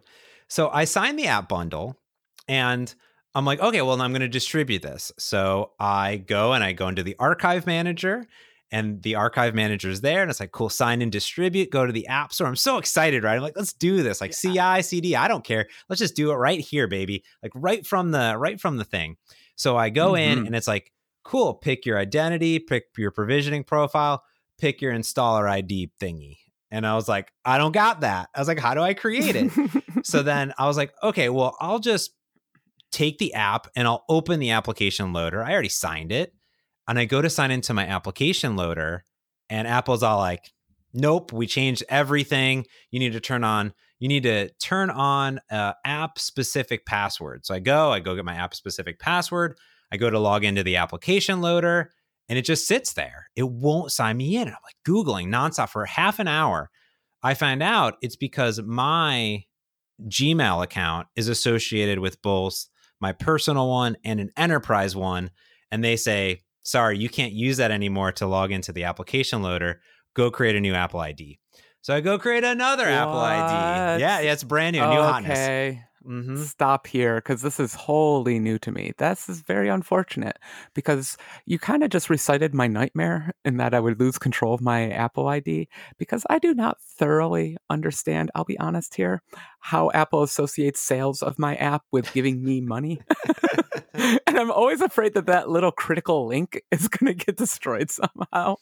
So 0.52 0.68
I 0.68 0.84
signed 0.84 1.18
the 1.18 1.28
app 1.28 1.48
bundle 1.48 1.98
and 2.46 2.94
I'm 3.34 3.46
like, 3.46 3.60
okay, 3.60 3.80
well, 3.80 3.98
I'm 4.02 4.12
going 4.12 4.20
to 4.20 4.28
distribute 4.28 4.82
this. 4.82 5.10
So 5.18 5.70
I 5.80 6.18
go 6.18 6.52
and 6.52 6.62
I 6.62 6.72
go 6.74 6.88
into 6.88 7.02
the 7.02 7.16
archive 7.18 7.66
manager 7.66 8.26
and 8.70 9.02
the 9.02 9.14
archive 9.14 9.54
manager 9.54 9.88
is 9.88 10.02
there 10.02 10.20
and 10.20 10.30
it's 10.30 10.40
like, 10.40 10.52
cool, 10.52 10.68
sign 10.68 11.00
and 11.00 11.10
distribute, 11.10 11.70
go 11.70 11.86
to 11.86 11.92
the 11.92 12.06
app 12.06 12.34
store. 12.34 12.48
I'm 12.48 12.56
so 12.56 12.76
excited, 12.76 13.24
right? 13.24 13.36
I'm 13.36 13.40
like, 13.40 13.56
let's 13.56 13.72
do 13.72 14.02
this. 14.02 14.20
Like 14.20 14.36
CI, 14.36 14.82
CD, 14.82 15.16
I 15.16 15.26
don't 15.26 15.42
care. 15.42 15.68
Let's 15.88 16.00
just 16.00 16.16
do 16.16 16.30
it 16.32 16.34
right 16.34 16.60
here, 16.60 16.86
baby. 16.86 17.24
Like 17.42 17.52
right 17.54 17.86
from 17.86 18.10
the 18.10 18.36
right 18.36 18.60
from 18.60 18.76
the 18.76 18.84
thing. 18.84 19.16
So 19.56 19.78
I 19.78 19.88
go 19.88 20.16
in 20.16 20.40
Mhm. 20.40 20.46
and 20.48 20.54
it's 20.54 20.68
like, 20.68 20.92
cool, 21.24 21.54
pick 21.54 21.86
your 21.86 21.96
identity, 21.96 22.58
pick 22.58 22.88
your 22.98 23.10
provisioning 23.10 23.64
profile, 23.64 24.22
pick 24.58 24.82
your 24.82 24.92
installer 24.92 25.48
ID 25.48 25.92
thingy. 25.98 26.36
And 26.72 26.86
I 26.86 26.94
was 26.94 27.06
like, 27.06 27.30
I 27.44 27.58
don't 27.58 27.72
got 27.72 28.00
that. 28.00 28.30
I 28.34 28.40
was 28.40 28.48
like, 28.48 28.58
how 28.58 28.72
do 28.72 28.80
I 28.80 28.94
create 28.94 29.36
it? 29.36 29.52
so 30.04 30.22
then 30.22 30.54
I 30.58 30.66
was 30.66 30.78
like, 30.78 30.94
okay, 31.02 31.28
well, 31.28 31.54
I'll 31.60 31.78
just 31.78 32.14
take 32.90 33.18
the 33.18 33.34
app 33.34 33.68
and 33.76 33.86
I'll 33.86 34.04
open 34.08 34.40
the 34.40 34.50
application 34.50 35.12
loader. 35.12 35.44
I 35.44 35.52
already 35.52 35.68
signed 35.68 36.10
it. 36.10 36.32
And 36.88 36.98
I 36.98 37.04
go 37.04 37.20
to 37.20 37.30
sign 37.30 37.50
into 37.50 37.74
my 37.74 37.86
application 37.86 38.56
loader, 38.56 39.04
and 39.48 39.68
Apple's 39.68 40.02
all 40.02 40.18
like, 40.18 40.50
nope, 40.92 41.32
we 41.32 41.46
changed 41.46 41.84
everything. 41.88 42.66
You 42.90 42.98
need 42.98 43.12
to 43.12 43.20
turn 43.20 43.44
on, 43.44 43.72
you 44.00 44.08
need 44.08 44.24
to 44.24 44.48
turn 44.60 44.90
on 44.90 45.40
uh, 45.48 45.74
app 45.84 46.18
specific 46.18 46.84
password. 46.84 47.46
So 47.46 47.54
I 47.54 47.60
go, 47.60 47.92
I 47.92 48.00
go 48.00 48.16
get 48.16 48.24
my 48.24 48.34
app 48.34 48.54
specific 48.54 48.98
password. 48.98 49.56
I 49.92 49.96
go 49.96 50.10
to 50.10 50.18
log 50.18 50.44
into 50.44 50.64
the 50.64 50.76
application 50.76 51.40
loader 51.40 51.92
and 52.28 52.38
it 52.38 52.44
just 52.44 52.66
sits 52.66 52.92
there. 52.92 53.28
It 53.36 53.48
won't 53.48 53.92
sign 53.92 54.16
me 54.16 54.36
in. 54.36 54.42
And 54.42 54.50
I'm 54.50 54.62
like 54.64 54.76
Googling 54.86 55.28
nonstop 55.28 55.68
for 55.68 55.84
half 55.84 56.18
an 56.18 56.28
hour. 56.28 56.70
I 57.22 57.34
find 57.34 57.62
out 57.62 57.96
it's 58.02 58.16
because 58.16 58.60
my 58.62 59.44
Gmail 60.08 60.64
account 60.64 61.08
is 61.14 61.28
associated 61.28 61.98
with 61.98 62.20
both 62.22 62.66
my 63.00 63.12
personal 63.12 63.68
one 63.68 63.96
and 64.04 64.20
an 64.20 64.30
enterprise 64.36 64.96
one. 64.96 65.30
And 65.70 65.84
they 65.84 65.96
say, 65.96 66.42
sorry, 66.64 66.98
you 66.98 67.08
can't 67.08 67.32
use 67.32 67.56
that 67.58 67.70
anymore 67.70 68.12
to 68.12 68.26
log 68.26 68.50
into 68.52 68.72
the 68.72 68.84
application 68.84 69.42
loader. 69.42 69.80
Go 70.14 70.30
create 70.30 70.56
a 70.56 70.60
new 70.60 70.74
Apple 70.74 71.00
ID. 71.00 71.38
So 71.80 71.94
I 71.94 72.00
go 72.00 72.18
create 72.18 72.44
another 72.44 72.88
Apple 72.88 73.18
ID. 73.18 74.00
Yeah, 74.00 74.20
yeah, 74.20 74.32
it's 74.32 74.44
brand 74.44 74.74
new, 74.76 74.80
new 74.82 75.02
hotness. 75.02 75.38
Okay. 76.04 76.12
hmm 76.14 76.44
Stop 76.44 76.86
here 76.86 77.16
because 77.16 77.42
this 77.42 77.60
is 77.60 77.74
wholly 77.74 78.38
new 78.38 78.58
to 78.60 78.72
me. 78.72 78.92
This 78.96 79.28
is 79.28 79.42
very 79.42 79.68
unfortunate 79.68 80.38
because 80.74 81.16
you 81.44 81.58
kind 81.58 81.82
of 81.84 81.90
just 81.90 82.08
recited 82.08 82.54
my 82.54 82.66
nightmare 82.66 83.32
in 83.44 83.58
that 83.58 83.74
I 83.74 83.80
would 83.80 84.00
lose 84.00 84.18
control 84.18 84.54
of 84.54 84.62
my 84.62 84.90
Apple 84.90 85.28
ID 85.28 85.68
because 85.98 86.24
I 86.30 86.38
do 86.38 86.54
not 86.54 86.80
thoroughly 86.80 87.58
understand, 87.68 88.30
I'll 88.34 88.44
be 88.44 88.58
honest 88.58 88.94
here, 88.94 89.20
how 89.62 89.90
Apple 89.92 90.22
associates 90.22 90.80
sales 90.80 91.22
of 91.22 91.38
my 91.38 91.54
app 91.56 91.82
with 91.92 92.12
giving 92.12 92.44
me 92.44 92.60
money. 92.60 93.00
and 93.94 94.38
I'm 94.38 94.50
always 94.50 94.80
afraid 94.80 95.14
that 95.14 95.26
that 95.26 95.48
little 95.48 95.70
critical 95.70 96.26
link 96.26 96.60
is 96.70 96.88
going 96.88 97.16
to 97.16 97.24
get 97.24 97.36
destroyed 97.36 97.90
somehow. 97.90 98.56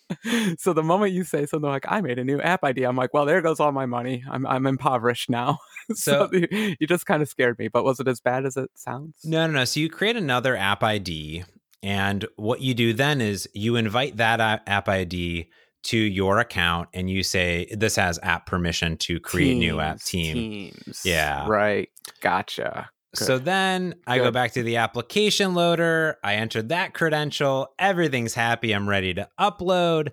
So 0.59 0.73
the 0.73 0.83
moment 0.83 1.13
you 1.13 1.25
say 1.25 1.47
something 1.47 1.69
like 1.71 1.85
"I 1.89 2.01
made 2.01 2.19
a 2.19 2.25
new 2.25 2.41
app 2.41 2.65
ID," 2.65 2.83
I'm 2.85 2.97
like, 2.97 3.15
"Well, 3.15 3.27
there 3.27 3.41
goes 3.41 3.61
all 3.61 3.73
my 3.73 3.87
money. 3.87 4.25
I'm 4.31 4.47
I'm 4.47 4.67
impoverished 4.67 5.31
now." 5.31 5.59
so 5.95 6.29
So- 6.29 6.31
you, 6.33 6.75
you 6.81 6.87
just 6.87 7.07
kind 7.07 7.23
of 7.23 7.29
scared 7.29 7.59
me. 7.59 7.69
But 7.69 7.85
was 7.85 8.01
it 8.01 8.09
as 8.09 8.21
bad 8.21 8.45
as 8.45 8.57
it 8.57 8.71
sounds? 8.75 9.17
No, 9.25 9.47
no, 9.47 9.53
no. 9.53 9.65
So 9.65 9.81
you 9.81 9.89
create 9.89 10.17
another 10.17 10.57
app 10.57 10.83
ID, 10.83 11.45
and 11.83 12.27
what 12.37 12.61
you 12.61 12.75
do 12.75 12.93
then 12.93 13.21
is 13.21 13.49
you 13.55 13.77
invite 13.77 14.17
that 14.17 14.41
app 14.67 14.89
ID 14.89 15.49
to 15.83 15.97
your 15.97 16.39
account, 16.39 16.89
and 16.93 17.09
you 17.09 17.23
say 17.23 17.67
this 17.71 17.97
has 17.97 18.19
app 18.23 18.47
permission 18.47 18.97
to 18.99 19.21
create 19.21 19.57
new 19.57 19.81
app 19.81 20.01
team. 20.01 20.35
Teams. 20.35 21.03
Yeah. 21.05 21.47
Right. 21.49 21.89
Gotcha. 22.21 22.91
So 23.15 23.39
Good. 23.39 23.45
then 23.45 23.95
I 24.07 24.19
go 24.19 24.31
back 24.31 24.53
to 24.53 24.63
the 24.63 24.77
application 24.77 25.55
loader. 25.55 26.19
I 26.23 26.37
enter 26.37 26.63
that 26.63 26.95
credential. 26.95 27.69
Everything's 27.79 28.35
happy. 28.35 28.73
I'm 28.73 28.89
ready 28.89 29.15
to 29.15 29.29
upload. 29.39 30.11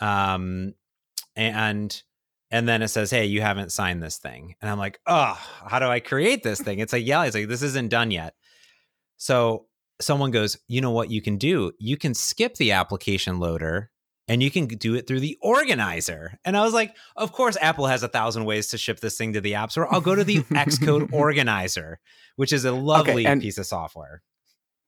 Um, 0.00 0.74
and 1.36 2.02
and 2.50 2.68
then 2.68 2.82
it 2.82 2.88
says, 2.88 3.10
"Hey, 3.10 3.26
you 3.26 3.40
haven't 3.40 3.70
signed 3.70 4.02
this 4.02 4.18
thing." 4.18 4.56
And 4.60 4.70
I'm 4.70 4.78
like, 4.78 4.98
"Oh, 5.06 5.40
how 5.66 5.78
do 5.78 5.86
I 5.86 6.00
create 6.00 6.42
this 6.42 6.60
thing?" 6.60 6.80
It's 6.80 6.92
like, 6.92 7.06
"Yeah, 7.06 7.24
it's 7.24 7.36
like 7.36 7.48
this 7.48 7.62
isn't 7.62 7.90
done 7.90 8.10
yet." 8.10 8.34
So 9.18 9.66
someone 10.00 10.32
goes, 10.32 10.58
"You 10.66 10.80
know 10.80 10.90
what 10.90 11.10
you 11.10 11.22
can 11.22 11.38
do? 11.38 11.72
You 11.78 11.96
can 11.96 12.12
skip 12.12 12.56
the 12.56 12.72
application 12.72 13.38
loader." 13.38 13.90
And 14.28 14.42
you 14.42 14.50
can 14.50 14.66
do 14.66 14.94
it 14.94 15.06
through 15.06 15.20
the 15.20 15.36
organizer. 15.42 16.38
And 16.44 16.56
I 16.56 16.62
was 16.62 16.72
like, 16.72 16.96
of 17.16 17.32
course, 17.32 17.56
Apple 17.60 17.86
has 17.88 18.02
a 18.02 18.08
thousand 18.08 18.44
ways 18.44 18.68
to 18.68 18.78
ship 18.78 19.00
this 19.00 19.18
thing 19.18 19.32
to 19.32 19.40
the 19.40 19.54
App 19.56 19.72
Store. 19.72 19.92
I'll 19.92 20.00
go 20.00 20.14
to 20.14 20.24
the 20.24 20.38
Xcode 20.44 21.12
organizer 21.12 21.98
which 22.36 22.52
is 22.52 22.64
a 22.64 22.72
lovely 22.72 23.26
and- 23.26 23.40
piece 23.40 23.58
of 23.58 23.66
software. 23.66 24.22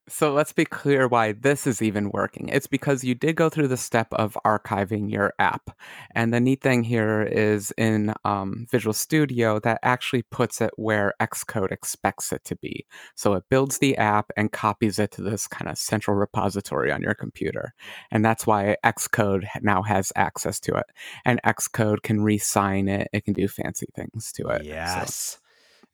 So 0.07 0.35
let's 0.35 0.53
be 0.53 0.67
clear 0.67 1.09
why 1.09 1.33
this 1.33 1.67
is 1.67 1.81
even 1.81 2.11
working. 2.11 2.51
It's 2.51 2.67
because 2.67 3.05
you 3.05 3.15
did 3.15 3.37
go 3.37 3.49
through 3.49 3.69
the 3.69 3.77
step 3.79 4.09
of 4.13 4.37
archiving 4.45 5.11
your 5.11 5.33
app. 5.39 5.71
And 6.15 6.33
the 6.33 6.41
neat 6.41 6.61
thing 6.61 6.83
here 6.85 7.23
is 7.23 7.73
in 7.79 8.13
um, 8.25 8.67
Visual 8.71 8.93
Studio, 8.93 9.59
that 9.61 9.79
actually 9.83 10.21
puts 10.23 10.61
it 10.61 10.73
where 10.77 11.15
Xcode 11.23 11.73
expects 11.73 12.33
it 12.33 12.45
to 12.45 12.57
be. 12.57 12.85
So 13.15 13.33
it 13.33 13.45
builds 13.49 13.79
the 13.79 13.97
app 13.97 14.31
and 14.37 14.53
copies 14.53 14.99
it 14.99 15.11
to 15.13 15.23
this 15.23 15.47
kind 15.49 15.71
of 15.71 15.79
central 15.79 16.17
repository 16.17 16.93
on 16.93 17.01
your 17.01 17.15
computer. 17.15 17.73
And 18.11 18.23
that's 18.23 18.47
why 18.47 18.77
Xcode 18.85 19.47
now 19.63 19.83
has 19.83 20.13
access 20.17 20.61
to 20.61 20.75
it. 20.75 20.87
And 21.25 21.41
Xcode 21.47 22.03
can 22.03 22.23
re 22.23 22.37
sign 22.37 22.89
it, 22.89 23.09
it 23.15 23.25
can 23.25 23.33
do 23.33 23.49
fancy 23.49 23.87
things 23.97 24.33
to 24.33 24.49
it. 24.49 24.59
So- 24.59 24.69
Yes, 24.69 25.39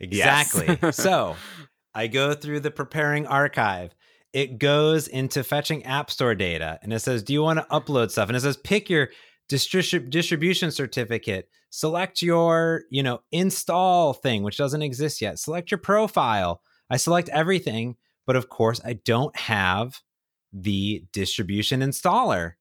Yes. 0.01 0.53
exactly. 0.57 0.93
so 0.93 1.37
I 1.95 2.07
go 2.09 2.35
through 2.35 2.61
the 2.61 2.71
preparing 2.73 3.27
archive. 3.29 3.95
It 4.33 4.59
goes 4.59 5.09
into 5.09 5.43
fetching 5.43 5.85
App 5.85 6.11
Store 6.11 6.35
data 6.35 6.79
and 6.83 6.93
it 6.93 7.01
says, 7.01 7.23
Do 7.23 7.33
you 7.33 7.43
want 7.43 7.59
to 7.59 7.67
upload 7.67 8.11
stuff? 8.11 8.29
And 8.29 8.37
it 8.37 8.41
says, 8.41 8.57
Pick 8.57 8.89
your 8.89 9.11
distri- 9.51 10.09
distribution 10.09 10.71
certificate, 10.71 11.49
select 11.71 12.23
your, 12.23 12.83
you 12.91 13.03
know, 13.03 13.21
install 13.33 14.13
thing, 14.13 14.43
which 14.43 14.57
doesn't 14.57 14.83
exist 14.83 15.21
yet, 15.21 15.39
select 15.39 15.71
your 15.71 15.79
profile. 15.79 16.63
I 16.89 16.97
select 16.97 17.29
everything, 17.31 17.97
but 18.27 18.37
of 18.37 18.49
course, 18.49 18.81
I 18.85 18.95
don't 18.95 19.37
have 19.37 20.01
the 20.53 21.05
distribution 21.13 21.81
installer. 21.81 22.55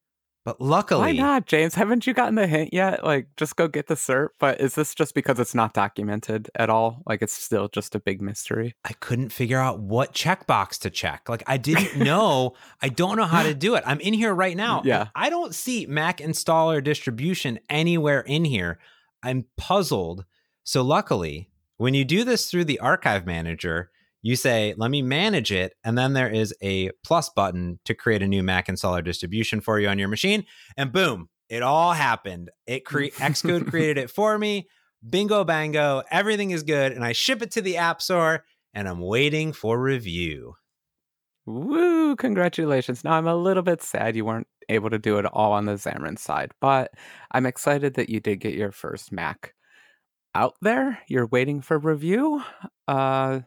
But 0.49 0.59
luckily, 0.59 1.01
Why 1.01 1.11
not, 1.11 1.45
James? 1.45 1.75
Haven't 1.75 2.07
you 2.07 2.13
gotten 2.15 2.33
the 2.33 2.47
hint 2.47 2.73
yet? 2.73 3.03
Like, 3.03 3.27
just 3.37 3.55
go 3.55 3.67
get 3.67 3.85
the 3.85 3.93
cert. 3.93 4.29
But 4.39 4.59
is 4.59 4.73
this 4.73 4.95
just 4.95 5.13
because 5.13 5.37
it's 5.39 5.53
not 5.53 5.75
documented 5.75 6.49
at 6.55 6.71
all? 6.71 7.03
Like, 7.05 7.21
it's 7.21 7.33
still 7.33 7.67
just 7.67 7.93
a 7.93 7.99
big 7.99 8.19
mystery. 8.19 8.73
I 8.83 8.93
couldn't 8.93 9.29
figure 9.29 9.59
out 9.59 9.79
what 9.79 10.15
checkbox 10.15 10.79
to 10.79 10.89
check. 10.89 11.29
Like 11.29 11.43
I 11.45 11.57
didn't 11.57 11.99
know. 12.03 12.55
I 12.81 12.89
don't 12.89 13.15
know 13.15 13.25
how 13.25 13.43
to 13.43 13.53
do 13.53 13.75
it. 13.75 13.83
I'm 13.85 13.99
in 13.99 14.15
here 14.15 14.33
right 14.33 14.57
now. 14.57 14.81
Yeah. 14.89 15.09
I 15.13 15.29
don't 15.29 15.53
see 15.53 15.85
Mac 15.85 16.17
installer 16.17 16.83
distribution 16.83 17.59
anywhere 17.69 18.21
in 18.21 18.43
here. 18.43 18.79
I'm 19.21 19.45
puzzled. 19.55 20.25
So 20.63 20.81
luckily, 20.81 21.51
When 21.77 21.93
you 21.93 22.05
do 22.05 22.23
this 22.23 22.49
through 22.49 22.65
the 22.65 22.79
archive 22.79 23.27
manager, 23.27 23.91
you 24.21 24.35
say, 24.35 24.73
let 24.77 24.91
me 24.91 25.01
manage 25.01 25.51
it. 25.51 25.73
And 25.83 25.97
then 25.97 26.13
there 26.13 26.29
is 26.29 26.53
a 26.61 26.91
plus 27.03 27.29
button 27.29 27.79
to 27.85 27.93
create 27.93 28.21
a 28.21 28.27
new 28.27 28.43
Mac 28.43 28.67
installer 28.67 29.03
distribution 29.03 29.61
for 29.61 29.79
you 29.79 29.87
on 29.87 29.99
your 29.99 30.09
machine. 30.09 30.45
And 30.75 30.91
boom, 30.91 31.29
it 31.47 31.63
all 31.63 31.93
happened. 31.93 32.51
It 32.67 32.85
cre- 32.85 33.05
Xcode 33.05 33.69
created 33.69 33.97
it 33.97 34.09
for 34.09 34.37
me. 34.37 34.67
Bingo 35.07 35.43
bango, 35.43 36.03
everything 36.11 36.51
is 36.51 36.63
good. 36.63 36.91
And 36.91 37.03
I 37.03 37.13
ship 37.13 37.41
it 37.41 37.51
to 37.51 37.61
the 37.61 37.77
App 37.77 38.01
Store 38.01 38.43
and 38.73 38.87
I'm 38.87 38.99
waiting 38.99 39.53
for 39.53 39.79
review. 39.79 40.55
Woo, 41.45 42.15
congratulations. 42.15 43.03
Now 43.03 43.13
I'm 43.13 43.27
a 43.27 43.35
little 43.35 43.63
bit 43.63 43.81
sad 43.81 44.15
you 44.15 44.25
weren't 44.25 44.47
able 44.67 44.89
to 44.89 44.99
do 44.99 45.17
it 45.17 45.25
all 45.25 45.53
on 45.53 45.65
the 45.65 45.73
Xamarin 45.73 46.19
side, 46.19 46.51
but 46.61 46.91
I'm 47.31 47.45
excited 47.45 47.95
that 47.95 48.09
you 48.09 48.19
did 48.19 48.39
get 48.39 48.53
your 48.53 48.71
first 48.71 49.11
Mac 49.11 49.55
out 50.35 50.53
there. 50.61 50.99
You're 51.07 51.25
waiting 51.25 51.61
for 51.61 51.79
review. 51.79 52.43
Uh 52.87 53.39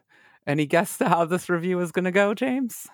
any 0.45 0.65
guess 0.65 0.97
how 0.99 1.25
this 1.25 1.49
review 1.49 1.79
is 1.79 1.91
going 1.91 2.05
to 2.05 2.11
go, 2.11 2.33
James? 2.33 2.87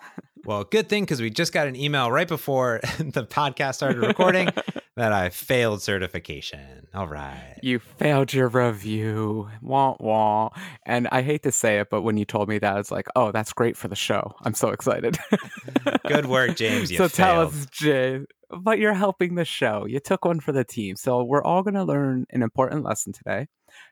Well, 0.44 0.64
good 0.64 0.88
thing 0.88 1.04
because 1.04 1.20
we 1.20 1.30
just 1.30 1.52
got 1.52 1.66
an 1.66 1.76
email 1.76 2.10
right 2.10 2.28
before 2.28 2.80
the 2.98 3.26
podcast 3.26 3.74
started 3.76 3.98
recording 3.98 4.48
that 4.96 5.12
I 5.12 5.28
failed 5.28 5.82
certification. 5.82 6.86
All 6.94 7.08
right. 7.08 7.58
You 7.62 7.78
failed 7.78 8.32
your 8.32 8.48
review. 8.48 9.48
Wah 9.60 9.96
wah. 10.00 10.50
And 10.86 11.08
I 11.12 11.22
hate 11.22 11.42
to 11.42 11.52
say 11.52 11.80
it, 11.80 11.88
but 11.90 12.02
when 12.02 12.16
you 12.16 12.24
told 12.24 12.48
me 12.48 12.58
that, 12.58 12.78
it's 12.78 12.90
like, 12.90 13.06
oh, 13.16 13.32
that's 13.32 13.52
great 13.52 13.76
for 13.76 13.88
the 13.88 13.96
show. 13.96 14.32
I'm 14.42 14.54
so 14.54 14.70
excited. 14.70 15.18
good 16.06 16.26
work, 16.26 16.56
James. 16.56 16.90
You 16.90 16.98
so 16.98 17.08
failed. 17.08 17.12
tell 17.12 17.40
us, 17.42 17.66
James. 17.70 18.26
But 18.50 18.78
you're 18.78 18.94
helping 18.94 19.36
the 19.36 19.44
show. 19.44 19.86
You 19.86 20.00
took 20.00 20.24
one 20.24 20.40
for 20.40 20.52
the 20.52 20.64
team. 20.64 20.96
So 20.96 21.22
we're 21.22 21.44
all 21.44 21.62
going 21.62 21.74
to 21.74 21.84
learn 21.84 22.26
an 22.30 22.42
important 22.42 22.84
lesson 22.84 23.12
today 23.12 23.46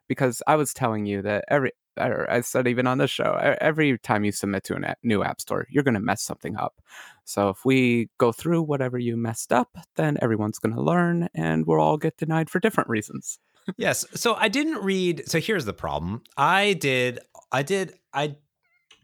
because 0.08 0.42
I 0.48 0.56
was 0.56 0.74
telling 0.74 1.06
you 1.06 1.22
that 1.22 1.44
every 1.48 1.72
Uh, 1.98 2.24
I 2.28 2.40
said 2.40 2.66
even 2.66 2.86
on 2.86 2.98
this 2.98 3.10
show, 3.10 3.38
every 3.60 3.98
time 3.98 4.24
you 4.24 4.32
submit 4.32 4.64
to 4.64 4.76
a 4.76 4.94
new 5.02 5.22
app 5.22 5.40
store, 5.40 5.66
you're 5.70 5.82
going 5.82 5.94
to 5.94 6.00
mess 6.00 6.22
something 6.22 6.56
up. 6.56 6.80
So 7.24 7.48
if 7.50 7.64
we 7.64 8.08
go 8.18 8.32
through 8.32 8.62
whatever 8.62 8.98
you 8.98 9.16
messed 9.16 9.52
up, 9.52 9.76
then 9.96 10.18
everyone's 10.22 10.58
going 10.58 10.74
to 10.74 10.80
learn 10.80 11.28
and 11.34 11.66
we'll 11.66 11.80
all 11.80 11.98
get 11.98 12.16
denied 12.16 12.50
for 12.50 12.60
different 12.60 12.88
reasons. 12.88 13.38
yes. 13.76 14.04
So 14.14 14.34
I 14.34 14.48
didn't 14.48 14.82
read. 14.82 15.28
So 15.28 15.40
here's 15.40 15.64
the 15.64 15.74
problem. 15.74 16.22
I 16.36 16.72
did, 16.74 17.20
I 17.52 17.62
did, 17.62 17.94
I 18.12 18.36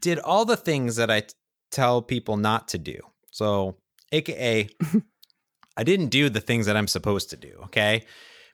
did 0.01 0.19
all 0.19 0.45
the 0.45 0.57
things 0.57 0.95
that 0.95 1.11
I 1.11 1.21
t- 1.21 1.33
tell 1.71 2.01
people 2.01 2.37
not 2.37 2.69
to 2.69 2.77
do. 2.77 2.99
So, 3.31 3.75
AKA, 4.11 4.69
I 5.77 5.83
didn't 5.83 6.07
do 6.07 6.29
the 6.29 6.39
things 6.39 6.67
that 6.67 6.77
I'm 6.77 6.87
supposed 6.87 7.31
to 7.31 7.37
do. 7.37 7.59
Okay 7.65 8.05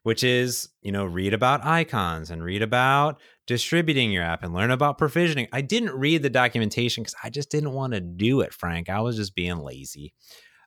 which 0.03 0.23
is, 0.23 0.69
you 0.81 0.91
know, 0.91 1.05
read 1.05 1.33
about 1.33 1.65
icons 1.65 2.31
and 2.31 2.43
read 2.43 2.61
about 2.61 3.19
distributing 3.47 4.11
your 4.11 4.23
app 4.23 4.43
and 4.43 4.53
learn 4.53 4.71
about 4.71 4.97
provisioning. 4.97 5.47
I 5.51 5.61
didn't 5.61 5.93
read 5.93 6.23
the 6.23 6.29
documentation 6.29 7.03
because 7.03 7.15
I 7.23 7.29
just 7.29 7.49
didn't 7.49 7.73
want 7.73 7.93
to 7.93 7.99
do 7.99 8.41
it, 8.41 8.53
Frank. 8.53 8.89
I 8.89 9.01
was 9.01 9.15
just 9.15 9.35
being 9.35 9.57
lazy. 9.57 10.13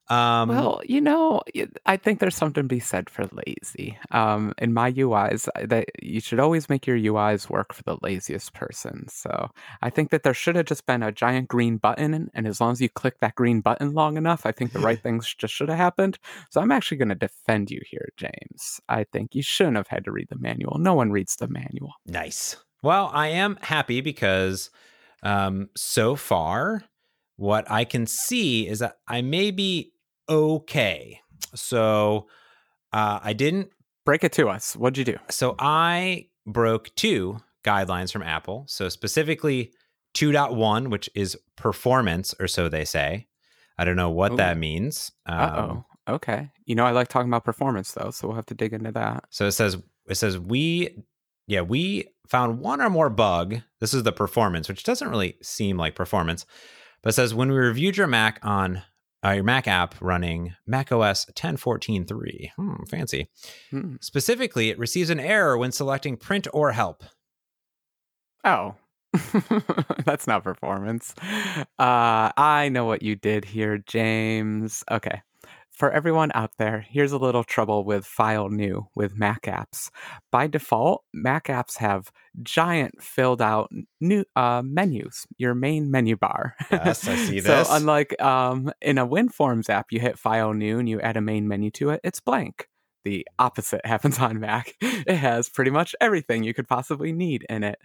Um, 0.08 0.50
well, 0.50 0.82
you 0.84 1.00
know, 1.00 1.42
I 1.86 1.96
think 1.96 2.20
there's 2.20 2.36
something 2.36 2.64
to 2.64 2.68
be 2.68 2.80
said 2.80 3.08
for 3.08 3.26
lazy. 3.46 3.98
Um, 4.10 4.52
in 4.58 4.74
my 4.74 4.92
UIs, 4.92 5.48
that 5.66 5.88
you 6.02 6.20
should 6.20 6.40
always 6.40 6.68
make 6.68 6.86
your 6.86 6.98
UIs 6.98 7.48
work 7.48 7.72
for 7.72 7.82
the 7.84 7.96
laziest 8.02 8.52
person. 8.52 9.08
So 9.08 9.50
I 9.80 9.88
think 9.88 10.10
that 10.10 10.22
there 10.22 10.34
should 10.34 10.56
have 10.56 10.66
just 10.66 10.84
been 10.84 11.02
a 11.02 11.10
giant 11.10 11.48
green 11.48 11.78
button, 11.78 12.30
and 12.34 12.46
as 12.46 12.60
long 12.60 12.72
as 12.72 12.80
you 12.80 12.90
click 12.90 13.20
that 13.20 13.34
green 13.34 13.60
button 13.60 13.94
long 13.94 14.16
enough, 14.18 14.44
I 14.44 14.52
think 14.52 14.72
the 14.72 14.78
right 14.80 15.00
things 15.02 15.34
just 15.34 15.54
should 15.54 15.70
have 15.70 15.78
happened. 15.78 16.18
So 16.50 16.60
I'm 16.60 16.72
actually 16.72 16.98
going 16.98 17.08
to 17.08 17.14
defend 17.14 17.70
you 17.70 17.80
here, 17.86 18.10
James. 18.16 18.80
I 18.88 19.04
think 19.04 19.34
you 19.34 19.42
shouldn't 19.42 19.76
have 19.76 19.88
had 19.88 20.04
to 20.04 20.12
read 20.12 20.28
the 20.28 20.38
manual. 20.38 20.76
No 20.78 20.94
one 20.94 21.12
reads 21.12 21.36
the 21.36 21.48
manual. 21.48 21.94
Nice. 22.06 22.56
Well, 22.82 23.10
I 23.14 23.28
am 23.28 23.56
happy 23.62 24.02
because 24.02 24.68
um, 25.22 25.70
so 25.74 26.14
far, 26.14 26.84
what 27.36 27.70
I 27.70 27.84
can 27.84 28.06
see 28.06 28.68
is 28.68 28.80
that 28.80 28.98
I 29.08 29.22
may 29.22 29.50
be 29.50 29.93
okay. 30.28 31.20
So 31.54 32.26
uh, 32.92 33.20
I 33.22 33.32
didn't 33.32 33.70
break 34.04 34.24
it 34.24 34.32
to 34.34 34.48
us. 34.48 34.74
What'd 34.74 34.98
you 34.98 35.04
do? 35.04 35.18
So 35.30 35.54
I 35.58 36.28
broke 36.46 36.94
two 36.94 37.38
guidelines 37.64 38.12
from 38.12 38.22
Apple. 38.22 38.64
So 38.68 38.88
specifically 38.88 39.72
2.1, 40.14 40.88
which 40.88 41.10
is 41.14 41.36
performance, 41.56 42.34
or 42.38 42.46
so 42.46 42.68
they 42.68 42.84
say. 42.84 43.26
I 43.78 43.84
don't 43.84 43.96
know 43.96 44.10
what 44.10 44.32
Ooh. 44.32 44.36
that 44.36 44.56
means. 44.56 45.10
Um, 45.26 45.50
oh. 45.50 45.84
Okay. 46.06 46.50
You 46.66 46.74
know, 46.74 46.84
I 46.84 46.90
like 46.90 47.08
talking 47.08 47.30
about 47.30 47.44
performance 47.44 47.92
though, 47.92 48.10
so 48.10 48.28
we'll 48.28 48.36
have 48.36 48.46
to 48.46 48.54
dig 48.54 48.72
into 48.72 48.92
that. 48.92 49.24
So 49.30 49.46
it 49.46 49.52
says 49.52 49.78
it 50.06 50.16
says 50.16 50.38
we 50.38 51.02
yeah, 51.46 51.62
we 51.62 52.08
found 52.28 52.60
one 52.60 52.80
or 52.80 52.90
more 52.90 53.10
bug. 53.10 53.60
This 53.80 53.94
is 53.94 54.02
the 54.02 54.12
performance, 54.12 54.68
which 54.68 54.84
doesn't 54.84 55.08
really 55.08 55.36
seem 55.42 55.76
like 55.76 55.94
performance, 55.94 56.46
but 57.02 57.10
it 57.10 57.12
says 57.14 57.34
when 57.34 57.50
we 57.50 57.56
reviewed 57.56 57.96
your 57.96 58.06
Mac 58.06 58.38
on 58.42 58.82
uh, 59.24 59.30
your 59.30 59.44
Mac 59.44 59.66
app 59.66 59.94
running 60.00 60.54
Mac 60.66 60.92
OS 60.92 61.26
10.14.3. 61.26 62.50
Hmm, 62.56 62.84
fancy. 62.84 63.28
Hmm. 63.70 63.96
Specifically, 64.00 64.70
it 64.70 64.78
receives 64.78 65.10
an 65.10 65.20
error 65.20 65.56
when 65.56 65.72
selecting 65.72 66.16
print 66.16 66.46
or 66.52 66.72
help. 66.72 67.04
Oh, 68.44 68.74
that's 70.04 70.26
not 70.26 70.44
performance. 70.44 71.14
Uh, 71.78 72.30
I 72.36 72.68
know 72.70 72.84
what 72.84 73.02
you 73.02 73.16
did 73.16 73.44
here, 73.44 73.78
James. 73.78 74.84
Okay 74.90 75.22
for 75.74 75.90
everyone 75.90 76.30
out 76.34 76.52
there, 76.58 76.86
here's 76.88 77.12
a 77.12 77.18
little 77.18 77.44
trouble 77.44 77.84
with 77.84 78.06
File 78.06 78.48
New 78.48 78.88
with 78.94 79.16
Mac 79.16 79.42
apps. 79.42 79.90
By 80.30 80.46
default, 80.46 81.04
Mac 81.12 81.46
apps 81.46 81.78
have 81.78 82.12
giant 82.42 83.02
filled 83.02 83.42
out 83.42 83.70
new 84.00 84.24
uh, 84.36 84.62
menus, 84.64 85.26
your 85.36 85.54
main 85.54 85.90
menu 85.90 86.16
bar. 86.16 86.54
Yes, 86.70 87.06
I 87.08 87.16
see 87.26 87.40
this. 87.40 87.68
so 87.68 87.74
unlike 87.74 88.20
um, 88.22 88.72
in 88.80 88.98
a 88.98 89.06
WinForms 89.06 89.68
app, 89.68 89.86
you 89.90 90.00
hit 90.00 90.18
File 90.18 90.54
New 90.54 90.78
and 90.78 90.88
you 90.88 91.00
add 91.00 91.16
a 91.16 91.20
main 91.20 91.48
menu 91.48 91.70
to 91.72 91.90
it, 91.90 92.00
it's 92.04 92.20
blank 92.20 92.68
the 93.04 93.26
opposite 93.38 93.84
happens 93.86 94.18
on 94.18 94.40
Mac. 94.40 94.74
It 94.80 95.16
has 95.16 95.48
pretty 95.48 95.70
much 95.70 95.94
everything 96.00 96.42
you 96.42 96.54
could 96.54 96.68
possibly 96.68 97.12
need 97.12 97.46
in 97.48 97.62
it. 97.62 97.78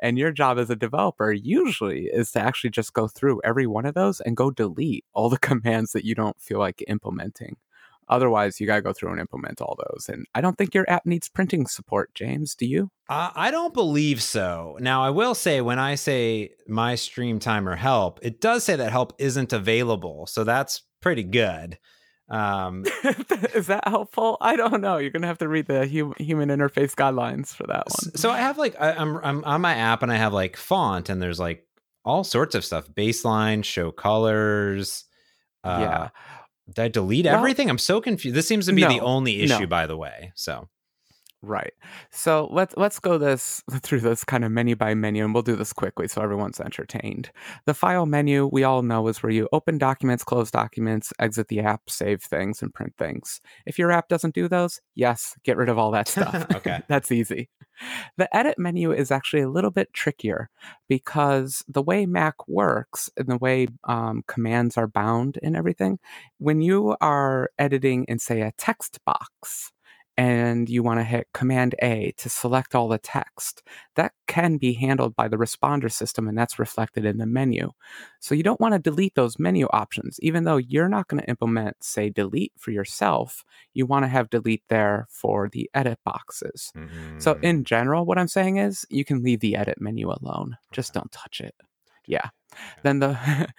And 0.00 0.18
your 0.18 0.32
job 0.32 0.58
as 0.58 0.70
a 0.70 0.76
developer 0.76 1.32
usually 1.32 2.06
is 2.06 2.32
to 2.32 2.40
actually 2.40 2.70
just 2.70 2.92
go 2.92 3.06
through 3.06 3.40
every 3.44 3.66
one 3.66 3.86
of 3.86 3.94
those 3.94 4.20
and 4.20 4.36
go 4.36 4.50
delete 4.50 5.04
all 5.12 5.28
the 5.28 5.38
commands 5.50 5.92
that 5.92 6.04
you 6.04 6.14
don't 6.14 6.40
feel 6.40 6.58
like 6.58 6.82
implementing. 6.88 7.56
Otherwise, 8.08 8.60
you 8.60 8.66
got 8.66 8.76
to 8.76 8.82
go 8.82 8.92
through 8.92 9.10
and 9.10 9.20
implement 9.20 9.60
all 9.62 9.78
those. 9.78 10.08
And 10.08 10.26
I 10.34 10.40
don't 10.40 10.58
think 10.58 10.74
your 10.74 10.84
app 10.90 11.06
needs 11.06 11.28
printing 11.28 11.66
support, 11.66 12.12
James. 12.14 12.54
Do 12.54 12.66
you? 12.66 12.90
Uh, 13.08 13.30
I 13.34 13.50
don't 13.50 13.72
believe 13.72 14.22
so. 14.22 14.76
Now, 14.80 15.02
I 15.02 15.10
will 15.10 15.34
say 15.34 15.60
when 15.60 15.78
I 15.78 15.94
say 15.94 16.50
my 16.66 16.94
stream 16.94 17.38
timer 17.38 17.76
help, 17.76 18.18
it 18.20 18.40
does 18.40 18.64
say 18.64 18.76
that 18.76 18.92
help 18.92 19.14
isn't 19.18 19.52
available. 19.52 20.26
So 20.26 20.44
that's 20.44 20.82
pretty 21.00 21.22
good. 21.22 21.78
Um, 22.32 22.84
Is 23.54 23.66
that 23.66 23.86
helpful? 23.86 24.38
I 24.40 24.56
don't 24.56 24.80
know. 24.80 24.96
You're 24.96 25.10
gonna 25.10 25.26
have 25.26 25.38
to 25.38 25.48
read 25.48 25.66
the 25.66 25.86
hum- 25.86 26.14
human 26.18 26.48
interface 26.48 26.94
guidelines 26.94 27.54
for 27.54 27.66
that 27.66 27.84
one. 27.86 28.16
So 28.16 28.30
I 28.30 28.38
have 28.38 28.56
like 28.56 28.74
I, 28.80 28.92
I'm 28.92 29.18
I'm 29.18 29.44
on 29.44 29.60
my 29.60 29.74
app 29.74 30.02
and 30.02 30.10
I 30.10 30.16
have 30.16 30.32
like 30.32 30.56
font 30.56 31.10
and 31.10 31.20
there's 31.20 31.38
like 31.38 31.66
all 32.06 32.24
sorts 32.24 32.54
of 32.54 32.64
stuff. 32.64 32.88
Baseline, 32.88 33.62
show 33.62 33.92
colors. 33.92 35.04
Uh, 35.62 35.78
yeah. 35.80 36.08
Did 36.68 36.78
I 36.78 36.88
delete 36.88 37.26
well, 37.26 37.36
everything? 37.36 37.68
I'm 37.68 37.78
so 37.78 38.00
confused. 38.00 38.34
This 38.34 38.48
seems 38.48 38.66
to 38.66 38.72
be 38.72 38.80
no, 38.80 38.88
the 38.88 39.00
only 39.00 39.42
issue, 39.42 39.60
no. 39.60 39.66
by 39.66 39.86
the 39.86 39.96
way. 39.96 40.32
So 40.34 40.68
Right. 41.44 41.72
So 42.10 42.48
let's 42.52 42.72
let's 42.76 43.00
go 43.00 43.18
this 43.18 43.64
through 43.82 44.00
this 44.00 44.22
kind 44.22 44.44
of 44.44 44.52
menu 44.52 44.76
by 44.76 44.94
menu, 44.94 45.24
and 45.24 45.34
we'll 45.34 45.42
do 45.42 45.56
this 45.56 45.72
quickly 45.72 46.06
so 46.06 46.22
everyone's 46.22 46.60
entertained. 46.60 47.32
The 47.66 47.74
file 47.74 48.06
menu 48.06 48.48
we 48.52 48.62
all 48.62 48.82
know 48.82 49.08
is 49.08 49.22
where 49.24 49.32
you 49.32 49.48
open 49.52 49.76
documents, 49.76 50.22
close 50.22 50.52
documents, 50.52 51.12
exit 51.18 51.48
the 51.48 51.58
app, 51.58 51.82
save 51.88 52.22
things, 52.22 52.62
and 52.62 52.72
print 52.72 52.94
things. 52.96 53.40
If 53.66 53.76
your 53.76 53.90
app 53.90 54.08
doesn't 54.08 54.36
do 54.36 54.46
those, 54.46 54.80
yes, 54.94 55.36
get 55.42 55.56
rid 55.56 55.68
of 55.68 55.78
all 55.78 55.90
that 55.90 56.06
stuff. 56.06 56.46
okay, 56.54 56.80
that's 56.88 57.10
easy. 57.10 57.50
The 58.16 58.34
edit 58.36 58.56
menu 58.56 58.92
is 58.92 59.10
actually 59.10 59.42
a 59.42 59.50
little 59.50 59.72
bit 59.72 59.92
trickier 59.92 60.48
because 60.88 61.64
the 61.66 61.82
way 61.82 62.06
Mac 62.06 62.46
works 62.46 63.10
and 63.16 63.26
the 63.26 63.38
way 63.38 63.66
um, 63.88 64.22
commands 64.28 64.78
are 64.78 64.86
bound 64.86 65.40
and 65.42 65.56
everything, 65.56 65.98
when 66.38 66.60
you 66.60 66.96
are 67.00 67.50
editing 67.58 68.04
in 68.04 68.20
say 68.20 68.42
a 68.42 68.52
text 68.56 69.00
box 69.04 69.72
and 70.22 70.70
you 70.70 70.84
want 70.84 71.00
to 71.00 71.04
hit 71.04 71.26
Command 71.34 71.74
A 71.82 72.12
to 72.18 72.28
select 72.28 72.76
all 72.76 72.86
the 72.86 72.96
text. 72.96 73.60
That 73.96 74.12
can 74.28 74.56
be 74.56 74.72
handled 74.72 75.16
by 75.16 75.26
the 75.26 75.36
responder 75.36 75.90
system, 75.90 76.28
and 76.28 76.38
that's 76.38 76.60
reflected 76.60 77.04
in 77.04 77.18
the 77.18 77.26
menu. 77.26 77.72
So 78.20 78.36
you 78.36 78.44
don't 78.44 78.60
want 78.60 78.72
to 78.74 78.78
delete 78.78 79.16
those 79.16 79.40
menu 79.40 79.66
options, 79.72 80.20
even 80.22 80.44
though 80.44 80.58
you're 80.58 80.88
not 80.88 81.08
going 81.08 81.20
to 81.20 81.28
implement, 81.28 81.82
say, 81.82 82.08
delete 82.08 82.52
for 82.56 82.70
yourself. 82.70 83.44
You 83.74 83.84
want 83.84 84.04
to 84.04 84.08
have 84.08 84.30
delete 84.30 84.62
there 84.68 85.08
for 85.10 85.48
the 85.48 85.68
edit 85.74 85.98
boxes. 86.04 86.70
Mm-hmm. 86.76 87.18
So 87.18 87.36
in 87.42 87.64
general, 87.64 88.06
what 88.06 88.16
I'm 88.16 88.28
saying 88.28 88.58
is 88.58 88.86
you 88.90 89.04
can 89.04 89.24
leave 89.24 89.40
the 89.40 89.56
edit 89.56 89.80
menu 89.80 90.08
alone. 90.08 90.56
Just 90.70 90.94
don't 90.94 91.10
touch 91.10 91.40
it. 91.40 91.56
Yeah. 92.06 92.28
Then 92.84 93.00
the 93.00 93.18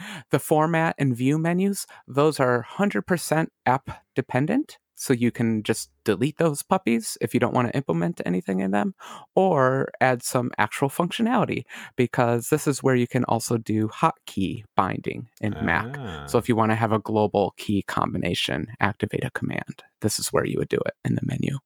the 0.32 0.40
format 0.40 0.96
and 0.98 1.14
view 1.14 1.38
menus, 1.38 1.88
those 2.08 2.40
are 2.40 2.66
100% 2.78 3.48
app 3.66 4.06
dependent. 4.16 4.78
So 4.96 5.14
you 5.14 5.32
can 5.32 5.64
just 5.64 5.90
delete 6.06 6.38
those 6.38 6.62
puppies 6.62 7.18
if 7.20 7.34
you 7.34 7.40
don't 7.40 7.54
want 7.54 7.68
to 7.68 7.76
implement 7.76 8.22
anything 8.26 8.60
in 8.60 8.72
them, 8.72 8.94
or 9.36 9.90
add 10.02 10.22
some 10.24 10.52
actual 10.58 10.90
functionality 10.90 11.64
because 11.96 12.50
this 12.50 12.68
is 12.68 12.84
where 12.84 12.96
you 12.96 13.08
can 13.08 13.24
also 13.26 13.58
do 13.58 13.88
hotkey 13.88 14.64
binding 14.76 15.28
in 15.42 15.54
Mac. 15.62 15.96
So 16.28 16.38
Ah. 16.38 16.40
if 16.40 16.48
you 16.48 16.56
want 16.56 16.72
to 16.72 16.76
have 16.76 16.92
a 16.92 17.00
global 17.00 17.54
key 17.58 17.82
combination, 17.84 18.68
activate 18.80 19.24
a 19.24 19.32
command. 19.32 19.84
This 20.02 20.20
is 20.20 20.30
where 20.32 20.46
you 20.46 20.58
would 20.60 20.70
do 20.70 20.80
it 20.86 20.94
in 21.04 21.16
the 21.16 21.22
menu. 21.24 21.58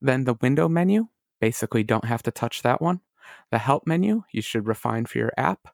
Then 0.00 0.24
the 0.24 0.34
window 0.40 0.68
menu, 0.68 1.08
basically 1.40 1.82
don't 1.82 2.04
have 2.04 2.22
to 2.22 2.30
touch 2.30 2.62
that 2.62 2.80
one. 2.80 3.00
The 3.50 3.58
help 3.58 3.86
menu, 3.86 4.22
you 4.32 4.42
should 4.42 4.66
refine 4.66 5.06
for 5.06 5.18
your 5.18 5.32
app. 5.36 5.68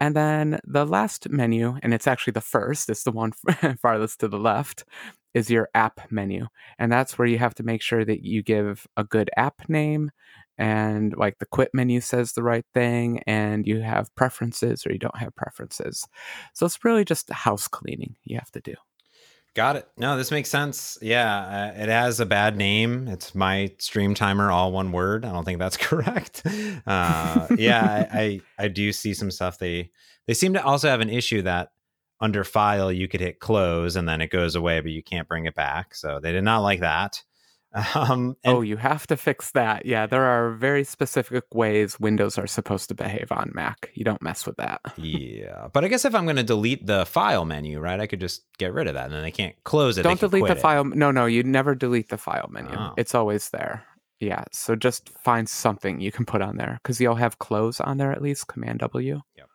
And 0.00 0.14
then 0.16 0.60
the 0.64 0.84
last 0.84 1.28
menu, 1.30 1.78
and 1.82 1.94
it's 1.94 2.06
actually 2.06 2.32
the 2.32 2.40
first, 2.40 2.88
it's 2.90 3.04
the 3.04 3.12
one 3.12 3.32
farthest 3.82 4.20
to 4.20 4.28
the 4.28 4.38
left, 4.38 4.84
is 5.34 5.50
your 5.50 5.68
app 5.74 6.00
menu. 6.10 6.46
And 6.78 6.90
that's 6.90 7.18
where 7.18 7.28
you 7.28 7.38
have 7.38 7.54
to 7.56 7.62
make 7.62 7.82
sure 7.82 8.04
that 8.04 8.24
you 8.24 8.42
give 8.42 8.86
a 8.96 9.04
good 9.04 9.30
app 9.36 9.68
name 9.68 10.10
and 10.56 11.16
like 11.16 11.38
the 11.38 11.46
quit 11.46 11.70
menu 11.74 12.00
says 12.00 12.32
the 12.32 12.42
right 12.42 12.64
thing 12.72 13.20
and 13.26 13.66
you 13.66 13.80
have 13.80 14.14
preferences 14.14 14.86
or 14.86 14.92
you 14.92 14.98
don't 14.98 15.18
have 15.18 15.34
preferences. 15.34 16.06
So 16.54 16.64
it's 16.64 16.84
really 16.84 17.04
just 17.04 17.30
house 17.30 17.66
cleaning 17.66 18.14
you 18.24 18.38
have 18.38 18.52
to 18.52 18.60
do. 18.60 18.74
Got 19.54 19.76
it. 19.76 19.88
No, 19.96 20.16
this 20.16 20.32
makes 20.32 20.48
sense. 20.48 20.98
Yeah, 21.00 21.72
uh, 21.76 21.80
it 21.80 21.88
has 21.88 22.18
a 22.18 22.26
bad 22.26 22.56
name. 22.56 23.06
It's 23.06 23.36
my 23.36 23.70
stream 23.78 24.12
timer, 24.14 24.50
all 24.50 24.72
one 24.72 24.90
word. 24.90 25.24
I 25.24 25.32
don't 25.32 25.44
think 25.44 25.60
that's 25.60 25.76
correct. 25.76 26.42
Uh, 26.44 27.46
yeah, 27.56 28.08
I, 28.12 28.18
I 28.18 28.40
I 28.64 28.68
do 28.68 28.92
see 28.92 29.14
some 29.14 29.30
stuff. 29.30 29.58
They 29.58 29.90
they 30.26 30.34
seem 30.34 30.54
to 30.54 30.64
also 30.64 30.88
have 30.88 31.00
an 31.00 31.10
issue 31.10 31.42
that 31.42 31.68
under 32.20 32.44
file 32.44 32.92
you 32.92 33.08
could 33.08 33.20
hit 33.20 33.40
close 33.40 33.96
and 33.96 34.08
then 34.08 34.20
it 34.20 34.30
goes 34.30 34.54
away, 34.54 34.80
but 34.80 34.92
you 34.92 35.02
can't 35.02 35.28
bring 35.28 35.46
it 35.46 35.54
back. 35.54 35.94
So 35.94 36.20
they 36.20 36.32
did 36.32 36.44
not 36.44 36.60
like 36.60 36.80
that. 36.80 37.22
Um, 37.96 38.36
and 38.44 38.56
oh, 38.56 38.60
you 38.60 38.76
have 38.76 39.04
to 39.08 39.16
fix 39.16 39.50
that. 39.50 39.84
Yeah, 39.84 40.06
there 40.06 40.24
are 40.24 40.52
very 40.52 40.84
specific 40.84 41.42
ways 41.52 41.98
Windows 41.98 42.38
are 42.38 42.46
supposed 42.46 42.88
to 42.88 42.94
behave 42.94 43.32
on 43.32 43.50
Mac. 43.52 43.90
You 43.94 44.04
don't 44.04 44.22
mess 44.22 44.46
with 44.46 44.56
that. 44.58 44.80
yeah, 44.96 45.66
but 45.72 45.84
I 45.84 45.88
guess 45.88 46.04
if 46.04 46.14
I'm 46.14 46.24
going 46.24 46.36
to 46.36 46.44
delete 46.44 46.86
the 46.86 47.04
file 47.04 47.44
menu, 47.44 47.80
right, 47.80 47.98
I 47.98 48.06
could 48.06 48.20
just 48.20 48.44
get 48.58 48.72
rid 48.72 48.86
of 48.86 48.94
that, 48.94 49.06
and 49.06 49.14
then 49.14 49.22
they 49.22 49.32
can't 49.32 49.56
close 49.64 49.98
it. 49.98 50.04
Don't 50.04 50.20
delete 50.20 50.46
the 50.46 50.52
it. 50.52 50.60
file. 50.60 50.84
No, 50.84 51.10
no, 51.10 51.26
you 51.26 51.42
never 51.42 51.74
delete 51.74 52.10
the 52.10 52.18
file 52.18 52.48
menu. 52.48 52.76
Oh. 52.76 52.94
It's 52.96 53.12
always 53.12 53.50
there. 53.50 53.84
Yeah, 54.20 54.44
so 54.52 54.76
just 54.76 55.10
find 55.18 55.48
something 55.48 56.00
you 56.00 56.12
can 56.12 56.24
put 56.24 56.42
on 56.42 56.56
there 56.56 56.78
because 56.82 57.00
you'll 57.00 57.16
have 57.16 57.40
close 57.40 57.80
on 57.80 57.98
there 57.98 58.12
at 58.12 58.22
least. 58.22 58.46
Command 58.46 58.78
W. 58.80 59.20
Yep. 59.36 59.48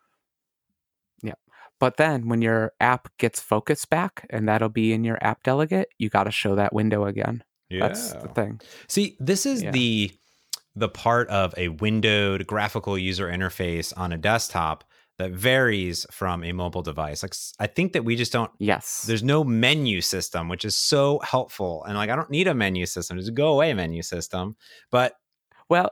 But 1.80 1.96
then 1.96 2.28
when 2.28 2.42
your 2.42 2.72
app 2.78 3.08
gets 3.18 3.40
focus 3.40 3.84
back, 3.84 4.26
and 4.30 4.46
that'll 4.48 4.68
be 4.68 4.92
in 4.92 5.02
your 5.02 5.18
app 5.22 5.42
delegate, 5.42 5.88
you 5.98 6.08
got 6.10 6.24
to 6.24 6.30
show 6.30 6.54
that 6.54 6.72
window 6.72 7.06
again. 7.06 7.42
Yeah. 7.70 7.88
That's 7.88 8.12
the 8.12 8.28
thing. 8.28 8.60
See, 8.86 9.16
this 9.18 9.46
is 9.46 9.62
Yeah. 9.62 9.70
the 9.72 10.12
the 10.76 10.88
part 10.88 11.28
of 11.28 11.52
a 11.56 11.68
windowed 11.68 12.46
graphical 12.46 12.96
user 12.96 13.28
interface 13.28 13.92
on 13.96 14.12
a 14.12 14.16
desktop 14.16 14.84
that 15.18 15.32
varies 15.32 16.06
from 16.12 16.44
a 16.44 16.52
mobile 16.52 16.80
device. 16.82 17.22
Like 17.24 17.34
I 17.58 17.66
think 17.66 17.92
that 17.94 18.04
we 18.04 18.14
just 18.14 18.32
don't 18.32 18.52
Yes. 18.58 19.02
there's 19.06 19.22
no 19.24 19.42
menu 19.42 20.00
system, 20.00 20.48
which 20.48 20.64
is 20.64 20.76
so 20.76 21.18
helpful. 21.24 21.84
And 21.84 21.96
like 21.96 22.08
I 22.08 22.14
don't 22.16 22.30
need 22.30 22.46
a 22.46 22.54
menu 22.54 22.86
system. 22.86 23.18
Just 23.18 23.34
go 23.34 23.48
away 23.52 23.74
menu 23.74 24.02
system. 24.02 24.56
But 24.92 25.14
Well, 25.68 25.90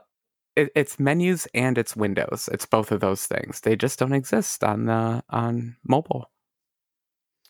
it, 0.59 0.71
it's 0.75 0.99
menus 0.99 1.47
and 1.53 1.77
it's 1.77 1.95
windows. 1.95 2.49
It's 2.51 2.65
both 2.65 2.91
of 2.91 2.99
those 2.99 3.25
things. 3.25 3.61
They 3.61 3.75
just 3.75 3.97
don't 3.99 4.13
exist 4.13 4.63
on 4.63 4.85
the 4.85 5.23
on 5.29 5.77
mobile. 5.87 6.29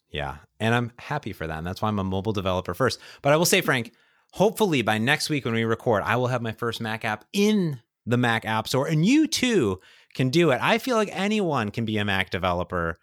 Yeah. 0.09 0.37
And 0.59 0.73
I'm 0.73 0.91
happy 0.99 1.33
for 1.33 1.47
that. 1.47 1.57
And 1.57 1.67
that's 1.67 1.81
why 1.81 1.87
I'm 1.87 1.99
a 1.99 2.03
mobile 2.03 2.33
developer 2.33 2.73
first. 2.73 2.99
But 3.21 3.33
I 3.33 3.37
will 3.37 3.45
say, 3.45 3.61
Frank, 3.61 3.93
hopefully 4.33 4.81
by 4.81 4.97
next 4.97 5.29
week 5.29 5.45
when 5.45 5.53
we 5.53 5.63
record, 5.63 6.03
I 6.03 6.15
will 6.15 6.27
have 6.27 6.41
my 6.41 6.51
first 6.51 6.81
Mac 6.81 7.05
app 7.05 7.25
in 7.33 7.79
the 8.05 8.17
Mac 8.17 8.45
App 8.45 8.67
Store. 8.67 8.87
And 8.87 9.05
you 9.05 9.27
too 9.27 9.79
can 10.15 10.29
do 10.29 10.51
it. 10.51 10.59
I 10.61 10.77
feel 10.79 10.97
like 10.97 11.09
anyone 11.11 11.69
can 11.69 11.85
be 11.85 11.97
a 11.97 12.05
Mac 12.05 12.31
developer, 12.31 12.97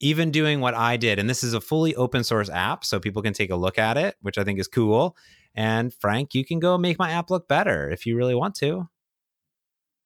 even 0.00 0.30
doing 0.30 0.60
what 0.60 0.74
I 0.74 0.96
did. 0.96 1.18
And 1.18 1.28
this 1.28 1.42
is 1.42 1.54
a 1.54 1.60
fully 1.60 1.94
open 1.96 2.22
source 2.22 2.48
app. 2.48 2.84
So 2.84 3.00
people 3.00 3.22
can 3.22 3.34
take 3.34 3.50
a 3.50 3.56
look 3.56 3.78
at 3.78 3.96
it, 3.96 4.14
which 4.20 4.38
I 4.38 4.44
think 4.44 4.60
is 4.60 4.68
cool. 4.68 5.16
And 5.56 5.92
Frank, 5.92 6.34
you 6.34 6.44
can 6.44 6.60
go 6.60 6.78
make 6.78 6.98
my 6.98 7.10
app 7.10 7.30
look 7.30 7.48
better 7.48 7.90
if 7.90 8.06
you 8.06 8.16
really 8.16 8.34
want 8.34 8.54
to. 8.56 8.88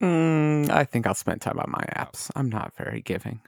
Mm, 0.03 0.71
I 0.71 0.85
think 0.85 1.07
I'll 1.07 1.15
spend 1.15 1.41
time 1.41 1.59
on 1.59 1.71
my 1.71 1.85
apps. 1.97 2.31
I'm 2.37 2.49
not 2.49 2.75
very 2.77 3.01
giving. 3.01 3.41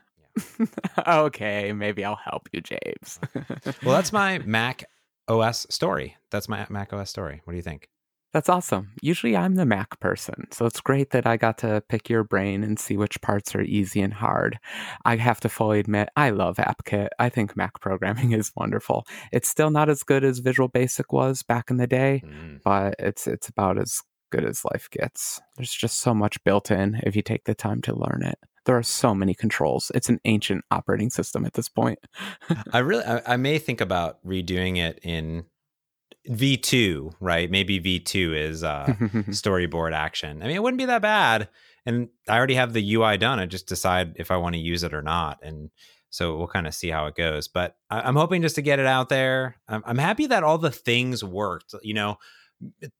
okay, 1.07 1.73
maybe 1.73 2.03
I'll 2.05 2.15
help 2.15 2.49
you, 2.51 2.61
James. 2.61 3.19
Well, 3.83 3.95
that's 3.95 4.13
my 4.13 4.39
Mac 4.45 4.85
OS 5.27 5.65
story. 5.69 6.17
That's 6.29 6.49
my 6.49 6.65
Mac 6.69 6.93
OS 6.93 7.09
story. 7.09 7.41
What 7.45 7.51
do 7.53 7.57
you 7.57 7.63
think? 7.63 7.87
That's 8.33 8.47
awesome. 8.47 8.93
Usually 9.01 9.35
I'm 9.35 9.55
the 9.55 9.65
Mac 9.65 9.99
person, 9.99 10.47
so 10.51 10.65
it's 10.65 10.79
great 10.79 11.09
that 11.09 11.27
I 11.27 11.35
got 11.35 11.57
to 11.59 11.83
pick 11.89 12.09
your 12.09 12.23
brain 12.23 12.63
and 12.63 12.79
see 12.79 12.95
which 12.95 13.19
parts 13.21 13.53
are 13.55 13.61
easy 13.61 13.99
and 13.99 14.13
hard. 14.13 14.57
I 15.03 15.17
have 15.17 15.41
to 15.41 15.49
fully 15.49 15.79
admit, 15.79 16.07
I 16.15 16.29
love 16.29 16.55
AppKit. 16.55 17.09
I 17.19 17.27
think 17.27 17.57
Mac 17.57 17.81
programming 17.81 18.31
is 18.31 18.53
wonderful. 18.55 19.05
It's 19.33 19.49
still 19.49 19.69
not 19.69 19.89
as 19.89 20.03
good 20.03 20.23
as 20.23 20.39
Visual 20.39 20.69
Basic 20.69 21.11
was 21.11 21.43
back 21.43 21.69
in 21.69 21.75
the 21.75 21.87
day, 21.87 22.23
Mm. 22.25 22.61
but 22.63 22.95
it's 22.99 23.27
it's 23.27 23.49
about 23.49 23.77
as 23.77 24.01
good 24.31 24.45
as 24.45 24.65
life 24.65 24.89
gets. 24.89 25.39
There's 25.55 25.73
just 25.73 25.99
so 25.99 26.13
much 26.13 26.43
built 26.43 26.71
in 26.71 26.99
if 27.03 27.15
you 27.15 27.21
take 27.21 27.43
the 27.43 27.55
time 27.55 27.81
to 27.83 27.95
learn 27.95 28.23
it. 28.23 28.39
There 28.65 28.77
are 28.77 28.83
so 28.83 29.15
many 29.15 29.33
controls. 29.33 29.91
It's 29.95 30.09
an 30.09 30.19
ancient 30.25 30.63
operating 30.71 31.09
system 31.09 31.45
at 31.45 31.53
this 31.53 31.69
point. 31.69 31.99
I 32.73 32.79
really, 32.79 33.03
I, 33.03 33.33
I 33.33 33.37
may 33.37 33.59
think 33.59 33.81
about 33.81 34.23
redoing 34.25 34.77
it 34.77 34.99
in 35.03 35.45
V2, 36.29 37.13
right? 37.19 37.49
Maybe 37.49 37.79
V2 37.79 38.35
is 38.35 38.63
uh, 38.63 38.85
storyboard 39.29 39.93
action. 39.93 40.41
I 40.41 40.47
mean, 40.47 40.55
it 40.55 40.63
wouldn't 40.63 40.79
be 40.79 40.85
that 40.85 41.01
bad. 41.01 41.49
And 41.85 42.09
I 42.27 42.37
already 42.37 42.53
have 42.55 42.73
the 42.73 42.93
UI 42.93 43.17
done. 43.17 43.39
I 43.39 43.47
just 43.47 43.67
decide 43.67 44.13
if 44.17 44.29
I 44.29 44.37
want 44.37 44.53
to 44.53 44.61
use 44.61 44.83
it 44.83 44.93
or 44.93 45.01
not. 45.01 45.39
And 45.41 45.71
so 46.11 46.37
we'll 46.37 46.47
kind 46.47 46.67
of 46.67 46.75
see 46.75 46.89
how 46.89 47.07
it 47.07 47.15
goes. 47.15 47.47
But 47.47 47.77
I, 47.89 48.01
I'm 48.01 48.15
hoping 48.15 48.43
just 48.43 48.55
to 48.55 48.61
get 48.61 48.79
it 48.79 48.85
out 48.85 49.09
there. 49.09 49.55
I'm, 49.67 49.81
I'm 49.85 49.97
happy 49.97 50.27
that 50.27 50.43
all 50.43 50.59
the 50.59 50.71
things 50.71 51.23
worked. 51.23 51.73
You 51.81 51.95
know, 51.95 52.17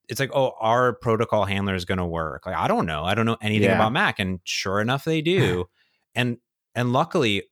it's 0.07 0.19
like, 0.19 0.31
oh, 0.33 0.53
our 0.59 0.93
protocol 0.93 1.45
handler 1.45 1.75
is 1.75 1.85
going 1.85 1.97
to 1.97 2.05
work. 2.05 2.45
Like, 2.45 2.55
I 2.55 2.67
don't 2.67 2.85
know. 2.85 3.03
I 3.03 3.13
don't 3.15 3.25
know 3.25 3.37
anything 3.41 3.69
Yeah. 3.69 3.75
about 3.75 3.93
Mac. 3.93 4.19
And 4.19 4.39
sure 4.43 4.79
enough, 4.81 5.05
they 5.05 5.21
do. 5.21 5.65
and 6.15 6.37
and 6.75 6.93
luckily, 6.93 7.43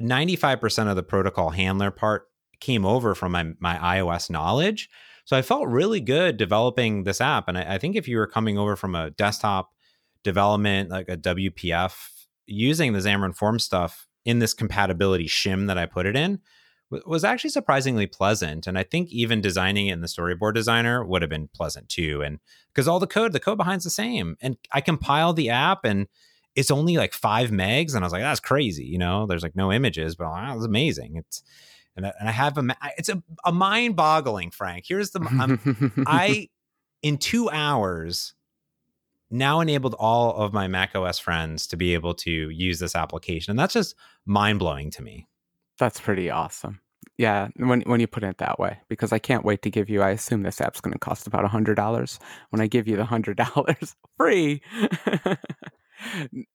95% 0.00 0.88
of 0.88 0.96
the 0.96 1.02
protocol 1.02 1.50
handler 1.50 1.90
part 1.90 2.28
came 2.60 2.84
over 2.84 3.14
from 3.14 3.32
my 3.32 3.52
my 3.60 3.76
iOS 3.76 4.30
knowledge. 4.30 4.88
So 5.24 5.36
I 5.36 5.42
felt 5.42 5.68
really 5.68 6.00
good 6.00 6.36
developing 6.36 7.04
this 7.04 7.20
app. 7.20 7.48
And 7.48 7.56
I, 7.56 7.74
I 7.74 7.78
think 7.78 7.94
if 7.96 8.08
you 8.08 8.16
were 8.16 8.26
coming 8.26 8.58
over 8.58 8.74
from 8.74 8.94
a 8.94 9.10
desktop 9.10 9.70
development, 10.24 10.90
like 10.90 11.08
a 11.08 11.16
WPF, 11.16 12.08
using 12.46 12.92
the 12.92 12.98
Xamarin 12.98 13.34
Form 13.36 13.58
stuff 13.58 14.08
in 14.24 14.38
this 14.40 14.54
compatibility 14.54 15.26
shim 15.26 15.66
that 15.68 15.78
I 15.78 15.86
put 15.86 16.06
it 16.06 16.16
in 16.16 16.40
was 17.06 17.24
actually 17.24 17.50
surprisingly 17.50 18.06
pleasant. 18.06 18.66
And 18.66 18.78
I 18.78 18.82
think 18.82 19.10
even 19.10 19.40
designing 19.40 19.88
it 19.88 19.94
in 19.94 20.00
the 20.00 20.06
storyboard 20.06 20.54
designer 20.54 21.04
would 21.04 21.22
have 21.22 21.30
been 21.30 21.48
pleasant 21.48 21.88
too. 21.88 22.22
And 22.22 22.38
because 22.72 22.86
all 22.86 23.00
the 23.00 23.06
code, 23.06 23.32
the 23.32 23.40
code 23.40 23.58
behind's 23.58 23.84
the 23.84 23.90
same. 23.90 24.36
And 24.40 24.56
I 24.72 24.80
compiled 24.80 25.36
the 25.36 25.50
app 25.50 25.84
and 25.84 26.06
it's 26.54 26.70
only 26.70 26.96
like 26.96 27.14
five 27.14 27.50
megs. 27.50 27.94
And 27.94 28.04
I 28.04 28.06
was 28.06 28.12
like, 28.12 28.22
that's 28.22 28.40
crazy. 28.40 28.84
You 28.84 28.98
know, 28.98 29.26
there's 29.26 29.42
like 29.42 29.56
no 29.56 29.72
images, 29.72 30.16
but 30.16 30.28
wow, 30.28 30.54
it's 30.54 30.66
amazing. 30.66 31.16
It's, 31.16 31.42
and 31.96 32.06
I, 32.06 32.12
and 32.20 32.28
I 32.28 32.32
have 32.32 32.58
a, 32.58 32.76
it's 32.98 33.08
a, 33.08 33.22
a 33.44 33.52
mind 33.52 33.96
boggling, 33.96 34.50
Frank. 34.50 34.84
Here's 34.86 35.10
the, 35.10 35.20
I'm, 35.40 36.04
I, 36.06 36.48
in 37.02 37.18
two 37.18 37.50
hours, 37.50 38.34
now 39.30 39.60
enabled 39.60 39.94
all 39.98 40.34
of 40.36 40.52
my 40.52 40.68
Mac 40.68 40.94
OS 40.94 41.18
friends 41.18 41.66
to 41.68 41.76
be 41.76 41.94
able 41.94 42.12
to 42.14 42.30
use 42.30 42.78
this 42.78 42.94
application. 42.94 43.52
And 43.52 43.58
that's 43.58 43.74
just 43.74 43.94
mind 44.26 44.58
blowing 44.58 44.90
to 44.92 45.02
me. 45.02 45.26
That's 45.82 45.98
pretty 45.98 46.30
awesome. 46.30 46.78
Yeah, 47.18 47.48
when 47.56 47.80
when 47.80 47.98
you 47.98 48.06
put 48.06 48.22
it 48.22 48.38
that 48.38 48.60
way, 48.60 48.78
because 48.88 49.12
I 49.12 49.18
can't 49.18 49.44
wait 49.44 49.62
to 49.62 49.70
give 49.70 49.90
you. 49.90 50.00
I 50.00 50.10
assume 50.10 50.44
this 50.44 50.60
app's 50.60 50.80
going 50.80 50.92
to 50.92 50.98
cost 51.00 51.26
about 51.26 51.44
a 51.44 51.48
hundred 51.48 51.74
dollars. 51.74 52.20
When 52.50 52.60
I 52.60 52.68
give 52.68 52.86
you 52.86 52.94
the 52.94 53.04
hundred 53.04 53.36
dollars 53.36 53.96
free. 54.16 54.62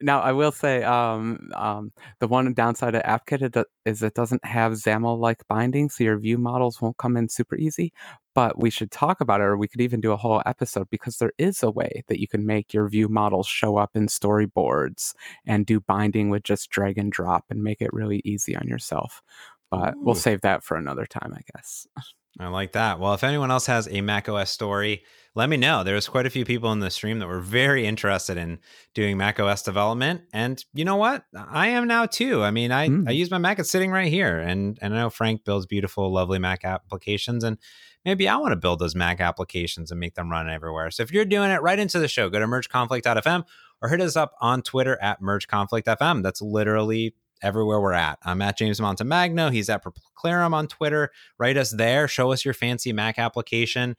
now 0.01 0.21
I 0.21 0.31
will 0.31 0.51
say, 0.51 0.83
um, 0.83 1.49
um, 1.55 1.91
the 2.19 2.27
one 2.27 2.53
downside 2.53 2.95
of 2.95 3.03
AppKit 3.03 3.63
is 3.85 4.03
it 4.03 4.13
doesn't 4.13 4.45
have 4.45 4.73
XAML 4.73 5.19
like 5.19 5.47
binding, 5.47 5.89
so 5.89 6.03
your 6.03 6.17
view 6.17 6.37
models 6.37 6.81
won't 6.81 6.97
come 6.97 7.17
in 7.17 7.29
super 7.29 7.55
easy. 7.55 7.93
But 8.35 8.59
we 8.59 8.69
should 8.69 8.91
talk 8.91 9.19
about 9.19 9.41
it, 9.41 9.45
or 9.45 9.57
we 9.57 9.67
could 9.67 9.81
even 9.81 9.99
do 9.99 10.11
a 10.11 10.17
whole 10.17 10.43
episode 10.45 10.89
because 10.91 11.17
there 11.17 11.33
is 11.37 11.63
a 11.63 11.71
way 11.71 12.03
that 12.07 12.19
you 12.19 12.27
can 12.27 12.45
make 12.45 12.73
your 12.73 12.87
view 12.87 13.09
models 13.09 13.47
show 13.47 13.77
up 13.77 13.91
in 13.95 14.07
storyboards 14.07 15.13
and 15.45 15.65
do 15.65 15.79
binding 15.79 16.29
with 16.29 16.43
just 16.43 16.69
drag 16.69 16.97
and 16.97 17.11
drop 17.11 17.45
and 17.49 17.63
make 17.63 17.81
it 17.81 17.93
really 17.93 18.21
easy 18.23 18.55
on 18.55 18.67
yourself 18.67 19.23
but 19.69 19.95
Ooh. 19.95 20.03
we'll 20.03 20.15
save 20.15 20.41
that 20.41 20.63
for 20.63 20.77
another 20.77 21.05
time, 21.05 21.33
I 21.35 21.41
guess. 21.53 21.87
I 22.39 22.49
like 22.49 22.73
that. 22.73 22.99
Well, 22.99 23.13
if 23.13 23.23
anyone 23.23 23.49
else 23.49 23.65
has 23.65 23.87
a 23.89 24.01
Mac 24.01 24.29
OS 24.29 24.51
story, 24.51 25.03
let 25.33 25.49
me 25.49 25.57
know. 25.57 25.83
There's 25.83 26.07
quite 26.07 26.25
a 26.25 26.29
few 26.29 26.45
people 26.45 26.71
in 26.71 26.79
the 26.79 26.91
stream 26.91 27.19
that 27.19 27.27
were 27.27 27.39
very 27.39 27.85
interested 27.85 28.37
in 28.37 28.59
doing 28.93 29.17
Mac 29.17 29.39
OS 29.39 29.63
development, 29.63 30.21
and 30.33 30.63
you 30.73 30.85
know 30.85 30.95
what? 30.95 31.25
I 31.35 31.69
am 31.69 31.87
now 31.87 32.05
too. 32.05 32.43
I 32.43 32.51
mean, 32.51 32.71
I 32.71 32.89
mm. 32.89 33.07
I 33.07 33.11
use 33.11 33.31
my 33.31 33.37
Mac; 33.37 33.59
it's 33.59 33.71
sitting 33.71 33.91
right 33.91 34.11
here, 34.11 34.39
and 34.39 34.77
and 34.81 34.93
I 34.93 34.97
know 34.97 35.09
Frank 35.09 35.45
builds 35.45 35.65
beautiful, 35.65 36.11
lovely 36.11 36.39
Mac 36.39 36.63
applications, 36.63 37.43
and 37.43 37.57
maybe 38.05 38.27
I 38.27 38.37
want 38.37 38.51
to 38.51 38.57
build 38.57 38.79
those 38.79 38.95
Mac 38.95 39.19
applications 39.19 39.91
and 39.91 39.99
make 39.99 40.15
them 40.15 40.31
run 40.31 40.49
everywhere. 40.49 40.91
So 40.91 41.03
if 41.03 41.11
you're 41.11 41.25
doing 41.25 41.51
it, 41.51 41.61
right 41.61 41.77
into 41.77 41.99
the 41.99 42.07
show. 42.07 42.29
Go 42.29 42.39
to 42.39 42.45
mergeconflict.fm 42.45 43.43
or 43.81 43.89
hit 43.89 44.01
us 44.01 44.15
up 44.15 44.33
on 44.41 44.61
Twitter 44.61 44.97
at 45.01 45.21
mergeconflict.fm. 45.21 46.23
That's 46.23 46.41
literally 46.41 47.13
everywhere 47.41 47.79
we're 47.79 47.93
at. 47.93 48.19
I'm 48.23 48.41
at 48.41 48.57
James 48.57 48.79
Montemagno. 48.79 49.51
He's 49.51 49.69
at 49.69 49.83
praeclarum 49.83 50.53
on 50.53 50.67
Twitter. 50.67 51.11
Write 51.37 51.57
us 51.57 51.71
there. 51.71 52.07
Show 52.07 52.31
us 52.31 52.45
your 52.45 52.53
fancy 52.53 52.93
Mac 52.93 53.19
application. 53.19 53.95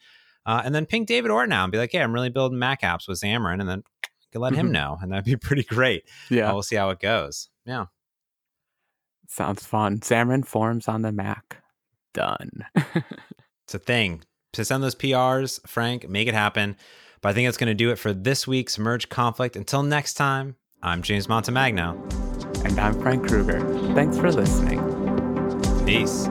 Uh, 0.47 0.63
and 0.65 0.75
then 0.75 0.87
ping 0.87 1.05
David 1.05 1.31
Ortinau 1.31 1.65
and 1.65 1.73
be 1.73 1.79
like, 1.79 1.93
hey, 1.93 2.01
I'm 2.01 2.13
really 2.13 2.31
building 2.31 2.59
Mac 2.59 2.83
apps 2.83 3.07
with 3.09 3.21
Xamarin. 3.21 3.61
And 3.61 3.69
then 3.69 3.83
you 4.33 4.41
let 4.41 4.55
him 4.55 4.67
mm-hmm. 4.67 4.73
know. 4.73 4.99
And 5.01 5.13
that'd 5.13 5.25
be 5.25 5.37
pretty 5.41 5.65
great. 5.65 6.05
Yeah. 6.31 6.51
Uh, 6.51 6.55
we'll 6.55 6.63
see 6.63 6.77
how 6.77 6.91
it 6.91 7.01
goes. 7.01 7.49
Yeah. 7.65 7.87
Sounds 9.29 9.65
fun. 9.65 9.99
Xamarin 9.99 10.47
Forms 10.47 10.89
on 10.89 11.03
the 11.03 11.13
Mac. 11.13 11.63
Done. 12.15 12.65
it's 12.75 13.75
a 13.75 13.79
thing. 13.79 14.23
To 14.55 14.65
send 14.65 14.83
those 14.83 14.95
PRs, 14.95 15.61
Frank, 15.69 16.09
make 16.09 16.29
it 16.29 16.35
happen. 16.35 16.77
But 17.21 17.31
I 17.31 17.33
think 17.35 17.47
that's 17.47 17.59
going 17.59 17.69
to 17.69 17.75
do 17.75 17.91
it 17.91 17.99
for 17.99 18.13
this 18.13 18.47
week's 18.47 18.79
Merge 18.79 19.09
Conflict. 19.09 19.57
Until 19.57 19.83
next 19.83 20.15
time, 20.15 20.57
I'm 20.83 21.03
James 21.03 21.27
Montemagno. 21.27 22.28
And 22.65 22.79
I'm 22.79 23.01
Frank 23.01 23.29
Krueger. 23.29 23.61
Thanks 23.95 24.19
for 24.19 24.31
listening. 24.33 24.79
Peace. 25.85 26.29